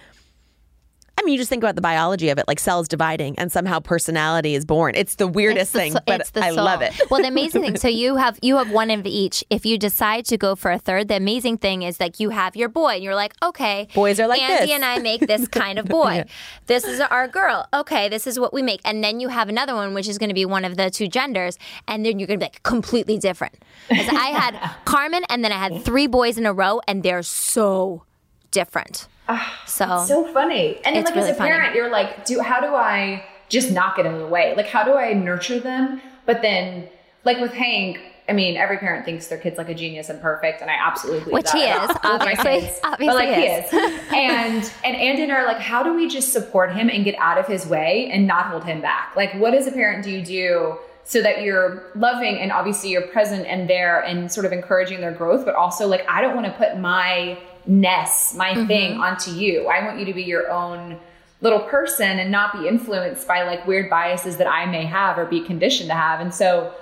I 1.17 1.23
mean, 1.23 1.33
you 1.33 1.39
just 1.39 1.49
think 1.49 1.63
about 1.63 1.75
the 1.75 1.81
biology 1.81 2.29
of 2.29 2.37
it, 2.37 2.47
like 2.47 2.59
cells 2.59 2.87
dividing, 2.87 3.39
and 3.39 3.51
somehow 3.51 3.79
personality 3.79 4.53
is 4.53 4.65
born. 4.65 4.95
It's 4.95 5.15
the 5.15 5.27
weirdest 5.27 5.71
the 5.73 5.79
thing, 5.79 5.95
but 6.05 6.19
it's 6.21 6.31
the 6.31 6.43
I 6.43 6.49
love 6.49 6.81
it. 6.81 6.93
well, 7.09 7.21
the 7.21 7.27
amazing 7.29 7.61
thing, 7.61 7.77
so 7.77 7.87
you 8.03 8.17
have 8.17 8.37
you 8.41 8.57
have 8.57 8.69
one 8.69 8.91
of 8.91 9.05
each. 9.05 9.43
If 9.49 9.65
you 9.65 9.77
decide 9.77 10.25
to 10.25 10.37
go 10.37 10.55
for 10.55 10.71
a 10.71 10.77
third, 10.77 11.07
the 11.07 11.15
amazing 11.15 11.57
thing 11.57 11.83
is 11.83 11.99
like 11.99 12.19
you 12.19 12.31
have 12.31 12.55
your 12.55 12.67
boy, 12.69 12.95
and 12.95 13.03
you're 13.03 13.15
like, 13.15 13.33
okay, 13.41 13.87
Boys 13.95 14.19
are 14.19 14.27
like 14.27 14.41
Andy 14.41 14.67
this. 14.67 14.75
and 14.75 14.83
I 14.85 14.99
make 14.99 15.21
this 15.25 15.47
kind 15.61 15.79
of 15.79 15.85
boy. 15.85 16.25
This 16.67 16.83
is 16.83 16.99
our 16.99 17.27
girl. 17.27 17.67
Okay, 17.73 18.09
this 18.09 18.27
is 18.27 18.37
what 18.39 18.53
we 18.53 18.61
make, 18.61 18.81
and 18.83 19.03
then 19.03 19.19
you 19.19 19.29
have 19.29 19.47
another 19.49 19.73
one, 19.73 19.93
which 19.93 20.07
is 20.09 20.17
going 20.17 20.29
to 20.29 20.35
be 20.35 20.45
one 20.45 20.65
of 20.65 20.75
the 20.75 20.89
two 20.89 21.07
genders, 21.07 21.57
and 21.87 22.05
then 22.05 22.19
you're 22.19 22.27
going 22.27 22.39
to 22.39 22.43
be 22.43 22.47
like 22.51 22.61
completely 22.63 23.17
different. 23.17 23.55
I 23.89 23.95
had 24.35 24.71
Carmen, 24.85 25.23
and 25.29 25.43
then 25.45 25.51
I 25.51 25.57
had 25.57 25.83
three 25.83 26.07
boys 26.07 26.37
in 26.37 26.45
a 26.45 26.53
row, 26.53 26.81
and 26.87 27.03
they're 27.03 27.23
so 27.23 28.03
different. 28.51 29.07
Ah, 29.27 29.63
so 29.65 30.03
so 30.07 30.25
funny. 30.33 30.79
And 30.85 30.95
like 30.95 31.07
really 31.15 31.29
as 31.29 31.29
a 31.29 31.33
funny. 31.35 31.51
parent, 31.51 31.75
you're 31.75 31.89
like, 31.89 32.25
do 32.25 32.39
how 32.41 32.59
do 32.61 32.67
I 32.75 33.23
just 33.49 33.71
not 33.71 33.95
get 33.95 34.05
in 34.05 34.17
the 34.17 34.27
way? 34.27 34.53
Like, 34.55 34.67
how 34.67 34.83
do 34.83 34.93
I 34.93 35.13
nurture 35.13 35.59
them? 35.59 36.01
But 36.25 36.41
then, 36.41 36.87
like 37.23 37.39
with 37.39 37.53
Hank, 37.53 37.99
I 38.27 38.33
mean, 38.33 38.57
every 38.57 38.77
parent 38.77 39.05
thinks 39.05 39.27
their 39.27 39.37
kid's 39.37 39.57
like 39.57 39.69
a 39.69 39.73
genius 39.75 40.09
and 40.09 40.19
perfect, 40.21 40.61
and 40.61 40.69
I 40.69 40.75
absolutely 40.79 41.19
believe 41.21 41.33
Which 41.33 41.51
that 41.51 41.55
he 41.55 41.63
is, 41.63 41.97
obviously. 42.03 42.61
kids. 42.61 42.79
Obviously 42.83 43.07
but 43.07 43.15
like 43.15 43.29
he 43.29 43.41
he 43.41 43.47
is. 43.47 43.65
is. 43.65 44.01
and 44.13 44.71
and 44.83 44.95
Andy 44.95 45.23
and 45.23 45.31
I 45.31 45.35
are 45.37 45.45
like, 45.45 45.59
how 45.59 45.83
do 45.83 45.93
we 45.93 46.07
just 46.07 46.31
support 46.33 46.73
him 46.73 46.89
and 46.89 47.03
get 47.03 47.15
out 47.19 47.37
of 47.37 47.45
his 47.47 47.65
way 47.67 48.09
and 48.11 48.25
not 48.27 48.47
hold 48.47 48.63
him 48.63 48.81
back? 48.81 49.15
Like, 49.15 49.33
what 49.35 49.53
as 49.53 49.67
a 49.67 49.71
parent 49.71 50.03
do 50.03 50.11
you 50.11 50.23
do? 50.23 50.77
So 51.07 51.21
that 51.21 51.43
you're 51.43 51.83
loving 51.93 52.39
and 52.39 52.51
obviously 52.51 52.89
you're 52.89 53.05
present 53.09 53.45
and 53.45 53.69
there 53.69 53.99
and 54.01 54.31
sort 54.31 54.47
of 54.47 54.51
encouraging 54.51 55.01
their 55.01 55.11
growth, 55.11 55.45
but 55.45 55.53
also 55.53 55.85
like 55.87 56.03
I 56.09 56.19
don't 56.19 56.33
want 56.35 56.47
to 56.47 56.53
put 56.53 56.79
my 56.79 57.37
ness, 57.67 58.33
my 58.35 58.51
Mm-hmm. 58.53 58.67
thing 58.67 58.97
onto 58.99 59.31
you. 59.31 59.67
I 59.67 59.83
want 59.85 59.99
you 59.99 60.05
to 60.05 60.13
be 60.13 60.23
your 60.23 60.49
own 60.51 60.99
little 61.41 61.59
person 61.59 62.19
and 62.19 62.31
not 62.31 62.53
be 62.59 62.67
influenced 62.67 63.27
by 63.27 63.43
like 63.43 63.65
weird 63.67 63.89
biases 63.89 64.37
that 64.37 64.47
I 64.47 64.65
may 64.65 64.85
have 64.85 65.17
or 65.17 65.25
be 65.25 65.41
conditioned 65.41 65.89
to 65.89 65.95
have. 65.95 66.19
And 66.19 66.33
so 66.33 66.73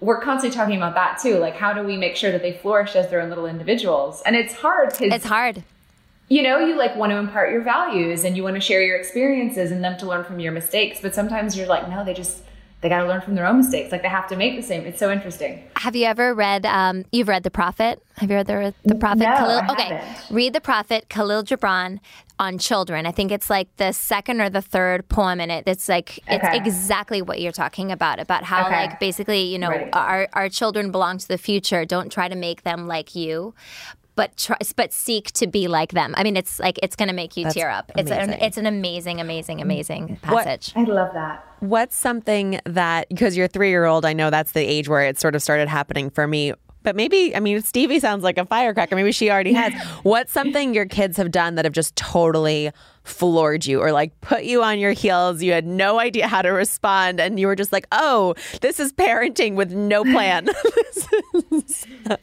we're 0.00 0.20
constantly 0.20 0.56
talking 0.56 0.76
about 0.76 0.94
that 0.94 1.18
too. 1.22 1.36
Like, 1.38 1.56
how 1.56 1.72
do 1.72 1.82
we 1.82 1.96
make 1.96 2.16
sure 2.16 2.32
that 2.32 2.42
they 2.42 2.52
flourish 2.54 2.96
as 2.96 3.08
their 3.10 3.20
own 3.20 3.28
little 3.28 3.46
individuals? 3.46 4.22
And 4.26 4.34
it's 4.34 4.54
hard 4.54 4.90
because 4.90 5.12
it's 5.12 5.24
hard. 5.26 5.62
you 6.28 6.42
know, 6.42 6.58
you 6.58 6.76
like 6.76 6.96
want 6.96 7.10
to 7.12 7.16
impart 7.16 7.50
your 7.52 7.60
values 7.62 8.24
and 8.24 8.36
you 8.36 8.42
want 8.42 8.56
to 8.56 8.60
share 8.60 8.82
your 8.82 8.96
experiences 8.96 9.70
and 9.70 9.82
them 9.84 9.96
to 9.98 10.06
learn 10.06 10.24
from 10.24 10.40
your 10.40 10.52
mistakes. 10.52 11.00
But 11.00 11.14
sometimes 11.14 11.56
you're 11.56 11.66
like, 11.66 11.88
no, 11.88 12.04
they 12.04 12.14
just 12.14 12.42
they 12.80 12.88
got 12.88 13.02
to 13.02 13.06
learn 13.08 13.20
from 13.20 13.34
their 13.34 13.46
own 13.46 13.58
mistakes. 13.58 13.92
Like 13.92 14.02
they 14.02 14.08
have 14.08 14.26
to 14.28 14.36
make 14.36 14.56
the 14.56 14.62
same. 14.62 14.84
It's 14.86 14.98
so 14.98 15.10
interesting. 15.12 15.62
Have 15.76 15.94
you 15.96 16.06
ever 16.06 16.34
read? 16.34 16.64
Um, 16.64 17.04
you've 17.12 17.28
read 17.28 17.42
The 17.42 17.50
Prophet. 17.50 18.02
Have 18.16 18.30
you 18.30 18.36
read 18.36 18.46
the, 18.46 18.74
the 18.84 18.94
Prophet? 18.94 19.20
No, 19.20 19.34
Kahlil? 19.34 19.62
I 19.68 19.72
okay, 19.72 19.88
haven't. 19.94 20.26
read 20.30 20.52
The 20.54 20.60
Prophet, 20.60 21.06
Kahlil 21.10 21.44
Gibran 21.44 22.00
on 22.38 22.56
children. 22.58 23.04
I 23.06 23.12
think 23.12 23.32
it's 23.32 23.50
like 23.50 23.68
the 23.76 23.92
second 23.92 24.40
or 24.40 24.48
the 24.48 24.62
third 24.62 25.08
poem 25.08 25.40
in 25.40 25.50
it. 25.50 25.64
It's 25.66 25.88
like 25.90 26.18
it's 26.26 26.42
Okay. 26.44 26.56
exactly 26.56 27.20
what 27.20 27.38
you're 27.40 27.52
talking 27.52 27.92
about 27.92 28.18
about 28.18 28.44
how 28.44 28.66
Okay. 28.66 28.74
like 28.76 28.98
basically 28.98 29.42
you 29.42 29.58
know 29.58 29.70
Right. 29.70 29.88
our 29.92 30.28
our 30.32 30.48
children 30.48 30.90
belong 30.90 31.18
to 31.18 31.28
the 31.28 31.36
future. 31.38 31.84
Don't 31.84 32.10
try 32.10 32.28
to 32.28 32.36
make 32.36 32.62
them 32.62 32.86
like 32.88 33.14
you. 33.14 33.54
But 34.16 34.36
try, 34.36 34.56
but 34.76 34.92
seek 34.92 35.30
to 35.32 35.46
be 35.46 35.68
like 35.68 35.92
them. 35.92 36.14
I 36.16 36.24
mean, 36.24 36.36
it's 36.36 36.58
like 36.58 36.78
it's 36.82 36.96
going 36.96 37.08
to 37.08 37.14
make 37.14 37.36
you 37.36 37.44
That's 37.44 37.54
tear 37.54 37.70
up. 37.70 37.90
It's 37.96 38.10
an 38.10 38.20
amazing. 38.24 38.42
it's 38.42 38.56
an 38.58 38.66
amazing, 38.66 39.20
amazing, 39.20 39.58
mm. 39.58 39.62
amazing 39.62 40.18
What- 40.28 40.44
passage. 40.44 40.72
I 40.76 40.84
love 40.84 41.12
that. 41.14 41.46
What's 41.60 41.94
something 41.96 42.58
that 42.64 43.08
because 43.10 43.36
you're 43.36 43.48
three 43.48 43.68
year 43.68 43.84
old, 43.84 44.04
I 44.06 44.12
know 44.14 44.30
that's 44.30 44.52
the 44.52 44.62
age 44.62 44.88
where 44.88 45.02
it 45.02 45.18
sort 45.18 45.34
of 45.34 45.42
started 45.42 45.68
happening 45.68 46.10
for 46.10 46.26
me. 46.26 46.54
But 46.82 46.96
maybe, 46.96 47.34
I 47.36 47.40
mean, 47.40 47.60
Stevie 47.62 48.00
sounds 48.00 48.24
like 48.24 48.38
a 48.38 48.46
firecracker. 48.46 48.96
Maybe 48.96 49.12
she 49.12 49.30
already 49.30 49.52
has. 49.52 49.72
What's 50.02 50.32
something 50.32 50.74
your 50.74 50.86
kids 50.86 51.16
have 51.16 51.30
done 51.30 51.56
that 51.56 51.64
have 51.64 51.74
just 51.74 51.94
totally 51.96 52.70
floored 53.02 53.66
you 53.66 53.80
or 53.80 53.92
like 53.92 54.18
put 54.20 54.44
you 54.44 54.62
on 54.62 54.78
your 54.78 54.92
heels? 54.92 55.42
You 55.42 55.52
had 55.52 55.66
no 55.66 55.98
idea 55.98 56.26
how 56.26 56.42
to 56.42 56.50
respond, 56.50 57.20
and 57.20 57.38
you 57.38 57.46
were 57.46 57.56
just 57.56 57.72
like, 57.72 57.86
oh, 57.92 58.34
this 58.60 58.80
is 58.80 58.92
parenting 58.92 59.54
with 59.54 59.72
no 59.72 60.04
plan. 60.04 60.48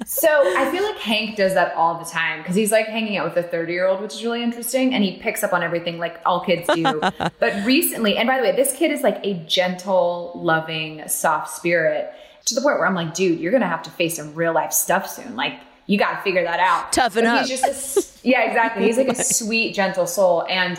So 0.06 0.28
I 0.30 0.70
feel 0.72 0.84
like 0.84 0.98
Hank 0.98 1.36
does 1.38 1.54
that 1.54 1.74
all 1.76 1.98
the 1.98 2.06
time 2.06 2.40
because 2.42 2.56
he's 2.56 2.72
like 2.72 2.88
hanging 2.88 3.18
out 3.18 3.34
with 3.34 3.46
a 3.46 3.48
30 3.48 3.72
year 3.72 3.88
old, 3.88 4.02
which 4.02 4.14
is 4.14 4.24
really 4.24 4.44
interesting. 4.44 4.94
And 4.94 5.04
he 5.04 5.18
picks 5.18 5.44
up 5.44 5.54
on 5.54 5.64
everything 5.64 5.98
like 5.98 6.20
all 6.26 6.44
kids 6.44 6.68
do. 6.74 6.84
but 7.40 7.66
recently, 7.66 8.18
and 8.18 8.28
by 8.28 8.38
the 8.38 8.44
way, 8.44 8.56
this 8.56 8.74
kid 8.74 8.92
is 8.92 9.02
like 9.02 9.20
a 9.24 9.36
gentle, 9.46 10.34
loving, 10.36 11.08
soft 11.08 11.56
spirit 11.56 12.14
to 12.48 12.56
the 12.56 12.62
point 12.62 12.78
where 12.78 12.88
I'm 12.88 12.96
like, 12.96 13.14
dude, 13.14 13.40
you're 13.40 13.52
to 13.58 13.68
have 13.68 13.84
to 13.84 13.90
face 13.92 14.18
some 14.18 14.34
real 14.34 14.54
life 14.54 14.74
stuff 14.74 15.10
soon. 15.10 15.36
Like, 15.36 15.60
you 15.86 15.98
got 15.98 16.18
to 16.18 16.22
figure 16.22 16.44
that 16.44 16.60
out. 16.60 16.92
Toughen 16.92 17.24
But 17.24 17.34
up. 17.34 17.46
He's 17.46 17.62
just 17.62 17.98
a 17.98 18.28
yeah, 18.28 18.44
exactly. 18.44 18.86
He's 18.86 18.98
like 18.98 19.08
a 19.08 19.16
sweet, 19.24 19.74
gentle 19.74 20.06
soul. 20.06 20.46
And 20.50 20.78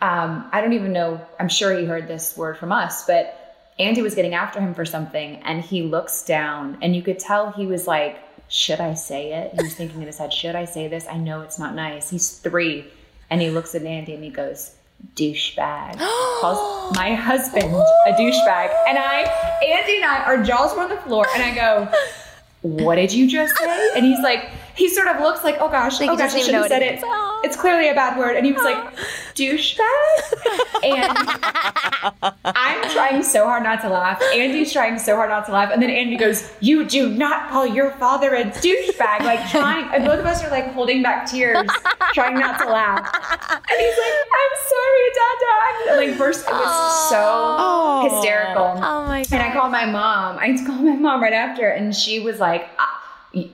um, 0.00 0.48
I 0.52 0.60
don't 0.60 0.72
even 0.72 0.92
know, 0.92 1.20
I'm 1.38 1.48
sure 1.48 1.76
he 1.76 1.84
heard 1.84 2.08
this 2.08 2.36
word 2.36 2.58
from 2.58 2.72
us, 2.72 3.06
but 3.06 3.56
Andy 3.78 4.02
was 4.02 4.14
getting 4.14 4.34
after 4.34 4.60
him 4.60 4.74
for 4.74 4.84
something 4.84 5.36
and 5.42 5.62
he 5.62 5.82
looks 5.82 6.24
down 6.24 6.78
and 6.82 6.96
you 6.96 7.02
could 7.02 7.18
tell 7.18 7.52
he 7.52 7.66
was 7.66 7.86
like, 7.86 8.18
should 8.48 8.80
I 8.80 8.94
say 8.94 9.32
it? 9.32 9.52
He 9.54 9.62
was 9.62 9.74
thinking 9.74 10.00
in 10.00 10.06
his 10.06 10.18
head, 10.18 10.32
should 10.32 10.54
I 10.54 10.64
say 10.64 10.88
this? 10.88 11.06
I 11.10 11.16
know 11.16 11.42
it's 11.42 11.58
not 11.58 11.74
nice. 11.74 12.08
He's 12.10 12.38
three 12.38 12.86
and 13.28 13.40
he 13.40 13.50
looks 13.50 13.74
at 13.74 13.82
Andy 13.82 14.14
and 14.14 14.22
he 14.22 14.30
goes, 14.30 14.75
douchebag. 15.14 15.98
Calls 16.40 16.94
my 16.96 17.14
husband 17.14 17.74
a 17.74 18.12
douchebag. 18.12 18.74
And 18.88 18.98
I, 18.98 19.22
Andy 19.64 19.96
and 19.96 20.04
I, 20.04 20.24
our 20.24 20.42
jaws 20.42 20.74
were 20.74 20.82
on 20.82 20.90
the 20.90 20.96
floor 20.98 21.26
and 21.34 21.42
I 21.42 21.54
go, 21.54 21.92
what 22.62 22.96
did 22.96 23.12
you 23.12 23.28
just 23.28 23.56
say? 23.56 23.90
And 23.96 24.04
he's 24.04 24.20
like, 24.20 24.50
he 24.76 24.88
sort 24.88 25.08
of 25.08 25.20
looks 25.20 25.42
like, 25.44 25.56
oh 25.60 25.68
gosh, 25.68 26.00
Like 26.00 26.10
oh 26.10 26.16
gosh, 26.16 26.34
I 26.34 26.38
shouldn't 26.38 26.52
know 26.52 26.62
have 26.62 26.68
said 26.68 26.82
it 26.82 26.92
it. 26.94 26.98
is. 26.98 27.04
Aw. 27.04 27.40
It's 27.44 27.56
clearly 27.56 27.88
a 27.88 27.94
bad 27.94 28.18
word. 28.18 28.36
And 28.36 28.44
he 28.46 28.52
was 28.52 28.62
like, 28.64 28.76
douchebag. 29.34 29.80
and 30.84 31.18
I'm 32.44 32.90
trying 32.90 33.22
so 33.22 33.44
hard 33.46 33.62
not 33.62 33.80
to 33.82 33.88
laugh. 33.88 34.20
Andy's 34.34 34.72
trying 34.72 34.98
so 34.98 35.16
hard 35.16 35.30
not 35.30 35.46
to 35.46 35.52
laugh. 35.52 35.70
And 35.72 35.82
then 35.82 35.90
Andy 35.90 36.16
goes, 36.16 36.50
you 36.60 36.84
do 36.84 37.08
not 37.10 37.50
call 37.50 37.66
your 37.66 37.90
father 37.92 38.34
a 38.34 38.44
douchebag. 38.44 39.20
Like 39.20 39.48
trying, 39.50 39.84
and 39.94 40.04
both 40.04 40.18
of 40.20 40.26
us 40.26 40.42
are 40.44 40.50
like 40.50 40.72
holding 40.72 41.02
back 41.02 41.30
tears, 41.30 41.66
trying 42.14 42.34
not 42.38 42.58
to 42.60 42.66
laugh. 42.68 42.98
And 43.50 43.80
he's 43.80 43.98
like, 43.98 44.14
I'm 44.40 44.54
sorry, 44.68 45.06
Dada. 45.14 45.90
And 45.90 45.96
like 46.10 46.18
first, 46.18 46.46
it 46.46 46.52
was 46.52 47.10
so 47.10 48.08
hysterical. 48.10 48.64
Oh 48.82 49.04
my 49.06 49.22
god! 49.22 49.32
And 49.32 49.42
I 49.42 49.52
called 49.52 49.72
my 49.72 49.84
mom. 49.86 50.38
I 50.38 50.56
called 50.66 50.82
my 50.84 50.96
mom 50.96 51.22
right 51.22 51.32
after, 51.32 51.68
and 51.68 51.94
she 51.94 52.20
was 52.20 52.38
like, 52.40 52.68
"Ah, 52.78 52.95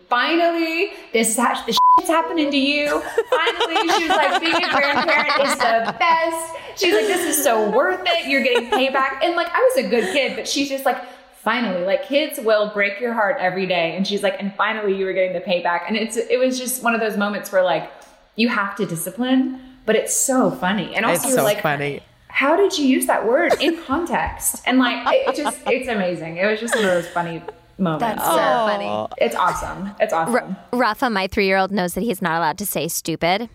"Finally, 0.08 0.90
this 1.12 1.36
the 1.36 1.78
shit's 1.98 2.08
happening 2.08 2.50
to 2.50 2.56
you. 2.56 3.02
Finally, 3.30 3.88
she 3.92 4.08
was 4.08 4.16
like, 4.16 4.40
being 4.40 4.54
a 4.54 4.70
grandparent 4.70 5.48
is 5.48 5.54
the 5.56 5.94
best. 5.98 6.56
She's 6.76 6.94
like, 6.94 7.06
this 7.06 7.36
is 7.36 7.42
so 7.42 7.70
worth 7.70 8.00
it. 8.04 8.28
You're 8.28 8.42
getting 8.42 8.70
payback." 8.70 9.22
And 9.22 9.36
like, 9.36 9.48
I 9.52 9.60
was 9.74 9.84
a 9.84 9.88
good 9.88 10.12
kid, 10.12 10.36
but 10.36 10.46
she's 10.48 10.68
just 10.68 10.84
like, 10.84 11.02
"Finally, 11.42 11.84
like 11.84 12.06
kids 12.06 12.38
will 12.40 12.70
break 12.72 13.00
your 13.00 13.12
heart 13.12 13.36
every 13.40 13.66
day." 13.66 13.96
And 13.96 14.06
she's 14.06 14.22
like, 14.22 14.36
"And 14.38 14.54
finally, 14.54 14.96
you 14.96 15.04
were 15.04 15.12
getting 15.12 15.32
the 15.32 15.40
payback." 15.40 15.82
And 15.88 15.96
it's 15.96 16.16
it 16.16 16.38
was 16.38 16.58
just 16.58 16.82
one 16.82 16.94
of 16.94 17.00
those 17.00 17.16
moments 17.16 17.50
where 17.52 17.62
like 17.62 17.90
you 18.36 18.48
have 18.48 18.76
to 18.76 18.86
discipline, 18.86 19.60
but 19.84 19.96
it's 19.96 20.14
so 20.14 20.50
funny. 20.50 20.94
And 20.94 21.04
also, 21.04 21.28
it's 21.28 21.36
so 21.36 21.42
like, 21.42 21.60
funny. 21.60 22.00
how 22.28 22.56
did 22.56 22.78
you 22.78 22.86
use 22.86 23.06
that 23.06 23.26
word 23.26 23.52
in 23.60 23.76
context? 23.82 24.62
And 24.64 24.78
like, 24.78 25.02
it 25.06 25.36
just, 25.36 25.60
it's 25.66 25.88
amazing. 25.88 26.38
It 26.38 26.46
was 26.46 26.60
just 26.60 26.74
one 26.74 26.84
of 26.84 26.90
those 26.90 27.08
funny 27.08 27.42
moments. 27.82 28.22
That's 28.22 28.24
so 28.24 28.36
where 28.36 28.78
funny. 28.78 29.08
It's 29.18 29.34
awesome. 29.36 29.90
It's 30.00 30.12
awesome. 30.12 30.34
R- 30.34 30.68
Rafa, 30.72 31.10
my 31.10 31.26
three 31.26 31.46
year 31.46 31.58
old, 31.58 31.70
knows 31.70 31.94
that 31.94 32.02
he's 32.02 32.22
not 32.22 32.38
allowed 32.38 32.58
to 32.58 32.66
say 32.66 32.88
stupid. 32.88 33.48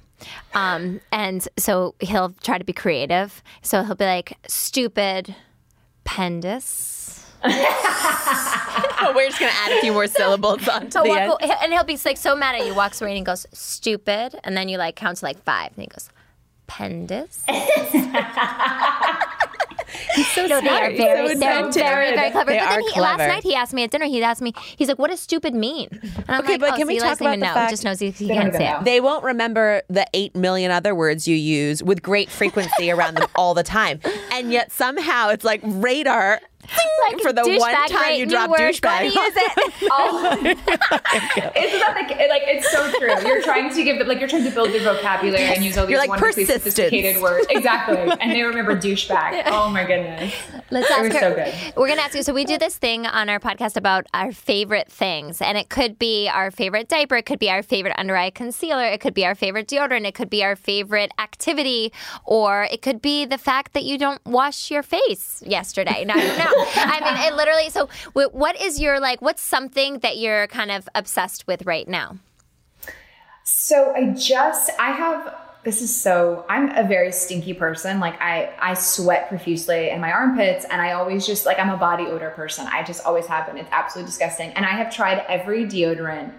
Um, 0.54 1.00
and 1.12 1.48
so 1.58 1.96
he'll 2.00 2.30
try 2.44 2.58
to 2.58 2.63
be 2.66 2.74
creative. 2.74 3.42
So 3.62 3.84
he'll 3.84 3.96
be 3.96 4.06
like, 4.06 4.34
stupid 4.48 5.36
pendus. 6.04 7.26
We're 7.46 9.28
just 9.28 9.40
going 9.40 9.52
to 9.52 9.58
add 9.58 9.78
a 9.78 9.82
few 9.82 9.94
more 9.94 10.08
syllables 10.08 10.68
onto 10.68 10.92
So 10.92 11.04
the 11.04 11.10
walk, 11.10 11.42
end. 11.42 11.52
and 11.63 11.74
he'll 11.74 11.84
be 11.84 11.98
like 12.04 12.18
so 12.18 12.36
mad 12.36 12.56
at 12.56 12.66
you, 12.66 12.74
walks 12.74 13.02
away 13.02 13.12
and 13.12 13.18
he 13.20 13.24
goes, 13.24 13.46
stupid. 13.54 14.36
And 14.44 14.58
then 14.58 14.70
you 14.70 14.78
like 14.78 14.96
count 14.96 15.18
to 15.20 15.26
like 15.26 15.42
five. 15.44 15.72
And 15.76 15.84
he 15.84 15.88
goes, 15.88 16.10
pendus. 16.68 17.46
so 20.34 20.45
No, 20.47 20.62
they 20.62 20.67
are 20.69 20.80
smart. 20.80 20.91
He's 20.91 21.00
very, 21.00 21.28
so 21.34 21.39
they're 21.39 21.71
very, 21.71 22.15
very 22.15 22.32
clever. 22.32 22.52
They 22.52 22.58
but 22.60 22.69
then 22.69 22.80
are 22.84 22.93
he, 22.93 23.00
last 23.02 23.17
night 23.19 23.43
he 23.43 23.56
asked 23.56 23.73
me 23.73 23.84
at 23.84 23.91
dinner. 23.91 24.06
He 24.06 24.21
asked 24.23 24.41
me, 24.41 24.54
he's 24.76 24.88
like, 24.88 25.00
"What 25.00 25.10
does 25.10 25.19
stupid 25.19 25.54
mean?" 25.56 25.88
And 25.91 26.23
I'm 26.30 26.39
Okay, 26.41 26.54
like, 26.54 26.60
but 26.62 26.73
"Oh, 26.73 26.76
can 26.78 26.82
so 26.82 26.88
we 26.88 26.93
he 26.93 27.00
talk 27.00 27.10
doesn't 27.10 27.26
about 27.26 27.32
even 27.34 27.39
the 27.41 27.45
know. 27.47 27.54
fact- 27.54 27.69
He 27.69 27.73
just 27.73 27.84
knows 27.84 28.00
he, 28.00 28.12
he 28.12 28.28
can't 28.28 28.54
say 28.54 28.69
it." 28.71 28.84
They 28.84 29.00
won't 29.02 29.23
remember 29.23 29.82
the 29.89 30.06
eight 30.13 30.36
million 30.36 30.71
other 30.71 30.93
words 30.95 31.28
you 31.28 31.36
use 31.36 31.82
with 31.84 32.02
great 32.02 32.30
frequency 32.30 32.91
around 32.91 33.15
them 33.17 33.28
all 33.36 33.54
the 33.54 33.63
time. 33.63 34.00
And 34.32 34.52
yet 34.52 34.71
somehow 34.71 35.30
it's 35.30 35.43
like 35.45 35.62
radar. 35.63 36.39
Like 37.10 37.22
for 37.22 37.32
the 37.32 37.44
one 37.58 37.74
time 37.74 37.88
great 37.90 38.18
you 38.20 38.26
new 38.26 38.32
drop 38.32 38.50
douchebag. 38.50 38.82
Gotta 38.82 39.06
use 39.06 39.13
it. 39.15 39.74
Oh, 39.92 40.38
it's 40.44 41.80
not 41.80 41.96
like 41.96 42.10
like 42.10 42.42
it's 42.46 42.70
so 42.70 42.92
true. 42.92 43.28
You're 43.28 43.42
trying 43.42 43.74
to 43.74 43.84
give 43.84 43.98
them 44.00 44.08
like 44.08 44.20
you're 44.20 44.28
trying 44.28 44.44
to 44.44 44.50
build 44.52 44.70
their 44.72 44.82
vocabulary 44.82 45.44
and 45.44 45.63
use 45.63 45.78
all 45.78 45.86
these 45.86 45.92
You're 45.92 46.00
like 46.00 46.10
wonderfully 46.10 46.46
persistence. 46.46 46.76
sophisticated 46.76 47.22
words. 47.22 47.48
Exactly, 47.50 47.98
and 48.22 48.32
they 48.32 48.42
remember 48.44 48.76
douchebag. 48.76 49.44
Oh 49.48 49.70
my 49.70 49.86
goodness, 49.86 50.34
Let's 50.70 50.90
it 50.90 50.94
ask 50.94 51.04
was 51.04 51.13
her. 51.13 51.20
so 51.20 51.36
good. 51.36 51.54
We're 51.78 51.88
gonna 51.88 52.02
ask 52.02 52.15
you. 52.15 52.24
So 52.24 52.34
we 52.34 52.44
do 52.44 52.58
this 52.58 52.78
thing 52.78 53.06
on 53.06 53.30
our 53.30 53.40
podcast 53.40 53.78
about 53.78 54.06
our 54.13 54.32
favorite 54.34 54.92
things, 54.92 55.42
and 55.42 55.58
it 55.58 55.70
could 55.70 55.98
be 55.98 56.28
our 56.28 56.52
favorite 56.52 56.90
diaper, 56.90 57.15
it 57.15 57.26
could 57.26 57.40
be 57.40 57.50
our 57.50 57.63
favorite 57.63 57.94
under 57.98 58.18
eye 58.18 58.32
concealer, 58.32 58.86
it 58.86 59.00
could 59.00 59.13
be 59.13 59.26
our 59.26 59.36
favorite 59.36 59.68
deodorant, 59.68 60.06
it 60.06 60.13
could 60.15 60.30
be 60.30 60.44
our 60.44 60.56
favorite 60.58 61.12
activity, 61.20 61.94
or 62.26 62.63
it 62.70 62.82
could 62.82 63.02
be 63.02 63.24
the 63.26 63.38
fact 63.38 63.74
that 63.74 63.84
you 63.86 63.98
don't 63.98 64.20
wash 64.26 64.70
your 64.72 64.84
face 64.84 65.42
yesterday. 65.46 66.04
No, 66.04 66.13
I 66.15 66.28
don't 66.28 66.38
know. 66.38 66.57
I 66.76 67.00
mean, 67.04 67.28
it 67.28 67.36
literally. 67.36 67.70
So, 67.70 67.90
what 68.14 68.60
is 68.60 68.80
your 68.80 69.00
like? 69.00 69.22
What's 69.22 69.42
something 69.42 70.00
that 70.00 70.18
you're 70.18 70.48
kind 70.48 70.72
of 70.72 70.88
obsessed 70.96 71.48
with 71.48 71.66
right 71.66 71.88
now? 71.88 72.18
So 73.50 73.94
I 73.96 74.12
just 74.12 74.70
I 74.78 74.92
have 74.92 75.34
this 75.64 75.82
is 75.82 75.96
so 75.96 76.46
I'm 76.50 76.70
a 76.76 76.86
very 76.86 77.14
stinky 77.14 77.54
person. 77.54 78.02
Like 78.02 78.20
I 78.22 78.54
I 78.60 78.74
sweat 78.74 79.30
profusely 79.30 79.90
in 79.90 80.02
my 80.02 80.12
armpits 80.12 80.66
and 80.66 80.82
I 80.82 80.92
always 80.92 81.26
just 81.26 81.46
like 81.46 81.58
I'm 81.58 81.70
a 81.70 81.78
body 81.78 82.04
odor 82.08 82.32
person. 82.32 82.68
I 82.68 82.84
just 82.84 83.06
always 83.06 83.26
have 83.28 83.46
been. 83.46 83.58
It's 83.58 83.70
absolutely 83.72 84.10
disgusting. 84.10 84.50
And 84.52 84.66
I 84.66 84.72
have 84.72 84.94
tried 84.94 85.26
every 85.30 85.64
deodorant 85.64 86.34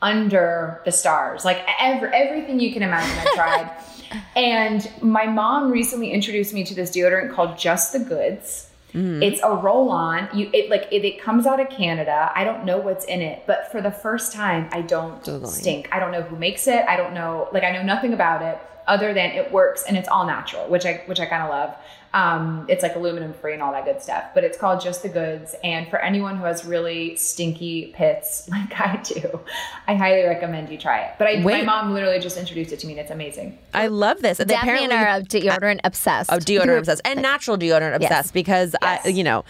under 0.00 0.80
the 0.84 0.92
stars. 0.92 1.44
Like 1.44 1.66
every, 1.80 2.10
everything 2.10 2.60
you 2.60 2.72
can 2.72 2.84
imagine 2.84 3.18
I've 3.18 3.34
tried. 3.34 4.22
and 4.36 4.88
my 5.02 5.26
mom 5.26 5.72
recently 5.72 6.12
introduced 6.12 6.54
me 6.54 6.62
to 6.64 6.74
this 6.74 6.92
deodorant 6.92 7.34
called 7.34 7.58
Just 7.58 7.92
the 7.92 7.98
Goods. 7.98 8.70
Mm-hmm. 8.94 9.22
It's 9.24 9.40
a 9.42 9.50
roll 9.50 9.90
on. 9.90 10.28
You 10.32 10.48
it 10.52 10.70
like 10.70 10.86
it, 10.92 11.04
it 11.04 11.20
comes 11.20 11.46
out 11.46 11.58
of 11.60 11.68
Canada. 11.68 12.30
I 12.34 12.44
don't 12.44 12.64
know 12.64 12.78
what's 12.78 13.04
in 13.06 13.20
it, 13.20 13.42
but 13.46 13.70
for 13.72 13.80
the 13.80 13.90
first 13.90 14.32
time, 14.32 14.68
I 14.72 14.82
don't 14.82 15.24
stink. 15.48 15.88
I 15.90 15.98
don't 15.98 16.12
know 16.12 16.22
who 16.22 16.36
makes 16.36 16.68
it. 16.68 16.84
I 16.88 16.96
don't 16.96 17.12
know 17.12 17.48
like 17.52 17.64
I 17.64 17.72
know 17.72 17.82
nothing 17.82 18.12
about 18.12 18.42
it 18.42 18.58
other 18.86 19.12
than 19.14 19.30
it 19.30 19.50
works 19.50 19.84
and 19.86 19.96
it's 19.96 20.08
all 20.08 20.26
natural, 20.26 20.68
which 20.68 20.86
I 20.86 21.02
which 21.06 21.18
I 21.18 21.26
kind 21.26 21.42
of 21.42 21.50
love. 21.50 21.74
Um, 22.14 22.64
it's 22.68 22.84
like 22.84 22.94
aluminum 22.94 23.34
free 23.34 23.54
and 23.54 23.62
all 23.62 23.72
that 23.72 23.84
good 23.84 24.00
stuff. 24.00 24.26
But 24.34 24.44
it's 24.44 24.56
called 24.56 24.80
Just 24.80 25.02
the 25.02 25.08
Goods. 25.08 25.54
And 25.64 25.88
for 25.88 25.98
anyone 25.98 26.36
who 26.36 26.44
has 26.44 26.64
really 26.64 27.16
stinky 27.16 27.92
pits 27.94 28.48
like 28.50 28.80
I 28.80 28.96
do, 29.02 29.40
I 29.88 29.96
highly 29.96 30.22
recommend 30.22 30.70
you 30.70 30.78
try 30.78 31.00
it. 31.02 31.14
But 31.18 31.26
I, 31.28 31.40
my 31.40 31.62
mom 31.62 31.92
literally 31.92 32.20
just 32.20 32.36
introduced 32.38 32.72
it 32.72 32.78
to 32.80 32.86
me 32.86 32.92
and 32.92 33.00
it's 33.00 33.10
amazing. 33.10 33.58
I 33.74 33.88
love 33.88 34.22
this. 34.22 34.38
They 34.38 34.44
Daphne 34.44 34.84
apparently- 34.86 34.96
are 34.96 35.20
deodorant 35.20 35.80
obsessed. 35.82 36.32
Oh, 36.32 36.38
deodorant 36.38 36.78
obsessed 36.84 37.02
and 37.04 37.20
natural 37.20 37.58
deodorant 37.58 37.96
obsessed 37.96 38.32
because 38.32 38.76
I, 38.80 39.08
you 39.08 39.24
know, 39.24 39.44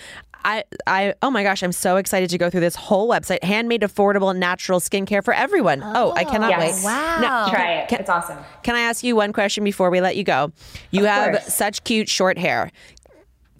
I, 0.44 0.64
I, 0.86 1.14
oh 1.22 1.30
my 1.30 1.42
gosh, 1.42 1.62
I'm 1.62 1.72
so 1.72 1.96
excited 1.96 2.28
to 2.30 2.38
go 2.38 2.50
through 2.50 2.60
this 2.60 2.76
whole 2.76 3.08
website. 3.08 3.42
Handmade, 3.42 3.80
affordable, 3.80 4.36
natural 4.36 4.78
skincare 4.80 5.24
for 5.24 5.32
everyone. 5.32 5.82
Oh, 5.82 6.12
I 6.16 6.24
oh, 6.24 6.30
cannot 6.30 6.50
Yes. 6.50 6.78
wait. 6.78 6.84
Wow. 6.84 7.18
Now, 7.20 7.48
Try 7.48 7.72
it. 7.76 7.88
can- 7.88 8.00
it's 8.00 8.10
awesome. 8.10 8.38
Can 8.62 8.74
I 8.74 8.80
ask 8.80 9.02
you 9.02 9.16
one 9.16 9.32
question 9.32 9.64
before 9.64 9.90
we 9.90 10.00
let 10.00 10.16
you 10.16 10.24
go? 10.24 10.52
You 10.90 11.00
Of 11.04 11.06
have 11.06 11.30
course. 11.32 11.54
such 11.54 11.82
cute 11.84 12.08
short 12.08 12.36
hair. 12.38 12.70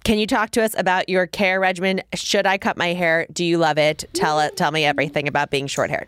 Can 0.03 0.19
you 0.19 0.27
talk 0.27 0.51
to 0.51 0.61
us 0.61 0.75
about 0.77 1.09
your 1.09 1.25
care 1.25 1.59
regimen? 1.59 2.01
Should 2.13 2.45
I 2.45 2.59
cut 2.59 2.77
my 2.77 2.93
hair? 2.93 3.25
Do 3.33 3.43
you 3.43 3.57
love 3.57 3.79
it? 3.79 4.05
Tell 4.13 4.39
it. 4.39 4.55
Tell 4.55 4.71
me 4.71 4.85
everything 4.85 5.27
about 5.27 5.49
being 5.49 5.65
short 5.65 5.89
haired. 5.89 6.07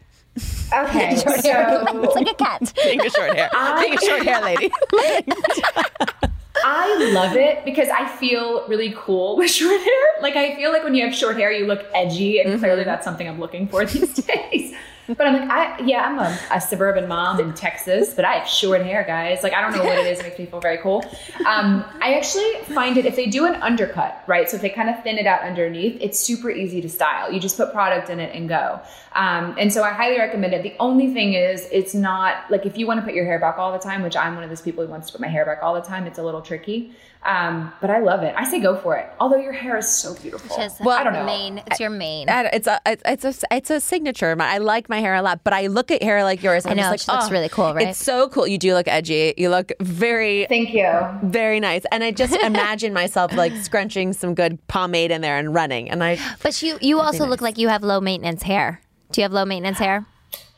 Okay. 0.71 1.15
so 1.15 1.31
it's 1.33 2.15
like 2.15 2.29
a 2.29 2.33
cat. 2.35 2.71
Being 2.83 3.01
a 3.03 3.09
short 3.09 3.35
hair. 3.35 3.49
being 3.81 3.93
a 3.95 4.01
short 4.01 4.21
hair 4.23 4.41
lady. 4.41 4.71
I 6.65 7.11
love 7.13 7.35
it 7.35 7.63
because 7.65 7.89
I 7.89 8.07
feel 8.07 8.67
really 8.67 8.93
cool 8.97 9.37
with 9.37 9.51
short 9.59 9.79
hair. 9.79 10.05
Like 10.21 10.35
I 10.35 10.55
feel 10.55 10.71
like 10.71 10.83
when 10.83 10.95
you 10.95 11.05
have 11.05 11.13
short 11.13 11.37
hair, 11.37 11.51
you 11.51 11.65
look 11.65 11.85
edgy, 11.93 12.39
and 12.39 12.59
clearly 12.59 12.81
mm-hmm. 12.81 12.89
that's 12.89 13.05
something 13.05 13.27
I'm 13.27 13.39
looking 13.39 13.67
for 13.67 13.85
these 13.85 14.13
days. 14.51 14.73
But 15.07 15.27
I'm 15.27 15.33
like, 15.33 15.49
I 15.49 15.79
yeah, 15.85 16.05
I'm 16.05 16.19
a, 16.19 16.37
a 16.51 16.59
suburban 16.59 17.07
mom 17.07 17.39
in 17.39 17.53
Texas, 17.53 18.13
but 18.13 18.25
I 18.25 18.33
have 18.33 18.47
short 18.47 18.81
hair, 18.81 19.03
guys. 19.03 19.43
Like 19.43 19.53
I 19.53 19.61
don't 19.61 19.71
know 19.71 19.83
what 19.83 19.97
it 19.97 20.05
is, 20.05 20.19
it 20.19 20.23
makes 20.23 20.39
me 20.39 20.45
feel 20.45 20.59
very 20.59 20.77
cool. 20.79 21.05
Um, 21.45 21.85
I 22.01 22.15
actually 22.15 22.75
find 22.75 22.97
it 22.97 23.05
if 23.05 23.15
they 23.15 23.27
do 23.27 23.45
an 23.45 23.55
undercut, 23.61 24.23
right? 24.27 24.49
So 24.49 24.55
if 24.57 24.61
they 24.61 24.69
kind 24.69 24.89
of 24.89 25.01
thin 25.03 25.17
it 25.17 25.25
out 25.25 25.41
underneath, 25.41 25.97
it's 26.01 26.19
super 26.19 26.49
easy 26.49 26.81
to 26.81 26.89
style. 26.89 27.31
You 27.31 27.39
just 27.39 27.57
put 27.57 27.71
product 27.71 28.09
in 28.09 28.19
it 28.19 28.35
and 28.35 28.49
go. 28.49 28.81
Um, 29.13 29.55
and 29.57 29.71
so 29.71 29.83
I 29.83 29.91
highly 29.91 30.19
recommend 30.19 30.53
it. 30.53 30.61
The 30.61 30.75
only 30.79 31.13
thing 31.13 31.33
is, 31.33 31.67
it's 31.71 31.93
not 31.93 32.49
like 32.51 32.65
if 32.65 32.77
you 32.77 32.85
want 32.85 32.99
to 32.99 33.05
put 33.05 33.15
your 33.15 33.25
hair 33.25 33.39
back 33.39 33.57
all 33.57 33.71
the 33.71 33.79
time, 33.79 34.03
which 34.03 34.15
I'm 34.15 34.35
one 34.35 34.43
of 34.43 34.49
those 34.49 34.61
people 34.61 34.85
who 34.85 34.91
wants 34.91 35.07
to 35.07 35.13
put 35.13 35.21
my 35.21 35.27
hair 35.27 35.45
back 35.45 35.59
all 35.63 35.73
the 35.73 35.81
time, 35.81 36.05
it's 36.05 36.19
a 36.19 36.23
little 36.23 36.41
tricky. 36.41 36.91
Um, 37.27 37.73
but 37.81 37.89
I 37.89 37.99
love 37.99 38.23
it. 38.23 38.33
I 38.37 38.49
say 38.49 38.61
go 38.61 38.77
for 38.77 38.95
it. 38.95 39.05
Although 39.19 39.35
your 39.35 39.51
hair 39.51 39.77
is 39.77 39.89
so 39.89 40.15
beautiful. 40.15 40.55
Just 40.55 40.79
Well, 40.79 40.97
I 40.97 41.03
don't 41.03 41.11
know. 41.11 41.25
Main. 41.25 41.61
It's 41.67 41.77
your 41.77 41.89
main. 41.89 42.29
I 42.29 42.45
It's 42.45 42.67
a 42.67 42.79
it's 42.85 43.25
a 43.25 43.33
it's 43.51 43.69
a 43.69 43.81
signature. 43.81 44.33
I 44.39 44.59
like 44.59 44.87
my 44.87 45.01
hair 45.01 45.13
a 45.13 45.21
lot, 45.21 45.43
but 45.43 45.51
I 45.51 45.67
look 45.67 45.91
at 45.91 46.01
hair 46.01 46.23
like 46.23 46.41
yours. 46.41 46.65
And 46.65 46.79
I 46.79 46.83
know, 46.83 46.87
I'm 46.87 46.93
it 46.93 46.97
just 46.97 47.07
just 47.07 47.09
like, 47.09 47.21
looks 47.21 47.29
oh, 47.29 47.33
really 47.33 47.49
cool, 47.49 47.73
right? 47.73 47.89
It's 47.89 48.01
so 48.01 48.29
cool. 48.29 48.47
You 48.47 48.57
do 48.57 48.73
look 48.73 48.87
edgy. 48.87 49.33
You 49.35 49.49
look 49.49 49.73
very 49.81 50.45
Thank 50.45 50.73
you. 50.73 50.89
very 51.23 51.59
nice. 51.59 51.83
And 51.91 52.01
I 52.01 52.11
just 52.11 52.33
imagine 52.33 52.93
myself 52.93 53.33
like 53.33 53.51
scrunching 53.57 54.13
some 54.13 54.33
good 54.33 54.65
pomade 54.67 55.11
in 55.11 55.19
there 55.19 55.37
and 55.37 55.53
running. 55.53 55.89
And 55.89 56.03
I 56.03 56.17
But 56.41 56.61
you 56.61 56.77
you 56.79 57.01
also 57.01 57.25
look 57.25 57.41
like 57.41 57.57
you 57.57 57.67
have 57.67 57.83
low 57.83 57.99
maintenance 57.99 58.43
hair. 58.43 58.81
Do 59.11 59.19
you 59.19 59.23
have 59.23 59.33
low 59.33 59.45
maintenance 59.45 59.79
hair? 59.79 60.05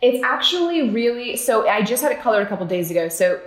It's 0.01 0.23
actually 0.23 0.89
really 0.89 1.35
so. 1.35 1.67
I 1.67 1.81
just 1.81 2.03
had 2.03 2.11
it 2.11 2.21
colored 2.21 2.43
a 2.43 2.45
couple 2.45 2.65
days 2.67 2.91
ago. 2.91 3.09
So 3.09 3.39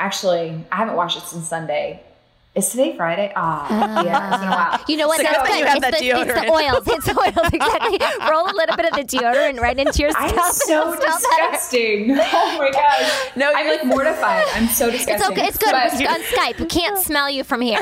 actually, 0.00 0.64
I 0.72 0.76
haven't 0.76 0.96
washed 0.96 1.16
it 1.16 1.22
since 1.22 1.48
Sunday. 1.48 2.02
Is 2.56 2.70
today 2.70 2.96
Friday? 2.96 3.30
Ah, 3.36 4.02
yeah, 4.02 4.30
it's 4.32 4.38
been 4.40 4.48
a 4.48 4.50
while. 4.50 4.80
You 4.88 4.96
know 4.96 5.08
what? 5.08 5.18
So 5.18 5.24
That's 5.24 5.36
that's 5.36 5.48
good. 5.50 5.58
you 5.58 5.66
have 5.66 5.76
it's, 5.76 5.84
that 5.84 5.98
the, 5.98 6.06
it's 6.06 6.32
the 6.32 6.40
deodorant. 6.40 6.72
oils. 6.72 6.84
It's 6.88 7.04
the 7.04 7.18
oils. 7.20 7.50
Exactly. 7.52 7.98
Roll 8.30 8.46
a 8.50 8.56
little 8.56 8.76
bit 8.76 8.86
of 8.86 8.92
the 8.96 9.04
deodorant 9.04 9.60
right 9.60 9.78
into 9.78 9.98
your 10.00 10.10
scalp. 10.16 10.32
I'm 10.32 10.52
so 10.54 10.92
it'll 10.94 10.96
smell 10.96 11.18
better. 11.36 11.52
disgusting. 11.52 12.16
Oh 12.32 12.56
my 12.58 12.70
gosh. 12.70 13.36
No, 13.36 13.52
I'm 13.52 13.66
you're- 13.66 13.76
like 13.76 13.86
mortified. 13.86 14.44
I'm 14.54 14.68
so 14.68 14.90
disgusting. 14.90 15.14
It's 15.16 15.28
okay. 15.28 15.46
It's 15.48 15.58
good. 15.58 15.70
But 15.72 15.92
We're 16.00 16.08
on 16.08 16.22
Skype. 16.22 16.58
We 16.58 16.64
can't 16.66 16.96
smell 16.98 17.28
you 17.28 17.44
from 17.44 17.60
here. 17.60 17.76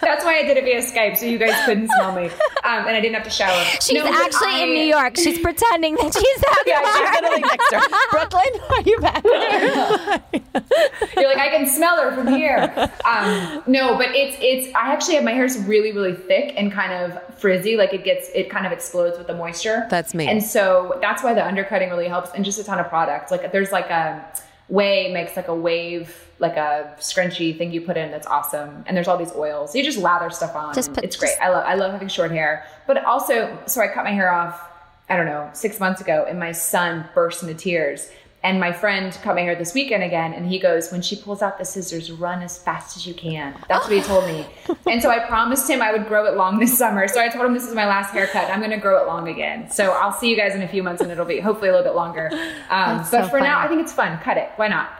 That's 0.00 0.24
why 0.24 0.38
I 0.38 0.42
did 0.42 0.56
it 0.56 0.64
via 0.64 0.80
Skype, 0.80 1.16
so 1.16 1.26
you 1.26 1.38
guys 1.38 1.54
couldn't 1.64 1.88
smell 1.88 2.14
me, 2.14 2.26
um, 2.26 2.86
and 2.86 2.90
I 2.90 3.00
didn't 3.00 3.14
have 3.14 3.24
to 3.24 3.30
shower. 3.30 3.62
She's 3.80 3.92
No, 3.92 4.04
but 4.04 4.14
actually 4.14 4.62
in 4.62 4.68
New 4.70 4.84
York. 4.84 5.16
She's 5.16 5.38
pretending 5.38 5.94
that 5.96 6.12
she's 6.14 6.44
out 6.50 6.66
Yeah, 6.66 6.80
there. 6.82 6.92
she's 6.94 7.20
literally 7.20 7.40
next 7.42 7.70
door. 7.70 7.80
Brooklyn, 8.10 8.60
are 8.70 8.82
you 8.82 8.98
back? 9.00 9.24
You're 11.16 11.28
like, 11.28 11.38
I 11.38 11.48
can 11.50 11.66
smell 11.66 11.96
her 12.02 12.12
from 12.14 12.28
here. 12.28 12.72
Um, 13.04 13.62
no, 13.66 13.96
but 13.96 14.08
it's 14.14 14.36
it's. 14.40 14.74
I 14.74 14.92
actually 14.92 15.14
have 15.16 15.24
my 15.24 15.32
hair's 15.32 15.58
really 15.58 15.92
really 15.92 16.14
thick 16.14 16.54
and 16.56 16.72
kind 16.72 16.92
of 16.92 17.34
frizzy. 17.38 17.76
Like 17.76 17.92
it 17.92 18.04
gets 18.04 18.28
it 18.34 18.50
kind 18.50 18.66
of 18.66 18.72
explodes 18.72 19.18
with 19.18 19.26
the 19.26 19.34
moisture. 19.34 19.86
That's 19.90 20.14
me. 20.14 20.26
And 20.28 20.42
so 20.42 20.98
that's 21.00 21.22
why 21.22 21.34
the 21.34 21.44
undercutting 21.46 21.90
really 21.90 22.08
helps, 22.08 22.30
and 22.34 22.44
just 22.44 22.58
a 22.58 22.64
ton 22.64 22.78
of 22.78 22.88
product. 22.88 23.30
Like 23.30 23.52
there's 23.52 23.72
like 23.72 23.90
a 23.90 24.24
Way 24.70 25.12
makes 25.12 25.36
like 25.36 25.48
a 25.48 25.54
wave, 25.54 26.16
like 26.38 26.56
a 26.56 26.94
scrunchy 27.00 27.56
thing 27.58 27.72
you 27.72 27.80
put 27.80 27.96
in 27.96 28.10
that's 28.10 28.26
awesome. 28.26 28.84
And 28.86 28.96
there's 28.96 29.08
all 29.08 29.18
these 29.18 29.34
oils. 29.34 29.74
You 29.74 29.82
just 29.82 29.98
lather 29.98 30.30
stuff 30.30 30.54
on. 30.54 30.72
Just 30.74 30.94
put- 30.94 31.04
it's 31.04 31.16
great. 31.16 31.30
just- 31.30 31.42
I 31.42 31.48
love 31.50 31.64
I 31.66 31.74
love 31.74 31.92
having 31.92 32.08
short 32.08 32.30
hair. 32.30 32.64
But 32.86 33.04
also, 33.04 33.58
so 33.66 33.80
I 33.80 33.88
cut 33.88 34.04
my 34.04 34.12
hair 34.12 34.32
off. 34.32 34.68
I 35.08 35.16
don't 35.16 35.26
know, 35.26 35.50
six 35.54 35.80
months 35.80 36.00
ago, 36.00 36.24
and 36.28 36.38
my 36.38 36.52
son 36.52 37.04
burst 37.16 37.42
into 37.42 37.54
tears. 37.54 38.08
And 38.42 38.58
my 38.58 38.72
friend 38.72 39.12
cut 39.22 39.34
my 39.34 39.42
hair 39.42 39.54
this 39.54 39.74
weekend 39.74 40.02
again, 40.02 40.32
and 40.32 40.46
he 40.46 40.58
goes, 40.58 40.90
When 40.90 41.02
she 41.02 41.14
pulls 41.16 41.42
out 41.42 41.58
the 41.58 41.64
scissors, 41.64 42.10
run 42.10 42.42
as 42.42 42.58
fast 42.58 42.96
as 42.96 43.06
you 43.06 43.12
can. 43.12 43.54
That's 43.68 43.86
what 43.86 43.92
he 43.92 44.00
told 44.00 44.24
me. 44.26 44.46
and 44.90 45.02
so 45.02 45.10
I 45.10 45.18
promised 45.26 45.68
him 45.68 45.82
I 45.82 45.92
would 45.92 46.08
grow 46.08 46.24
it 46.24 46.36
long 46.36 46.58
this 46.58 46.76
summer. 46.76 47.06
So 47.06 47.20
I 47.20 47.28
told 47.28 47.44
him 47.44 47.52
this 47.52 47.68
is 47.68 47.74
my 47.74 47.86
last 47.86 48.12
haircut. 48.12 48.50
I'm 48.50 48.60
going 48.60 48.70
to 48.70 48.78
grow 48.78 49.02
it 49.02 49.06
long 49.06 49.28
again. 49.28 49.70
So 49.70 49.92
I'll 49.92 50.12
see 50.12 50.30
you 50.30 50.36
guys 50.36 50.54
in 50.54 50.62
a 50.62 50.68
few 50.68 50.82
months, 50.82 51.02
and 51.02 51.10
it'll 51.12 51.26
be 51.26 51.38
hopefully 51.40 51.68
a 51.68 51.72
little 51.72 51.86
bit 51.86 51.94
longer. 51.96 52.30
Um, 52.70 52.98
but 52.98 53.04
so 53.04 53.28
for 53.28 53.40
now. 53.40 53.58
I 53.58 53.68
think 53.68 53.82
it's 53.82 53.92
fun. 53.92 54.18
Cut 54.20 54.38
it. 54.38 54.50
Why 54.56 54.68
not? 54.68 54.90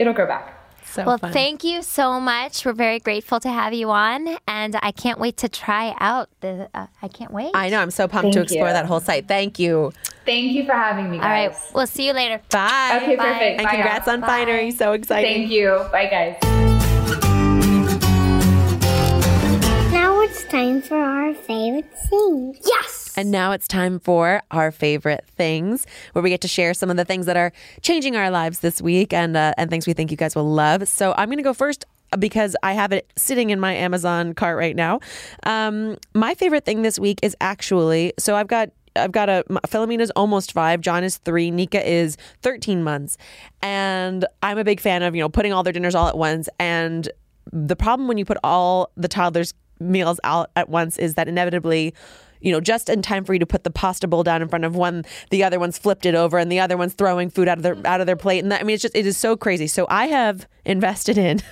It'll 0.00 0.12
grow 0.12 0.26
back. 0.26 0.54
So 0.90 1.04
Well, 1.04 1.18
fun. 1.18 1.32
thank 1.32 1.64
you 1.64 1.82
so 1.82 2.18
much. 2.18 2.64
We're 2.64 2.72
very 2.72 2.98
grateful 2.98 3.38
to 3.40 3.48
have 3.50 3.74
you 3.74 3.90
on, 3.90 4.38
and 4.48 4.76
I 4.82 4.90
can't 4.90 5.20
wait 5.20 5.36
to 5.38 5.48
try 5.48 5.94
out 6.00 6.30
the. 6.40 6.68
Uh, 6.74 6.86
I 7.02 7.08
can't 7.08 7.30
wait. 7.30 7.50
I 7.54 7.68
know. 7.68 7.80
I'm 7.80 7.90
so 7.90 8.08
pumped 8.08 8.32
to 8.32 8.40
explore 8.42 8.68
you. 8.68 8.72
that 8.72 8.86
whole 8.86 9.00
site. 9.00 9.28
Thank 9.28 9.58
you. 9.58 9.92
Thank 10.28 10.52
you 10.52 10.66
for 10.66 10.72
having 10.74 11.10
me, 11.10 11.16
All 11.16 11.22
right, 11.22 11.56
we'll 11.74 11.86
see 11.86 12.06
you 12.06 12.12
later. 12.12 12.42
Bye. 12.50 13.00
Okay, 13.02 13.16
Bye. 13.16 13.24
perfect. 13.24 13.60
And 13.60 13.64
Bye, 13.64 13.74
congrats 13.76 14.06
y'all. 14.06 14.16
on 14.16 14.20
Finery. 14.20 14.70
So 14.72 14.92
exciting. 14.92 15.48
Thank 15.48 15.50
you. 15.50 15.86
Bye, 15.90 16.04
guys. 16.04 16.36
Now 19.90 20.20
it's 20.20 20.44
time 20.44 20.82
for 20.82 20.98
our 20.98 21.32
favorite 21.32 21.90
thing. 22.10 22.54
Yes! 22.62 23.14
And 23.16 23.30
now 23.30 23.52
it's 23.52 23.66
time 23.66 23.98
for 24.00 24.42
our 24.50 24.70
favorite 24.70 25.24
things, 25.26 25.86
where 26.12 26.22
we 26.22 26.28
get 26.28 26.42
to 26.42 26.48
share 26.48 26.74
some 26.74 26.90
of 26.90 26.98
the 26.98 27.06
things 27.06 27.24
that 27.24 27.38
are 27.38 27.50
changing 27.80 28.14
our 28.14 28.30
lives 28.30 28.58
this 28.60 28.82
week 28.82 29.14
and 29.14 29.34
uh, 29.34 29.54
and 29.56 29.70
things 29.70 29.86
we 29.86 29.94
think 29.94 30.10
you 30.10 30.18
guys 30.18 30.36
will 30.36 30.50
love. 30.52 30.86
So 30.88 31.14
I'm 31.16 31.28
going 31.28 31.38
to 31.38 31.42
go 31.42 31.54
first 31.54 31.86
because 32.18 32.54
I 32.62 32.74
have 32.74 32.92
it 32.92 33.10
sitting 33.16 33.48
in 33.48 33.60
my 33.60 33.72
Amazon 33.72 34.34
cart 34.34 34.58
right 34.58 34.76
now. 34.76 35.00
Um, 35.44 35.96
my 36.14 36.34
favorite 36.34 36.66
thing 36.66 36.82
this 36.82 36.98
week 36.98 37.18
is 37.22 37.34
actually 37.40 38.12
so 38.18 38.36
I've 38.36 38.48
got. 38.48 38.68
I've 38.96 39.12
got 39.12 39.28
a 39.28 39.44
Philomena's 39.66 40.10
almost 40.12 40.52
five. 40.52 40.80
John 40.80 41.04
is 41.04 41.18
three. 41.18 41.50
Nika 41.50 41.86
is 41.88 42.16
thirteen 42.42 42.82
months, 42.82 43.16
and 43.62 44.24
I'm 44.42 44.58
a 44.58 44.64
big 44.64 44.80
fan 44.80 45.02
of 45.02 45.14
you 45.14 45.22
know 45.22 45.28
putting 45.28 45.52
all 45.52 45.62
their 45.62 45.72
dinners 45.72 45.94
all 45.94 46.08
at 46.08 46.18
once. 46.18 46.48
And 46.58 47.08
the 47.52 47.76
problem 47.76 48.08
when 48.08 48.18
you 48.18 48.24
put 48.24 48.38
all 48.44 48.90
the 48.96 49.08
toddlers 49.08 49.54
meals 49.80 50.18
out 50.24 50.50
at 50.56 50.68
once 50.68 50.98
is 50.98 51.14
that 51.14 51.28
inevitably 51.28 51.94
you 52.40 52.52
know, 52.52 52.60
just 52.60 52.88
in 52.88 53.02
time 53.02 53.24
for 53.24 53.32
you 53.32 53.38
to 53.38 53.46
put 53.46 53.64
the 53.64 53.70
pasta 53.70 54.06
bowl 54.06 54.22
down 54.22 54.42
in 54.42 54.48
front 54.48 54.64
of 54.64 54.76
one, 54.76 55.04
the 55.30 55.44
other 55.44 55.58
one's 55.58 55.78
flipped 55.78 56.06
it 56.06 56.14
over, 56.14 56.38
and 56.38 56.50
the 56.50 56.60
other 56.60 56.76
one's 56.76 56.94
throwing 56.94 57.30
food 57.30 57.48
out 57.48 57.58
of 57.58 57.62
their 57.62 57.76
out 57.84 58.00
of 58.00 58.06
their 58.06 58.16
plate. 58.16 58.40
And 58.40 58.52
that, 58.52 58.60
I 58.60 58.64
mean, 58.64 58.74
it's 58.74 58.82
just 58.82 58.96
it 58.96 59.06
is 59.06 59.16
so 59.16 59.36
crazy. 59.36 59.66
So 59.66 59.86
I 59.88 60.06
have 60.06 60.46
invested 60.64 61.18
in 61.18 61.42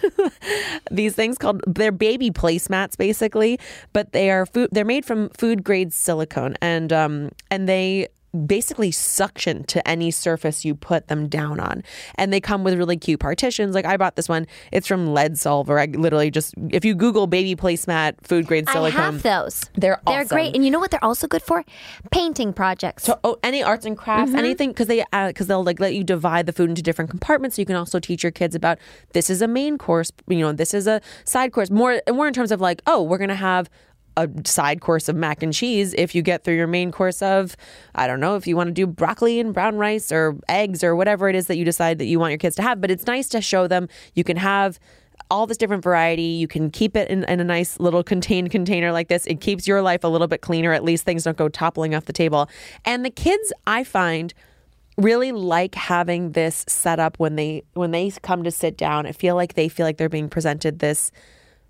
these 0.90 1.14
things 1.14 1.38
called 1.38 1.62
they're 1.66 1.92
baby 1.92 2.30
placemats 2.30 2.96
basically, 2.96 3.58
but 3.92 4.12
they 4.12 4.30
are 4.30 4.46
food. 4.46 4.68
They're 4.72 4.84
made 4.84 5.04
from 5.04 5.30
food 5.30 5.64
grade 5.64 5.92
silicone, 5.92 6.56
and 6.60 6.92
um 6.92 7.30
and 7.50 7.68
they 7.68 8.08
basically 8.36 8.90
suction 8.90 9.64
to 9.64 9.86
any 9.88 10.10
surface 10.10 10.64
you 10.64 10.74
put 10.74 11.08
them 11.08 11.28
down 11.28 11.60
on. 11.60 11.82
And 12.16 12.32
they 12.32 12.40
come 12.40 12.64
with 12.64 12.74
really 12.74 12.96
cute 12.96 13.20
partitions. 13.20 13.74
Like 13.74 13.84
I 13.84 13.96
bought 13.96 14.16
this 14.16 14.28
one. 14.28 14.46
It's 14.72 14.86
from 14.86 15.14
Lead 15.14 15.38
Solver. 15.38 15.78
I 15.78 15.86
literally 15.86 16.30
just 16.30 16.54
if 16.70 16.84
you 16.84 16.94
Google 16.94 17.26
baby 17.26 17.56
placemat 17.56 18.14
food 18.22 18.46
grade 18.46 18.68
silicone, 18.68 19.00
I 19.00 19.04
have 19.04 19.22
those. 19.22 19.64
They're 19.74 20.00
they're 20.06 20.24
great, 20.24 20.54
and 20.54 20.64
you 20.64 20.70
know 20.70 20.78
what? 20.78 20.90
They're 20.90 21.04
also 21.04 21.26
good 21.26 21.42
for 21.42 21.64
painting 22.10 22.52
projects. 22.52 23.04
So, 23.04 23.18
oh, 23.24 23.38
any 23.42 23.62
arts 23.62 23.86
and 23.86 23.96
crafts, 23.96 24.30
mm-hmm. 24.30 24.38
anything, 24.38 24.70
because 24.70 24.86
they 24.86 25.04
uh, 25.12 25.28
because 25.28 25.46
they'll 25.46 25.64
like 25.64 25.80
let 25.80 25.94
you 25.94 26.04
divide 26.04 26.46
the 26.46 26.52
food 26.52 26.68
into 26.68 26.82
different 26.82 27.10
compartments. 27.10 27.56
So 27.56 27.62
you 27.62 27.66
can 27.66 27.76
also 27.76 27.98
teach 27.98 28.22
your 28.22 28.32
kids 28.32 28.54
about 28.54 28.78
this 29.12 29.30
is 29.30 29.42
a 29.42 29.48
main 29.48 29.78
course, 29.78 30.12
you 30.28 30.38
know, 30.38 30.52
this 30.52 30.74
is 30.74 30.86
a 30.86 31.00
side 31.24 31.52
course. 31.52 31.70
More 31.70 32.00
more 32.12 32.26
in 32.26 32.34
terms 32.34 32.52
of 32.52 32.60
like, 32.60 32.82
oh, 32.86 33.02
we're 33.02 33.18
gonna 33.18 33.34
have 33.34 33.70
a 34.16 34.28
side 34.44 34.80
course 34.80 35.08
of 35.08 35.16
mac 35.16 35.42
and 35.42 35.52
cheese 35.52 35.94
if 35.94 36.14
you 36.14 36.22
get 36.22 36.42
through 36.44 36.54
your 36.54 36.66
main 36.66 36.90
course 36.90 37.20
of 37.20 37.56
I 37.94 38.06
don't 38.06 38.20
know 38.20 38.36
if 38.36 38.46
you 38.46 38.56
want 38.56 38.68
to 38.68 38.72
do 38.72 38.86
broccoli 38.86 39.40
and 39.40 39.52
brown 39.52 39.76
rice 39.76 40.10
or 40.10 40.36
eggs 40.48 40.82
or 40.82 40.96
whatever 40.96 41.28
it 41.28 41.34
is 41.34 41.46
that 41.48 41.56
you 41.56 41.64
decide 41.64 41.98
that 41.98 42.06
you 42.06 42.18
want 42.18 42.30
your 42.30 42.38
kids 42.38 42.56
to 42.56 42.62
have. 42.62 42.80
But 42.80 42.90
it's 42.90 43.06
nice 43.06 43.28
to 43.30 43.40
show 43.40 43.66
them 43.66 43.88
you 44.14 44.24
can 44.24 44.36
have 44.36 44.78
all 45.30 45.46
this 45.46 45.56
different 45.56 45.82
variety. 45.82 46.22
You 46.22 46.48
can 46.48 46.70
keep 46.70 46.96
it 46.96 47.08
in, 47.10 47.24
in, 47.24 47.40
a 47.40 47.44
nice 47.44 47.80
little 47.80 48.02
contained 48.02 48.50
container 48.50 48.92
like 48.92 49.08
this. 49.08 49.26
It 49.26 49.40
keeps 49.40 49.66
your 49.66 49.82
life 49.82 50.04
a 50.04 50.08
little 50.08 50.28
bit 50.28 50.40
cleaner. 50.40 50.72
At 50.72 50.84
least 50.84 51.04
things 51.04 51.24
don't 51.24 51.36
go 51.36 51.48
toppling 51.48 51.94
off 51.94 52.04
the 52.04 52.12
table. 52.12 52.48
And 52.84 53.04
the 53.04 53.10
kids, 53.10 53.52
I 53.66 53.82
find, 53.82 54.32
really 54.96 55.32
like 55.32 55.74
having 55.74 56.32
this 56.32 56.64
set 56.68 56.98
up 56.98 57.18
when 57.18 57.36
they 57.36 57.62
when 57.74 57.90
they 57.90 58.10
come 58.22 58.44
to 58.44 58.50
sit 58.50 58.76
down. 58.76 59.06
I 59.06 59.12
feel 59.12 59.34
like 59.34 59.54
they 59.54 59.68
feel 59.68 59.84
like 59.84 59.96
they're 59.96 60.08
being 60.08 60.28
presented 60.28 60.78
this 60.78 61.10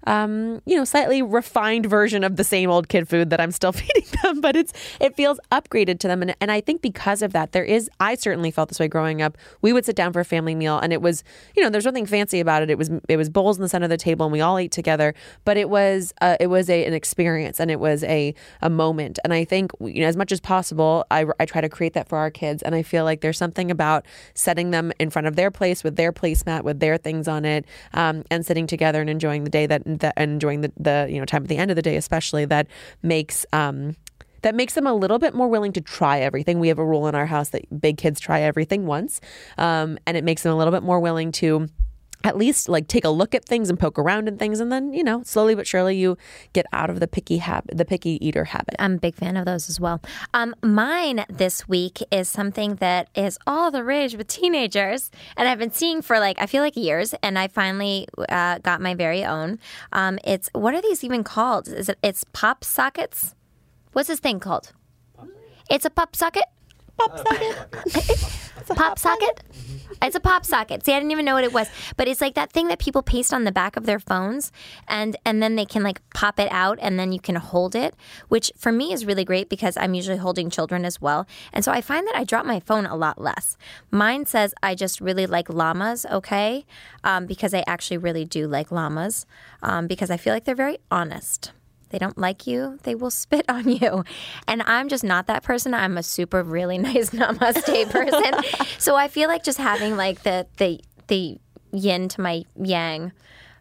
um, 0.07 0.63
you 0.67 0.77
know, 0.77 0.85
slightly 0.85 1.23
refined 1.23 1.87
version 1.87 2.25
of 2.25 2.37
the 2.37 2.45
same 2.45 2.71
old 2.71 2.89
kid 2.89 3.09
food 3.09 3.31
that 3.31 3.41
I'm 3.41 3.51
still 3.51 3.73
feeding 3.73 4.07
them, 4.23 4.41
but 4.41 4.57
it's 4.57 4.73
it 5.01 5.17
feels 5.17 5.41
upgraded 5.51 5.99
to 6.01 6.09
them. 6.09 6.23
And, 6.23 6.37
and 6.41 6.51
I 6.51 6.61
think 6.61 6.83
because 6.83 7.23
of 7.23 7.33
that, 7.33 7.53
there 7.53 7.65
is 7.65 7.91
I 8.01 8.15
certainly 8.15 8.51
felt 8.51 8.69
this 8.69 8.79
way 8.79 8.89
growing 8.89 9.23
up. 9.23 9.37
We 9.63 9.73
would 9.73 9.85
sit 9.85 9.97
down 9.97 10.13
for 10.13 10.21
a 10.21 10.25
family 10.25 10.55
meal 10.55 10.79
and 10.79 10.93
it 10.93 11.03
was, 11.03 11.25
you 11.57 11.63
know, 11.63 11.71
there's 11.71 11.85
nothing 11.85 12.07
fancy 12.07 12.41
about 12.41 12.63
it. 12.63 12.71
It 12.71 12.79
was 12.79 12.91
it 13.09 13.17
was 13.17 13.29
bowls 13.29 13.57
in 13.57 13.63
the 13.63 13.69
center 13.69 13.85
of 13.85 13.91
the 13.91 13.97
table 13.97 14.27
and 14.27 14.33
we 14.33 14.41
all 14.41 14.59
ate 14.59 14.73
together, 14.73 15.15
but 15.45 15.57
it 15.57 15.69
was 15.69 16.15
uh, 16.21 16.37
it 16.41 16.47
was 16.47 16.71
a, 16.71 16.85
an 16.85 16.95
experience 16.95 17.61
and 17.61 17.71
it 17.71 17.81
was 17.81 18.05
a 18.05 18.35
a 18.63 18.71
moment. 18.71 19.19
And 19.25 19.33
I 19.33 19.45
think 19.45 19.73
you 19.81 20.01
know, 20.01 20.07
as 20.07 20.17
much 20.17 20.33
as 20.33 20.41
possible, 20.41 21.05
I, 21.11 21.27
I 21.41 21.47
try 21.47 21.61
to 21.61 21.69
create 21.69 21.95
that 21.95 22.09
for 22.09 22.19
our 22.19 22.31
kids. 22.31 22.63
And 22.63 22.75
I 22.75 22.83
feel 22.83 23.05
like 23.05 23.21
there's 23.21 23.39
something 23.39 23.71
about 23.71 24.07
setting 24.35 24.71
them 24.71 24.93
in 24.99 25.11
front 25.11 25.27
of 25.27 25.37
their 25.37 25.51
place 25.51 25.83
with 25.83 25.97
their 25.97 26.13
placemat, 26.13 26.63
with 26.63 26.81
their 26.81 26.97
things 26.97 27.29
on 27.29 27.45
it, 27.45 27.65
um, 27.95 28.25
and 28.31 28.45
sitting 28.47 28.67
together 28.67 29.01
and 29.01 29.11
enjoying 29.11 29.45
the 29.45 29.51
day 29.51 29.67
that 29.67 29.96
that 30.01 30.15
and 30.17 30.33
enjoying 30.33 30.61
the, 30.61 30.73
the 30.79 31.07
you 31.11 31.19
know 31.19 31.25
time 31.25 31.43
at 31.43 31.49
the 31.49 31.57
end 31.57 31.71
of 31.71 31.77
the 31.77 31.83
day 31.83 31.97
especially 31.97 32.45
that 32.45 32.67
makes 33.03 33.47
um 33.53 33.97
that 34.43 34.55
makes 34.55 34.75
them 34.75 34.87
a 34.87 34.95
little 34.95 35.19
bit 35.19 35.35
more 35.35 35.49
willing 35.49 35.73
to 35.73 35.81
try 35.81 36.21
everything. 36.21 36.61
We 36.61 36.69
have 36.69 36.79
a 36.79 36.85
rule 36.85 37.09
in 37.09 37.17
our 37.17 37.27
house 37.27 37.49
that 37.49 37.81
big 37.81 37.97
kids 37.97 38.21
try 38.21 38.43
everything 38.43 38.87
once, 38.87 39.21
um, 39.59 39.99
and 40.07 40.17
it 40.17 40.23
makes 40.23 40.45
them 40.45 40.53
a 40.53 40.57
little 40.57 40.73
bit 40.73 40.85
more 40.85 41.01
willing 41.01 41.33
to 41.33 41.69
at 42.25 42.37
least 42.37 42.69
like 42.69 42.89
take 42.89 43.05
a 43.05 43.11
look 43.11 43.35
at 43.35 43.45
things 43.45 43.71
and 43.71 43.79
poke 43.79 43.99
around 43.99 44.29
in 44.29 44.37
things 44.37 44.61
and 44.61 44.73
then 44.73 44.93
you 44.93 45.05
know 45.05 45.23
slowly 45.25 45.55
but 45.55 45.67
surely 45.67 45.97
you 45.97 46.17
get 46.53 46.67
out 46.73 46.91
of 46.91 47.01
the 47.01 47.07
picky 47.07 47.39
habit 47.39 47.77
the 47.77 47.85
picky 47.85 48.25
eater 48.27 48.45
habit 48.45 48.75
I'm 48.79 48.95
a 48.95 48.99
big 48.99 49.15
fan 49.15 49.37
of 49.37 49.45
those 49.45 49.69
as 49.69 49.81
well. 49.81 50.01
Um, 50.35 50.55
mine 50.63 51.25
this 51.29 51.69
week 51.69 52.03
is 52.11 52.29
something 52.29 52.77
that 52.77 53.09
is 53.15 53.39
all 53.47 53.71
the 53.71 53.83
rage 53.83 54.17
with 54.17 54.29
teenagers, 54.29 55.11
and 55.37 55.49
I've 55.49 55.59
been 55.59 55.73
seeing 55.73 56.03
for 56.03 56.19
like 56.19 56.41
I 56.41 56.47
feel 56.47 56.63
like 56.63 56.77
years, 56.77 57.15
and 57.23 57.39
I 57.39 57.49
finally 57.49 58.07
uh, 58.29 58.59
got 58.59 58.81
my 58.81 58.95
very 58.95 59.25
own. 59.25 59.59
Um, 59.93 60.19
it's 60.25 60.51
what 60.53 60.75
are 60.75 60.83
these 60.83 61.05
even 61.05 61.25
called? 61.25 61.69
Is 61.69 61.89
it? 61.89 61.99
It's 62.03 62.25
pop 62.33 62.65
sockets. 62.65 63.35
What's 63.93 64.09
this 64.09 64.21
thing 64.21 64.41
called? 64.41 64.73
It's 65.71 65.85
a 65.85 65.91
pop 65.91 66.15
socket. 66.15 66.45
Pop 66.99 67.19
socket 67.19 68.37
Pop 68.75 68.99
socket? 68.99 69.43
It's 70.03 70.17
a 70.17 70.21
pop 70.21 70.45
socket. 70.45 70.85
See, 70.85 70.93
I 70.93 70.99
didn't 70.99 71.13
even 71.13 71.25
know 71.25 71.35
what 71.35 71.45
it 71.45 71.53
was, 71.53 71.69
but 71.97 72.09
it's 72.09 72.21
like 72.21 72.35
that 72.35 72.51
thing 72.51 72.69
that 72.69 72.79
people 72.79 73.03
paste 73.03 73.33
on 73.33 73.45
the 73.45 73.53
back 73.53 73.77
of 73.77 73.87
their 73.87 74.01
phones, 74.01 74.51
and 74.89 75.17
and 75.25 75.43
then 75.43 75.57
they 75.57 75.65
can 75.65 75.83
like 75.83 76.01
pop 76.11 76.41
it 76.41 76.51
out, 76.51 76.79
and 76.83 76.99
then 76.99 77.13
you 77.13 77.21
can 77.21 77.37
hold 77.37 77.75
it, 77.75 77.95
which 78.29 78.53
for 78.57 78.73
me 78.73 78.93
is 78.93 79.07
really 79.07 79.25
great 79.25 79.49
because 79.49 79.77
I'm 79.77 79.95
usually 79.95 80.19
holding 80.19 80.51
children 80.51 80.85
as 80.85 81.01
well, 81.01 81.27
and 81.53 81.65
so 81.65 81.73
I 81.73 81.81
find 81.81 82.07
that 82.09 82.17
I 82.17 82.25
drop 82.25 82.45
my 82.45 82.61
phone 82.61 82.87
a 82.87 82.97
lot 82.97 83.21
less. 83.21 83.57
Mine 83.91 84.27
says 84.27 84.53
I 84.63 84.75
just 84.75 85.01
really 85.01 85.27
like 85.27 85.49
llamas, 85.49 86.05
okay, 86.07 86.67
um, 87.05 87.27
because 87.27 87.55
I 87.55 87.63
actually 87.67 87.99
really 87.99 88.25
do 88.25 88.49
like 88.49 88.71
llamas, 88.73 89.27
um, 89.63 89.87
because 89.87 90.11
I 90.11 90.17
feel 90.17 90.35
like 90.35 90.45
they're 90.45 90.55
very 90.55 90.79
honest. 90.91 91.53
They 91.91 91.99
don't 91.99 92.19
like 92.19 92.47
you, 92.47 92.79
they 92.83 92.95
will 92.95 93.11
spit 93.11 93.45
on 93.49 93.69
you. 93.69 94.05
And 94.49 94.63
I'm 94.67 94.89
just 94.89 95.05
not 95.05 95.27
that 95.27 95.43
person. 95.43 95.75
I'm 95.75 95.97
a 95.99 96.03
super 96.03 96.43
really 96.43 96.79
nice 96.91 97.11
namaste 97.11 97.91
person. 97.91 98.33
so 98.79 98.97
I 98.97 99.09
feel 99.09 99.29
like 99.29 99.45
just 99.45 99.59
having 99.59 99.97
like 99.97 100.23
the 100.23 100.47
the 100.59 100.81
the 101.09 101.39
yin 101.73 102.09
to 102.09 102.21
my 102.21 102.45
yang 102.57 103.13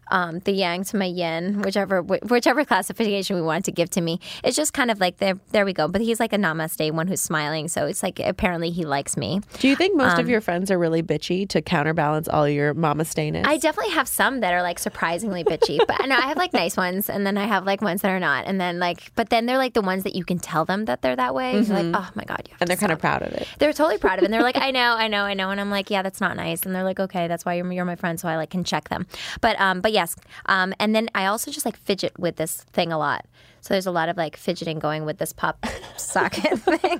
um, 0.08 0.40
the 0.40 0.52
yang 0.52 0.84
to 0.84 0.96
my 0.96 1.04
yin, 1.06 1.62
whichever 1.62 2.02
wh- 2.02 2.22
whichever 2.30 2.64
classification 2.64 3.36
we 3.36 3.42
want 3.42 3.64
to 3.66 3.72
give 3.72 3.90
to 3.90 4.00
me. 4.00 4.20
It's 4.44 4.56
just 4.56 4.72
kind 4.72 4.90
of 4.90 5.00
like 5.00 5.18
there 5.18 5.34
there 5.52 5.64
we 5.64 5.72
go. 5.72 5.88
But 5.88 6.00
he's 6.00 6.20
like 6.20 6.32
a 6.32 6.36
namaste, 6.38 6.90
one 6.92 7.06
who's 7.08 7.20
smiling. 7.20 7.68
So 7.68 7.86
it's 7.86 8.02
like 8.02 8.20
apparently 8.20 8.70
he 8.70 8.84
likes 8.84 9.16
me. 9.16 9.40
do 9.58 9.68
you 9.68 9.76
think 9.76 9.96
most 9.96 10.14
Um, 10.14 10.20
of 10.20 10.28
your 10.28 10.40
friends 10.40 10.70
are 10.70 10.78
really 10.78 11.02
bitchy 11.02 11.48
to 11.48 11.60
counterbalance 11.62 12.28
all 12.28 12.48
your 12.48 12.74
mama 12.74 13.04
stayness 13.04 13.44
I 13.46 13.56
definitely 13.58 13.94
have 13.94 14.08
some 14.08 14.40
that 14.40 14.52
are 14.52 14.62
like 14.62 14.78
surprisingly 14.78 15.44
bitchy, 15.44 15.78
but 15.86 16.06
no, 16.06 16.14
I 16.16 16.22
have 16.28 16.36
like 16.36 16.52
nice 16.52 16.76
ones, 16.76 17.08
and 17.10 17.26
then 17.26 17.36
I 17.38 17.46
have 17.46 17.64
like 17.66 17.80
ones 17.82 18.02
that 18.02 18.10
are 18.10 18.20
not, 18.20 18.46
and 18.46 18.60
then 18.60 18.78
like, 18.78 19.12
but 19.14 19.30
then 19.30 19.46
they're 19.46 19.58
like 19.58 19.74
the 19.74 19.82
ones 19.82 20.04
that 20.04 20.14
you 20.14 20.24
can 20.24 20.38
tell 20.38 20.64
them 20.64 20.84
that 20.86 21.02
they're 21.02 21.16
that 21.16 21.34
way. 21.34 21.52
You're 21.52 21.62
like, 21.62 21.94
oh 21.94 22.08
my 22.14 22.24
god, 22.24 22.48
and 22.60 22.68
they're 22.68 22.76
kind 22.76 22.92
of 22.92 22.98
proud 22.98 23.22
of 23.22 23.32
it 23.32 23.46
They're 23.58 23.72
totally 23.72 23.98
proud 23.98 24.18
of 24.18 24.22
it. 24.22 24.26
And 24.26 24.34
they're 24.34 24.42
like, 24.42 24.56
I 24.68 24.70
know, 24.70 24.94
I 24.96 25.08
know, 25.08 25.22
I 25.24 25.34
know. 25.34 25.50
And 25.50 25.60
I'm 25.60 25.70
like, 25.70 25.90
yeah, 25.90 26.02
that's 26.02 26.20
not 26.20 26.36
nice. 26.36 26.62
And 26.64 26.74
they're 26.74 26.84
like, 26.84 27.00
okay, 27.00 27.26
that's 27.28 27.44
why 27.44 27.54
you're, 27.54 27.70
you're 27.72 27.84
my 27.84 27.96
friend, 27.96 28.18
so 28.20 28.28
I 28.28 28.36
like 28.36 28.50
can 28.50 28.64
check 28.64 28.88
them. 28.88 29.06
But 29.40 29.58
um, 29.60 29.80
but 29.80 29.92
yes, 29.96 30.14
um, 30.46 30.74
and 30.78 30.94
then 30.94 31.08
I 31.14 31.26
also 31.26 31.50
just 31.50 31.66
like 31.66 31.76
fidget 31.76 32.18
with 32.18 32.36
this 32.36 32.62
thing 32.76 32.92
a 32.92 32.98
lot. 32.98 33.24
So 33.60 33.74
there's 33.74 33.86
a 33.86 33.90
lot 33.90 34.08
of 34.08 34.16
like 34.16 34.36
fidgeting 34.36 34.78
going 34.78 35.04
with 35.04 35.18
this 35.18 35.32
pop 35.32 35.64
socket 35.96 36.58
thing. 36.60 36.98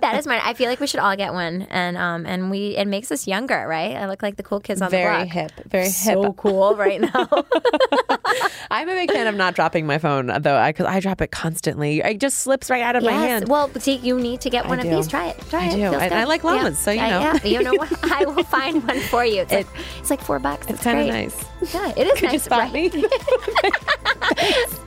that 0.00 0.16
is 0.18 0.26
mine. 0.26 0.40
I 0.42 0.54
feel 0.54 0.68
like 0.68 0.80
we 0.80 0.86
should 0.88 0.98
all 1.00 1.14
get 1.16 1.32
one, 1.32 1.62
and 1.70 1.96
um, 1.96 2.26
and 2.26 2.50
we 2.50 2.76
it 2.76 2.86
makes 2.86 3.12
us 3.12 3.26
younger, 3.28 3.66
right? 3.68 3.94
I 3.96 4.06
look 4.08 4.22
like 4.22 4.36
the 4.36 4.42
cool 4.42 4.58
kids 4.60 4.82
on 4.82 4.90
very 4.90 5.04
the 5.04 5.24
block. 5.26 5.32
Very 5.32 5.42
hip 5.48 5.52
very 5.70 5.88
So 5.88 6.22
hip 6.24 6.36
cool 6.36 6.74
right 6.76 7.00
now. 7.00 7.28
i'm 8.70 8.88
a 8.88 8.94
big 8.94 9.10
fan 9.12 9.26
of 9.28 9.34
not 9.36 9.54
dropping 9.54 9.86
my 9.86 9.98
phone 9.98 10.26
though 10.26 10.66
because 10.66 10.86
I, 10.86 10.98
drop 11.00 11.20
it 11.20 11.30
constantly 11.30 12.00
it 12.00 12.18
just 12.20 12.38
slips 12.38 12.68
right 12.68 12.82
out 12.82 12.96
of 12.96 13.04
my 13.04 13.12
hand 13.12 13.48
Well, 13.48 13.70
see, 13.78 13.96
you 13.96 14.18
need 14.18 14.40
to 14.40 14.50
get 14.50 14.66
one 14.66 14.78
of 14.80 14.84
do. 14.84 14.90
these. 14.96 15.06
Try 15.06 15.28
it. 15.28 15.40
Try 15.48 15.66
I 15.66 15.68
it. 15.68 15.76
do. 15.76 15.82
And. 15.82 16.12
I 16.14 16.24
like 16.24 16.42
llamas, 16.42 16.78
so 16.78 16.90
you 16.90 16.96
Yeah, 16.98 17.10
know. 17.10 17.20
Yeah, 17.20 17.44
you 17.44 17.62
know 17.62 17.74
what? 17.74 17.92
I 18.12 18.24
will 18.24 18.42
find 18.44 18.86
one 18.86 18.98
for 19.00 19.24
you. 19.24 19.42
It's, 19.42 19.52
like, 19.52 19.66
it's 20.00 20.10
like 20.10 20.20
four 20.20 20.38
bucks. 20.40 20.62
It's, 20.66 20.74
it's 20.74 20.82
kind 20.82 21.00
of 21.00 21.06
nice 21.06 21.44
Yeah, 21.72 21.92
it 21.96 22.06
is 22.08 22.12
could 22.14 22.24
nice. 22.24 22.32
you 22.32 22.38
spot 22.40 22.58
right? 22.72 22.72
me 22.94 23.06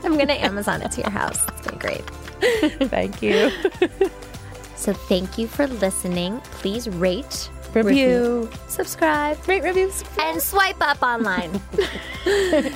I'm 0.04 0.18
gonna 0.18 0.34
Amazon 0.34 0.82
it 0.82 0.89
to 0.92 1.02
your 1.02 1.10
house. 1.12 1.48
It's 1.48 1.68
been 1.68 1.80
great. 1.80 2.04
thank 2.90 3.22
you 3.22 3.52
So 4.80 4.94
thank 4.94 5.38
you 5.38 5.46
for 5.48 5.68
listening. 5.68 6.40
Please 6.62 6.88
rate, 6.88 7.50
review 7.74 8.50
subscribe, 8.70 9.38
rate 9.46 9.62
reviews 9.62 10.06
and 10.22 10.42
swipe 10.42 10.82
up 10.82 11.02
online. 11.02 11.52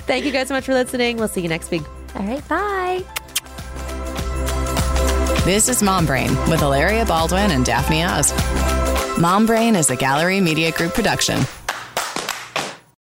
thank 0.05 0.26
you 0.26 0.32
guys 0.32 0.49
so 0.49 0.53
much 0.53 0.66
for 0.66 0.74
listening 0.74 1.18
we'll 1.18 1.28
see 1.30 1.41
you 1.41 1.47
next 1.47 1.72
week 1.72 1.84
All 2.16 2.26
right, 2.26 2.47
bye. 2.49 3.03
This 5.45 5.68
is 5.68 5.82
Mom 5.82 6.05
Brain 6.05 6.30
with 6.49 6.59
Hilaria 6.59 7.05
Baldwin 7.05 7.51
and 7.51 7.66
Daphne 7.66 8.03
Oz. 8.03 8.34
Mom 9.20 9.45
Brain 9.45 9.76
is 9.76 9.89
a 9.89 9.95
Gallery 9.95 10.39
Media 10.39 10.72
Group 10.72 10.93
production. 10.93 11.39